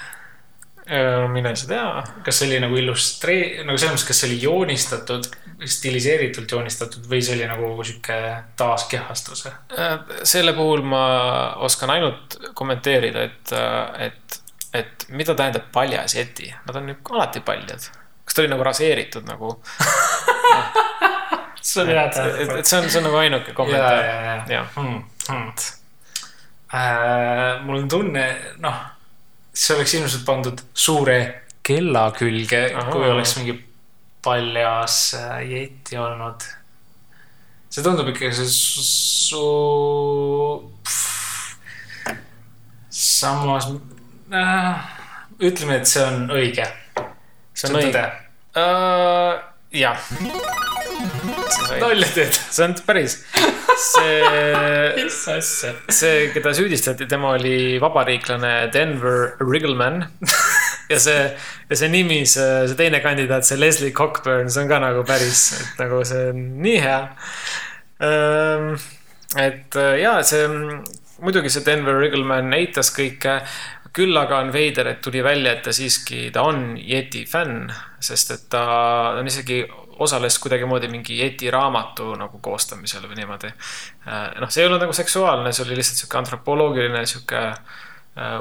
mine 1.35 1.53
sa 1.55 1.67
tea. 1.69 1.87
kas 2.25 2.39
see 2.39 2.49
oli 2.49 2.59
nagu 2.63 2.79
illustree-, 2.81 3.63
nagu 3.63 3.77
selles 3.77 3.95
mõttes, 3.95 4.09
kas 4.09 4.23
see 4.23 4.31
oli 4.31 4.41
joonistatud, 4.43 5.29
stiliseeritult 5.65 6.51
joonistatud 6.51 7.07
või 7.09 7.21
see 7.23 7.35
oli 7.37 7.47
nagu 7.49 7.71
sihuke 7.83 8.19
taaskehastus? 8.59 9.47
selle 10.23 10.53
puhul 10.57 10.83
ma 10.87 11.03
oskan 11.65 11.93
ainult 11.95 12.37
kommenteerida, 12.53 13.25
et, 13.27 13.55
et, 14.07 14.39
et 14.73 15.07
mida 15.09 15.35
tähendab 15.35 15.71
paljas 15.73 16.15
jeti, 16.15 16.53
nad 16.67 16.79
on 16.79 16.93
ju 16.93 16.99
alati 17.15 17.43
paljad. 17.45 17.89
kas 18.23 18.35
ta 18.37 18.43
oli 18.43 18.53
nagu 18.53 18.63
raseeritud 18.63 19.27
nagu? 19.29 19.55
see 21.61 21.83
on 21.83 21.91
hea 21.91 22.05
et, 22.07 22.19
et, 22.59 22.65
see 22.65 22.79
on, 22.79 22.87
see 22.89 23.01
on 23.01 23.09
nagu 23.09 23.19
ainuke 23.19 23.51
ja, 23.51 23.57
kommentaar. 23.57 24.05
ja, 24.05 24.21
ja 24.21 24.37
jah, 24.59 24.71
hmm,. 24.75 25.03
Hmm. 25.29 25.51
Äh, 26.69 27.61
mul 27.65 27.81
on 27.81 27.87
tunne, 27.89 28.25
noh, 28.61 28.81
see 29.53 29.75
oleks 29.75 29.95
ilmselt 29.97 30.25
pandud 30.25 30.61
suure 30.73 31.17
kella 31.65 32.09
külge, 32.17 32.61
kui 32.91 33.09
oleks 33.09 33.35
mingi 33.39 33.55
paljas 34.21 35.13
äh, 35.13 35.51
jeti 35.51 35.97
olnud. 35.97 36.43
see 37.69 37.83
tundub 37.85 38.09
ikka 38.11 38.31
see 38.33 38.47
su, 38.49 38.83
su.... 38.83 39.43
samas 42.89 43.69
äh,, 44.33 44.87
ütleme, 45.39 45.79
et 45.79 45.87
see 45.87 46.03
on 46.03 46.25
õige. 46.33 46.65
see 47.53 47.69
on 47.69 47.79
õige. 47.79 48.05
jah. 49.79 50.09
nalja 51.79 52.09
teed. 52.15 52.33
see 52.35 52.65
on 52.65 52.75
päris, 52.87 53.19
see, 53.85 54.17
mis 54.99 55.21
asja? 55.35 55.75
see, 56.01 56.27
keda 56.35 56.55
süüdistati, 56.57 57.07
tema 57.07 57.35
oli 57.37 57.77
vabariiklane 57.81 58.55
Denver 58.73 59.37
Riggleman. 59.39 60.03
ja 60.89 60.99
see, 60.99 61.25
ja 61.69 61.77
see 61.77 61.89
nimi, 61.93 62.21
see, 62.29 62.67
see 62.69 62.77
teine 62.79 63.01
kandidaat, 63.03 63.47
see 63.47 63.59
Leslie 63.59 63.93
Cockburn, 63.95 64.49
see 64.49 64.63
on 64.63 64.71
ka 64.71 64.79
nagu 64.81 65.03
päris, 65.07 65.49
et 65.57 65.81
nagu 65.83 66.01
see 66.07 66.29
on 66.31 66.45
nii 66.63 66.79
hea. 66.83 67.01
et 69.39 69.75
äh, 69.77 69.97
ja 70.01 70.15
see, 70.25 70.47
muidugi 71.21 71.51
see 71.53 71.65
Denver 71.65 71.99
Riggleman 72.01 72.55
eitas 72.57 72.93
kõike. 72.95 73.41
küll 73.93 74.15
aga 74.17 74.37
on 74.43 74.51
veider, 74.53 74.85
et 74.87 74.99
tuli 75.01 75.23
välja, 75.25 75.55
et 75.55 75.63
ta 75.65 75.71
siiski, 75.73 76.29
ta 76.31 76.43
on 76.45 76.77
Yeti 76.77 77.23
fänn, 77.25 77.71
sest 77.99 78.31
et 78.31 78.43
ta 78.53 78.61
on 79.17 79.27
isegi 79.27 79.63
osales 79.99 80.37
kuidagimoodi 80.39 80.87
mingi 80.87 81.17
Yeti 81.19 81.49
raamatu 81.51 82.13
nagu 82.15 82.37
koostamisel 82.39 83.07
või 83.09 83.17
niimoodi. 83.17 83.49
noh, 84.39 84.49
see 84.49 84.61
ei 84.61 84.69
olnud 84.69 84.85
nagu 84.85 84.93
seksuaalne, 84.93 85.51
see 85.51 85.65
oli 85.65 85.79
lihtsalt 85.81 86.03
sihuke 86.03 86.21
antropoloogiline 86.21 87.01
sihuke 87.09 87.41
äh, 87.49 87.79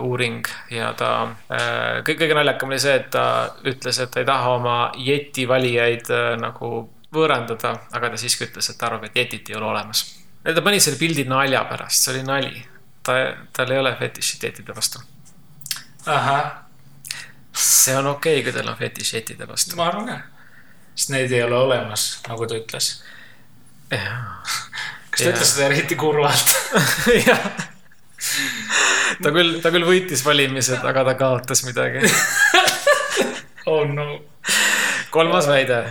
uuring 0.03 0.47
ja 0.75 0.93
ta 0.99 1.11
äh,, 1.53 2.01
kõige, 2.07 2.25
kõige 2.25 2.39
naljakam 2.39 2.73
oli 2.73 2.81
see, 2.83 2.95
et 2.99 3.11
ta 3.15 3.25
ütles, 3.69 3.99
et 4.03 4.11
ta 4.15 4.23
ei 4.23 4.29
taha 4.29 4.55
oma 4.57 4.77
Yeti 4.99 5.47
valijaid 5.49 6.11
äh, 6.15 6.31
nagu 6.41 6.89
võõrandada, 7.15 7.75
aga 7.97 8.13
ta 8.13 8.21
siiski 8.21 8.47
ütles, 8.49 8.69
et 8.69 8.79
ta 8.79 8.89
arvab, 8.89 9.09
et 9.09 9.17
Yetit 9.17 9.51
ei 9.51 9.57
ole 9.57 9.71
olemas. 9.71 10.05
ja 10.45 10.55
ta 10.55 10.63
pani 10.65 10.81
selle 10.81 10.99
pildi 11.01 11.25
nalja 11.29 11.65
pärast, 11.71 12.05
see 12.05 12.17
oli 12.17 12.25
nali. 12.27 12.65
ta, 13.03 13.19
tal 13.57 13.73
ei 13.73 13.79
ole 13.79 13.95
fetišit 13.97 14.45
Yetide 14.45 14.77
vastu. 14.77 15.01
ahah, 16.07 16.51
see 17.53 17.97
on 17.97 18.07
okei 18.15 18.41
okay,, 18.41 18.45
kui 18.45 18.53
teil 18.53 18.69
on 18.69 18.77
fetiš 18.77 19.15
Yetide 19.15 19.49
vastu. 19.49 19.77
ma 19.77 19.89
arvan 19.89 20.11
ka. 20.11 20.19
sest 20.95 21.15
neid 21.15 21.33
ei 21.33 21.43
ole 21.43 21.57
olemas, 21.57 22.11
nagu 22.29 22.47
ta 22.47 22.61
ütles. 22.61 22.93
kas 23.89 25.23
ta 25.23 25.33
ütles 25.33 25.55
seda 25.55 25.71
eriti 25.73 25.97
kurvalt? 25.97 26.57
jah. 27.29 27.51
Ta 29.23 29.33
küll, 29.33 29.59
ta 29.63 29.73
küll 29.75 29.87
võitis 29.87 30.25
valimised, 30.27 30.83
aga 30.85 31.05
ta 31.11 31.17
kaotas 31.19 31.65
midagi. 31.67 32.05
oh 33.71 33.85
no. 33.89 34.09
kolmas 35.11 35.49
väide. 35.51 35.83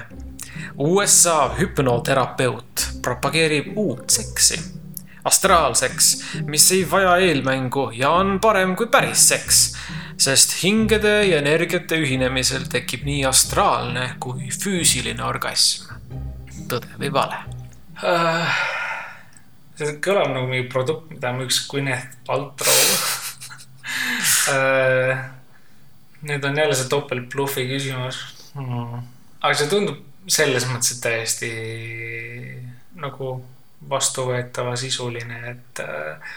USA 0.77 1.55
hüpnoterapeut 1.57 2.83
propageerib 3.01 3.71
uut 3.81 4.11
seksi, 4.13 4.59
astraalseks, 5.25 6.11
mis 6.45 6.67
ei 6.75 6.83
vaja 6.91 7.15
eelmängu 7.25 7.89
ja 7.97 8.11
on 8.19 8.37
parem 8.43 8.75
kui 8.77 8.91
päris 8.93 9.23
seks, 9.31 9.61
sest 10.21 10.59
hingede 10.61 11.15
ja 11.31 11.41
energiate 11.41 11.97
ühinemisel 12.03 12.69
tekib 12.69 13.07
nii 13.09 13.25
astraalne 13.25 14.09
kui 14.19 14.51
füüsiline 14.53 15.23
orgasm. 15.25 15.93
tõde 16.67 16.99
või 16.99 17.13
vale? 17.13 17.45
See 19.77 19.97
kõlab 20.03 20.33
nagu 20.33 20.47
mingi 20.49 20.67
produkt, 20.71 21.11
mida 21.13 21.31
müüks 21.37 21.63
Gwyneth 21.69 22.19
Paltrow. 22.27 22.81
Need 26.27 26.43
on 26.43 26.57
jälle 26.57 26.75
see 26.75 26.89
topeltbluffi 26.89 27.67
küsimus 27.69 28.17
hmm.. 28.57 29.03
aga 29.41 29.53
see 29.55 29.69
tundub 29.71 29.99
selles 30.27 30.65
mõttes, 30.67 30.97
täiesti 31.03 31.49
nagu 32.99 33.37
vastuvõetava 33.87 34.73
sisuline, 34.79 35.37
et 35.53 35.81
äh, 35.83 36.33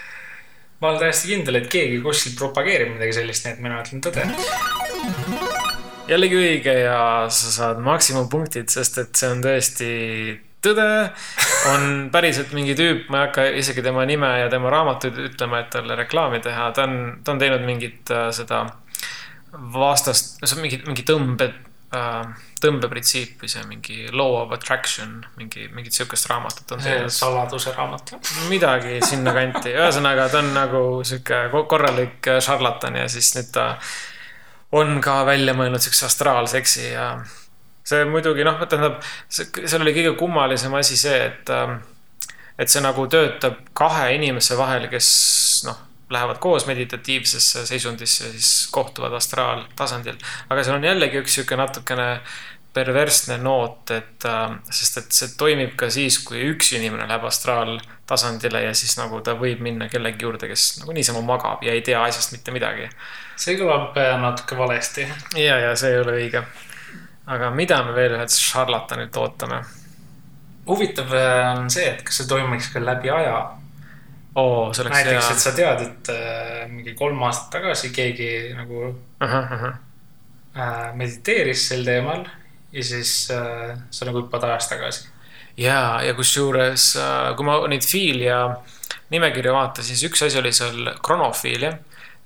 ma 0.80 0.91
olen 0.91 1.01
täiesti 1.03 1.32
kindel, 1.32 1.59
et 1.59 1.70
keegi 1.72 1.99
kuskil 2.05 2.36
propageerib 2.38 2.93
midagi 2.95 3.16
sellist, 3.18 3.47
nii 3.47 3.57
et 3.57 3.64
mina 3.64 3.80
ütlen 3.80 4.05
tõde. 4.05 4.26
jällegi 6.11 6.38
õige 6.38 6.76
ja 6.82 7.01
sa 7.32 7.55
saad 7.57 7.82
maksimumpunktid, 7.84 8.70
sest 8.70 9.01
et 9.03 9.16
see 9.16 9.32
on 9.32 9.43
tõesti 9.45 9.91
tõde. 10.64 10.88
on 11.70 12.08
päriselt 12.12 12.52
mingi 12.56 12.74
tüüp, 12.76 13.08
ma 13.12 13.20
ei 13.20 13.26
hakka 13.28 13.46
isegi 13.61 13.82
tema 13.84 14.04
nime 14.08 14.30
ja 14.40 14.48
tema 14.52 14.70
raamatuid 14.72 15.18
ütlema, 15.28 15.61
et 15.61 15.72
talle 15.74 15.96
reklaami 15.98 16.40
teha, 16.44 16.70
ta 16.76 16.86
on, 16.88 17.00
ta 17.24 17.34
on 17.34 17.42
teinud 17.42 17.66
mingit 17.66 18.12
äh, 18.14 18.30
seda 18.34 18.64
vastast, 19.74 20.38
see 20.44 20.56
on 20.56 20.62
mingi, 20.64 20.78
mingi 20.86 21.04
tõmbe 21.06 21.50
äh,, 21.96 22.46
tõmbeprintsiip 22.61 23.40
või 23.42 23.50
see 23.50 23.64
mingi 23.68 23.98
law 24.12 24.36
of 24.42 24.54
attraction, 24.54 25.18
mingi, 25.40 25.66
mingit 25.74 25.96
sihukest 25.96 26.28
raamatut 26.30 26.76
on 26.76 26.84
teinud. 26.84 27.12
saladuse 27.14 27.74
raamat. 27.76 28.14
midagi 28.52 29.00
sinnakanti, 29.04 29.74
ühesõnaga 29.74 30.28
ta 30.32 30.40
on 30.44 30.52
nagu 30.54 30.84
sihuke 31.04 31.46
ko- 31.52 31.66
korralik 31.70 32.30
äh, 32.30 32.40
šarlatan 32.44 33.00
ja 33.02 33.08
siis 33.12 33.34
nüüd 33.36 33.52
ta 33.54 33.74
on 34.76 35.00
ka 35.02 35.24
välja 35.26 35.54
mõelnud 35.58 35.82
siukse 35.82 36.06
astraalseksi 36.06 36.92
ja 36.92 37.11
see 37.91 38.07
muidugi 38.09 38.47
noh, 38.47 38.61
tähendab, 38.66 39.01
seal 39.30 39.82
oli 39.82 39.95
kõige 39.97 40.14
kummalisem 40.20 40.74
asi 40.78 40.99
see, 41.01 41.20
et, 41.26 41.53
et 42.61 42.70
see 42.70 42.82
nagu 42.84 43.07
töötab 43.11 43.61
kahe 43.76 44.12
inimese 44.16 44.59
vahel, 44.59 44.86
kes 44.93 45.11
noh, 45.66 45.86
lähevad 46.11 46.41
koos 46.43 46.66
meditatiivsesse 46.66 47.66
seisundisse 47.66 48.30
siis 48.32 48.68
kohtuvad 48.74 49.14
astraaltasandil. 49.18 50.16
aga 50.51 50.64
seal 50.64 50.78
on 50.80 50.88
jällegi 50.88 51.20
üks 51.22 51.38
sihuke 51.38 51.59
natukene 51.59 52.09
perversne 52.74 53.38
noot, 53.43 53.91
et 53.91 54.26
äh, 54.30 54.53
sest 54.70 55.01
et 55.01 55.14
see 55.14 55.32
toimib 55.38 55.74
ka 55.78 55.88
siis, 55.91 56.20
kui 56.26 56.43
üks 56.53 56.70
inimene 56.76 57.09
läheb 57.11 57.24
astraaltasandile 57.26 58.62
ja 58.68 58.74
siis 58.78 58.95
nagu 58.99 59.18
ta 59.26 59.34
võib 59.38 59.62
minna 59.66 59.88
kellegi 59.91 60.22
juurde, 60.26 60.51
kes 60.51 60.68
nagu 60.82 60.95
niisama 60.95 61.22
magab 61.26 61.64
ja 61.66 61.74
ei 61.74 61.82
tea 61.86 62.03
asjast 62.05 62.34
mitte 62.36 62.55
midagi. 62.55 62.86
see 63.41 63.59
kõlab 63.59 63.99
äh, 63.99 64.14
natuke 64.22 64.59
valesti. 64.59 65.07
ja, 65.34 65.59
ja 65.66 65.74
see 65.76 65.95
ei 65.95 66.03
ole 66.05 66.18
õige. 66.20 66.45
Aga 67.26 67.50
mida 67.54 67.82
me 67.84 67.94
veel 67.96 68.16
ühelt 68.16 68.34
šarlatanilt 68.34 69.16
ootame? 69.20 69.60
huvitav 70.70 71.14
äh, 71.16 71.58
on 71.58 71.70
see, 71.72 71.86
et 71.90 72.02
kas 72.06 72.20
see 72.20 72.28
toimuks 72.30 72.70
ka 72.72 72.82
läbi 72.82 73.10
aja. 73.10 73.38
oo, 74.38 74.72
see 74.72 74.84
oleks 74.84 74.96
näiteks, 74.96 75.28
hea 75.28 75.36
et. 75.36 75.44
sa 75.44 75.54
tead, 75.56 75.86
et 75.86 76.10
äh, 76.14 76.66
mingi 76.70 76.94
kolm 76.98 77.22
aastat 77.26 77.56
tagasi 77.58 77.92
keegi 77.94 78.30
nagu 78.58 78.92
äh, 79.24 79.70
mediteeris 80.94 81.68
sel 81.70 81.86
teemal 81.86 82.26
ja 82.72 82.84
siis 82.86 83.14
äh, 83.34 83.72
sa 83.90 84.08
nagu 84.08 84.22
hüppad 84.22 84.46
ajas 84.50 84.70
tagasi. 84.70 85.08
ja, 85.56 86.00
ja 86.06 86.14
kusjuures, 86.14 86.92
kui 87.36 87.48
ma 87.48 87.58
neid 87.68 87.86
fiilia 87.86 88.44
nimekirja 89.10 89.52
vaatasin, 89.54 89.96
siis 89.96 90.10
üks 90.10 90.22
asi 90.26 90.38
oli 90.38 90.52
seal 90.54 90.92
kronofiilia. 91.02 91.72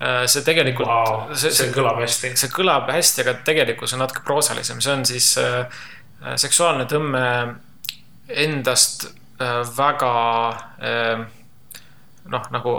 See 0.00 0.42
tegelikult 0.42 0.88
Wow, 0.88 1.34
see, 1.38 1.52
see 1.54 1.70
kõlab 1.74 2.00
hästi. 2.02 2.34
see 2.38 2.50
kõlab 2.52 2.90
hästi, 2.90 3.22
aga 3.24 3.36
tegelikkus 3.46 3.94
on 3.94 4.02
natuke 4.02 4.24
proosalisem, 4.26 4.80
see 4.82 4.92
on 4.92 5.04
siis 5.08 5.30
äh, 5.38 5.84
seksuaalne 6.40 6.88
tõmme 6.90 7.22
endast 8.28 9.06
äh, 9.06 9.60
väga 9.76 10.12
äh, 10.82 11.24
noh, 12.32 12.50
nagu 12.50 12.74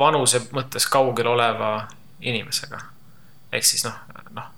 vanuse 0.00 0.42
mõttes 0.56 0.88
kaugel 0.90 1.30
oleva 1.36 1.72
inimesega. 2.20 2.80
ehk 3.52 3.64
siis 3.64 3.86
noh, 3.86 3.96
noh, 4.34 4.50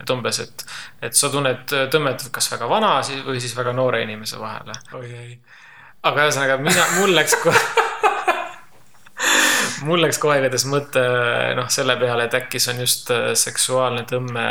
et 0.00 0.10
umbes, 0.10 0.40
et, 0.40 0.66
et 1.02 1.14
sa 1.14 1.30
tunned 1.30 1.68
tõmmet 1.92 2.28
kas 2.32 2.50
väga 2.52 2.68
vana 2.70 2.96
või 3.26 3.40
siis 3.40 3.56
väga 3.56 3.76
noore 3.76 4.02
inimese 4.02 4.40
vahele. 4.40 4.80
aga 6.02 6.28
ühesõnaga 6.28 6.60
mina, 6.62 6.92
mul 6.98 7.14
läks 7.14 7.36
kohe 7.42 7.64
mul 9.84 10.02
läks 10.04 10.18
kohe 10.22 10.38
igatahes 10.40 10.66
mõte 10.70 11.02
noh, 11.58 11.68
selle 11.72 11.96
peale, 12.00 12.26
et 12.28 12.38
äkki 12.38 12.60
see 12.62 12.74
on 12.74 12.82
just 12.84 13.12
äh, 13.14 13.30
seksuaalne 13.38 14.04
tõmme 14.10 14.48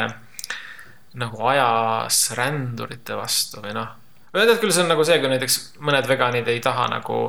nagu 1.19 1.45
ajas 1.49 2.31
rändurite 2.37 3.17
vastu 3.17 3.61
või 3.61 3.75
noh. 3.77 3.91
tead 4.33 4.57
küll, 4.61 4.73
see 4.73 4.85
on 4.85 4.91
nagu 4.93 5.05
see, 5.05 5.19
kui 5.21 5.31
näiteks 5.31 5.59
mõned 5.83 6.09
veganid 6.09 6.49
ei 6.49 6.61
taha 6.63 6.87
nagu 6.95 7.19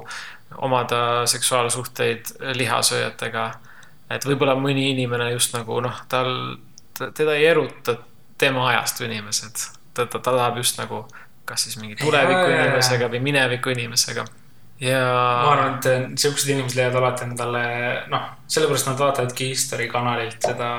omada 0.64 1.26
seksuaalsuhteid 1.28 2.34
lihasööjatega. 2.56 3.50
et 4.10 4.24
võib-olla 4.24 4.54
mõni 4.56 4.90
inimene 4.92 5.30
just 5.32 5.56
nagu 5.56 5.80
noh, 5.84 6.04
tal, 6.08 6.56
teda 6.94 7.34
ei 7.34 7.46
eruta 7.50 7.98
tema 8.38 8.68
ajastu 8.70 9.04
inimesed. 9.04 9.68
ta, 9.94 10.06
ta, 10.06 10.18
ta 10.18 10.30
tahab 10.30 10.56
just 10.62 10.78
nagu 10.78 11.04
kas 11.44 11.66
siis 11.66 11.76
mingi 11.80 11.96
tuleviku 12.00 12.48
inimesega 12.50 13.08
või 13.12 13.20
mineviku 13.20 13.72
inimesega. 13.74 14.24
ja. 14.80 15.00
ma 15.44 15.52
arvan, 15.52 15.78
et 15.78 15.88
äh, 15.90 16.04
siuksed 16.20 16.50
inimesed 16.54 16.78
leiavad 16.78 17.00
alati 17.02 17.26
endale, 17.28 17.64
noh, 18.12 18.26
sellepärast 18.50 18.90
nad 18.90 19.00
vaatavadki 19.00 19.48
History 19.52 19.88
kanalilt 19.92 20.42
seda 20.42 20.72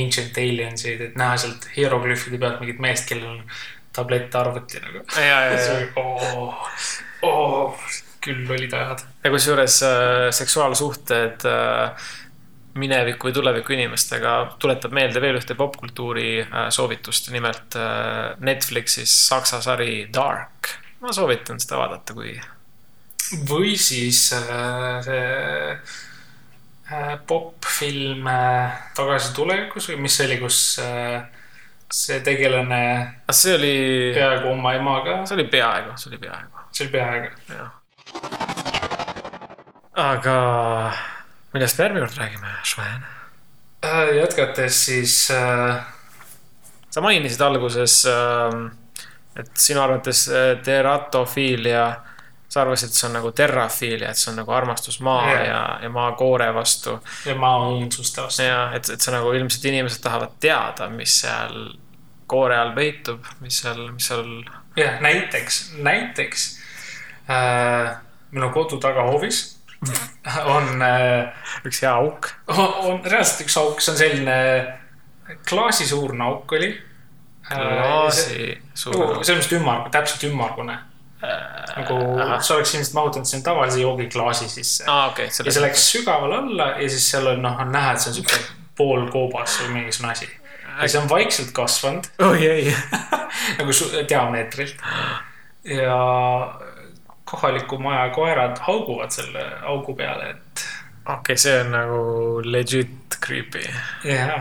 Ancient 0.00 0.42
Aliensid, 0.42 1.06
et 1.08 1.16
näha 1.18 1.38
sealt 1.40 1.68
hieroglüüfide 1.76 2.40
pealt 2.42 2.60
mingit 2.62 2.82
meest, 2.82 3.08
kellel 3.10 3.36
on 3.36 3.40
tablett 3.96 4.34
arvuti 4.36 4.82
nagu. 4.82 5.06
ja, 5.16 5.40
ja, 5.46 5.56
ja, 5.60 6.04
oo, 7.30 7.62
küll 8.24 8.50
olid 8.50 8.74
ajad. 8.76 9.06
ja 9.24 9.32
kusjuures 9.32 9.80
äh, 9.86 10.28
seksuaalsuhted 10.36 11.46
äh, 11.48 12.08
mineviku 12.76 13.28
või 13.28 13.36
tuleviku 13.36 13.74
inimestega 13.76 14.32
tuletab 14.60 14.94
meelde 14.96 15.20
veel 15.22 15.38
ühte 15.38 15.56
popkultuuri 15.58 16.28
äh, 16.42 16.66
soovitust, 16.74 17.30
nimelt 17.34 17.78
äh, 17.78 18.34
Netflixis 18.44 19.14
saksa 19.28 19.62
sari 19.64 20.06
Dark. 20.14 20.76
ma 21.00 21.12
soovitan 21.12 21.60
seda 21.62 21.80
vaadata, 21.80 22.14
kui 22.16 22.36
või 23.48 23.74
siis 23.80 24.32
äh, 24.36 25.00
see 25.04 25.22
äh, 26.92 27.14
popfilm 27.26 28.26
äh, 28.30 28.76
Tagasi 28.96 29.32
tulevikus 29.34 29.88
või 29.90 30.04
mis 30.06 30.18
see 30.18 30.28
oli, 30.28 30.38
kus 30.42 30.60
äh, 30.82 31.24
see 31.92 32.20
tegelane 32.26 32.82
Ah, 33.26 33.34
see 33.34 33.56
oli, 33.56 33.74
peaaegu 34.14 34.52
oma 34.52 34.76
emaga, 34.78 35.18
see 35.26 35.38
oli 35.38 35.48
peaaegu, 35.50 35.96
see 35.98 36.12
oli 36.12 36.22
peaaegu, 36.22 36.64
see 36.70 36.86
oli 36.86 36.94
peaaegu. 36.94 37.28
jah. 37.50 37.70
aga 40.06 40.38
millest 41.54 41.78
me 41.78 41.86
järgmine 41.86 42.06
kord 42.06 42.18
räägime, 42.22 42.56
Sven? 42.64 43.04
Äh, 43.86 44.16
jätkates 44.20 44.84
siis 44.86 45.18
äh, 45.30 45.82
sa 46.90 47.02
mainisid 47.04 47.40
alguses, 47.44 48.04
et 49.36 49.50
sinu 49.60 49.82
arvates 49.82 50.26
äh, 50.32 50.54
teratofiilia, 50.64 51.86
sa 52.48 52.62
arvasid, 52.62 52.92
et 52.92 52.98
see 52.98 53.08
on 53.08 53.16
nagu 53.18 53.32
terrafiilia, 53.36 54.10
et 54.10 54.20
see 54.20 54.30
on 54.30 54.38
nagu 54.40 54.52
armastus 54.54 55.00
maa 55.04 55.24
Jah. 55.30 55.46
ja, 55.46 55.62
ja 55.82 55.90
maakoore 55.92 56.52
vastu. 56.54 56.98
ja 57.26 57.34
maaõõnsuste 57.40 58.22
vastu. 58.22 58.46
ja 58.46 58.70
et, 58.76 58.90
et 58.90 59.02
see 59.02 59.14
nagu 59.14 59.32
ilmselt 59.34 59.66
inimesed 59.72 60.04
tahavad 60.04 60.38
teada, 60.40 60.88
mis 60.92 61.20
seal 61.24 61.58
koore 62.26 62.56
all 62.58 62.72
peitub, 62.76 63.26
mis 63.40 63.60
seal, 63.62 63.82
mis 63.92 64.08
seal. 64.10 64.30
jah, 64.78 64.98
näiteks, 65.02 65.60
näiteks 65.82 66.48
äh, 67.30 67.96
minu 68.30 68.50
kodu 68.54 68.80
tagahoovis 68.82 69.44
on 70.56 70.82
äh, 70.82 71.30
üks 71.66 71.82
hea 71.84 71.92
auk. 71.94 72.30
on, 72.48 72.74
on 72.90 73.00
reaalselt 73.04 73.46
üks 73.46 73.56
auk, 73.60 73.80
see 73.80 73.94
on 73.94 74.00
selline 74.00 74.36
klaasisuurune 75.48 76.24
auk 76.24 76.52
oli. 76.58 76.70
klaasi 77.48 78.56
suur 78.74 78.98
nagu. 78.98 79.24
selles 79.24 79.44
mõttes 79.44 79.58
ümmargune, 79.60 79.92
täpselt 79.94 80.28
ümmargune. 80.30 80.78
Nagu 81.20 81.96
sa 82.40 82.54
oleks 82.54 82.74
ilmselt 82.74 82.94
mahutanud 82.94 83.26
sinna 83.28 83.44
tavalise 83.44 83.80
joogiklaasi 83.80 84.48
sisse. 84.48 84.84
aa, 84.86 85.06
okei, 85.10 85.26
ja 85.26 85.52
see 85.52 85.62
läks 85.64 85.86
sügavale 85.92 86.36
alla 86.42 86.68
ja 86.76 86.88
siis 86.92 87.10
seal 87.10 87.26
on 87.32 87.42
noh, 87.42 87.60
on 87.60 87.72
näha, 87.72 87.94
et 87.94 88.04
see 88.04 88.12
on 88.12 88.18
siuke 88.18 88.40
poolkoobas 88.76 89.60
või 89.62 89.72
mingisugune 89.78 90.12
asi. 90.12 90.28
ja 90.82 90.88
see 90.88 91.00
on 91.00 91.08
vaikselt 91.10 91.52
kasvanud 91.56 92.10
oi 92.28 92.46
ei. 92.46 92.74
nagu 93.58 93.76
diameetrilt. 94.08 94.84
ja 95.64 96.00
kohaliku 97.24 97.78
maja 97.82 98.10
koerad 98.14 98.60
hauguvad 98.68 99.10
selle 99.10 99.46
augu 99.66 99.96
peale, 99.96 100.30
et 100.36 100.66
okei, 101.16 101.38
see 101.40 101.56
on 101.62 101.72
nagu 101.74 102.04
legit 102.44 103.18
creepy. 103.24 103.64
jaa. 104.04 104.38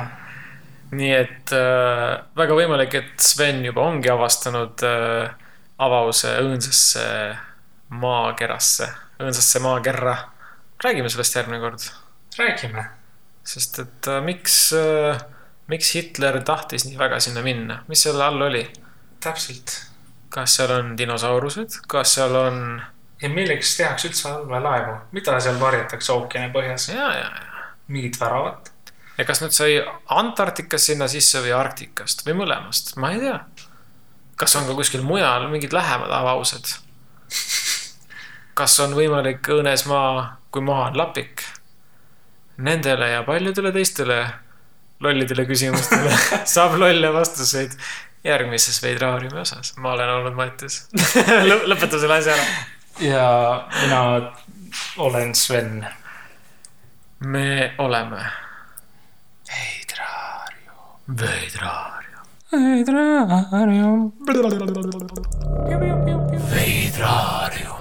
nii 0.92 1.16
et 1.16 1.56
äh, 1.56 2.20
väga 2.38 2.60
võimalik, 2.60 3.00
et 3.00 3.16
Sven 3.24 3.64
juba 3.66 3.88
ongi 3.88 4.12
avastanud 4.12 4.86
äh, 4.86 5.34
avause 5.78 6.32
õõnsasse 6.42 7.06
maakerasse, 7.96 8.88
õõnsasse 9.20 9.62
maakerra. 9.64 10.16
räägime 10.84 11.10
sellest 11.10 11.36
järgmine 11.36 11.60
kord, 11.60 11.88
räägime. 12.38 12.86
sest 13.44 13.80
et 13.80 14.08
äh, 14.08 14.22
miks 14.24 14.74
äh,, 14.74 15.22
miks 15.68 15.96
Hitler 15.96 16.42
tahtis 16.44 16.86
nii 16.86 16.98
väga 16.98 17.20
sinna 17.20 17.42
minna, 17.42 17.84
mis 17.88 18.04
selle 18.08 18.24
all 18.24 18.42
oli? 18.42 18.66
täpselt. 19.20 19.86
kas 20.30 20.56
seal 20.58 20.72
on 20.72 20.98
dinosaurused, 20.98 21.82
kas 21.88 22.16
seal 22.18 22.36
on 22.36 22.82
ja 23.22 23.30
milleks 23.30 23.76
tehakse 23.78 24.10
üldse 24.10 24.30
allveelaevu, 24.30 24.96
mida 25.16 25.40
seal 25.40 25.60
varjatakse 25.60 26.14
ookeani 26.14 26.54
põhjas? 26.54 26.90
ja, 26.94 27.10
ja, 27.16 27.30
ja, 27.30 27.68
mingit 27.88 28.20
väravat? 28.20 28.72
ja 29.18 29.26
kas 29.26 29.42
nüüd 29.44 29.56
sai 29.56 29.78
Antarktikast 30.16 30.92
sinna 30.92 31.08
sisse 31.12 31.42
või 31.44 31.56
Arktikast 31.56 32.26
või 32.28 32.40
mõlemast, 32.44 32.96
ma 33.02 33.14
ei 33.16 33.24
tea. 33.24 33.40
Kas 34.36 34.56
on 34.56 34.68
ka 34.68 34.76
kuskil 34.78 35.04
mujal 35.06 35.48
mingid 35.52 35.74
lähemad 35.74 36.12
avaused? 36.12 36.76
kas 38.56 38.80
on 38.80 38.96
võimalik 38.96 39.48
õõnes 39.52 39.86
maa, 39.90 40.38
kui 40.52 40.64
maa 40.64 40.90
on 40.90 40.98
lapik? 40.98 41.44
Nendele 42.58 43.10
ja 43.12 43.24
paljudele 43.28 43.74
teistele 43.76 44.20
lollidele 45.04 45.44
küsimustele 45.46 46.12
saab 46.56 46.78
lolle 46.80 47.12
vastuseid 47.14 47.76
järgmises 48.26 48.80
Veidraariumi 48.84 49.40
osas. 49.40 49.74
ma 49.78 49.92
olen 49.92 50.10
olnud 50.10 50.38
Mattias. 50.38 50.86
lõpeta 51.70 52.00
selle 52.00 52.20
asja 52.22 52.38
ära. 52.38 52.46
ja 53.04 53.28
mina 53.82 54.32
olen 54.98 55.36
Sven. 55.36 55.86
me 57.20 57.74
oleme 57.78 58.24
Veidraarium. 59.52 61.20
Veidraarium. 61.20 61.95
Veidraarium. 62.56 64.14
Veidraarium. 66.52 67.75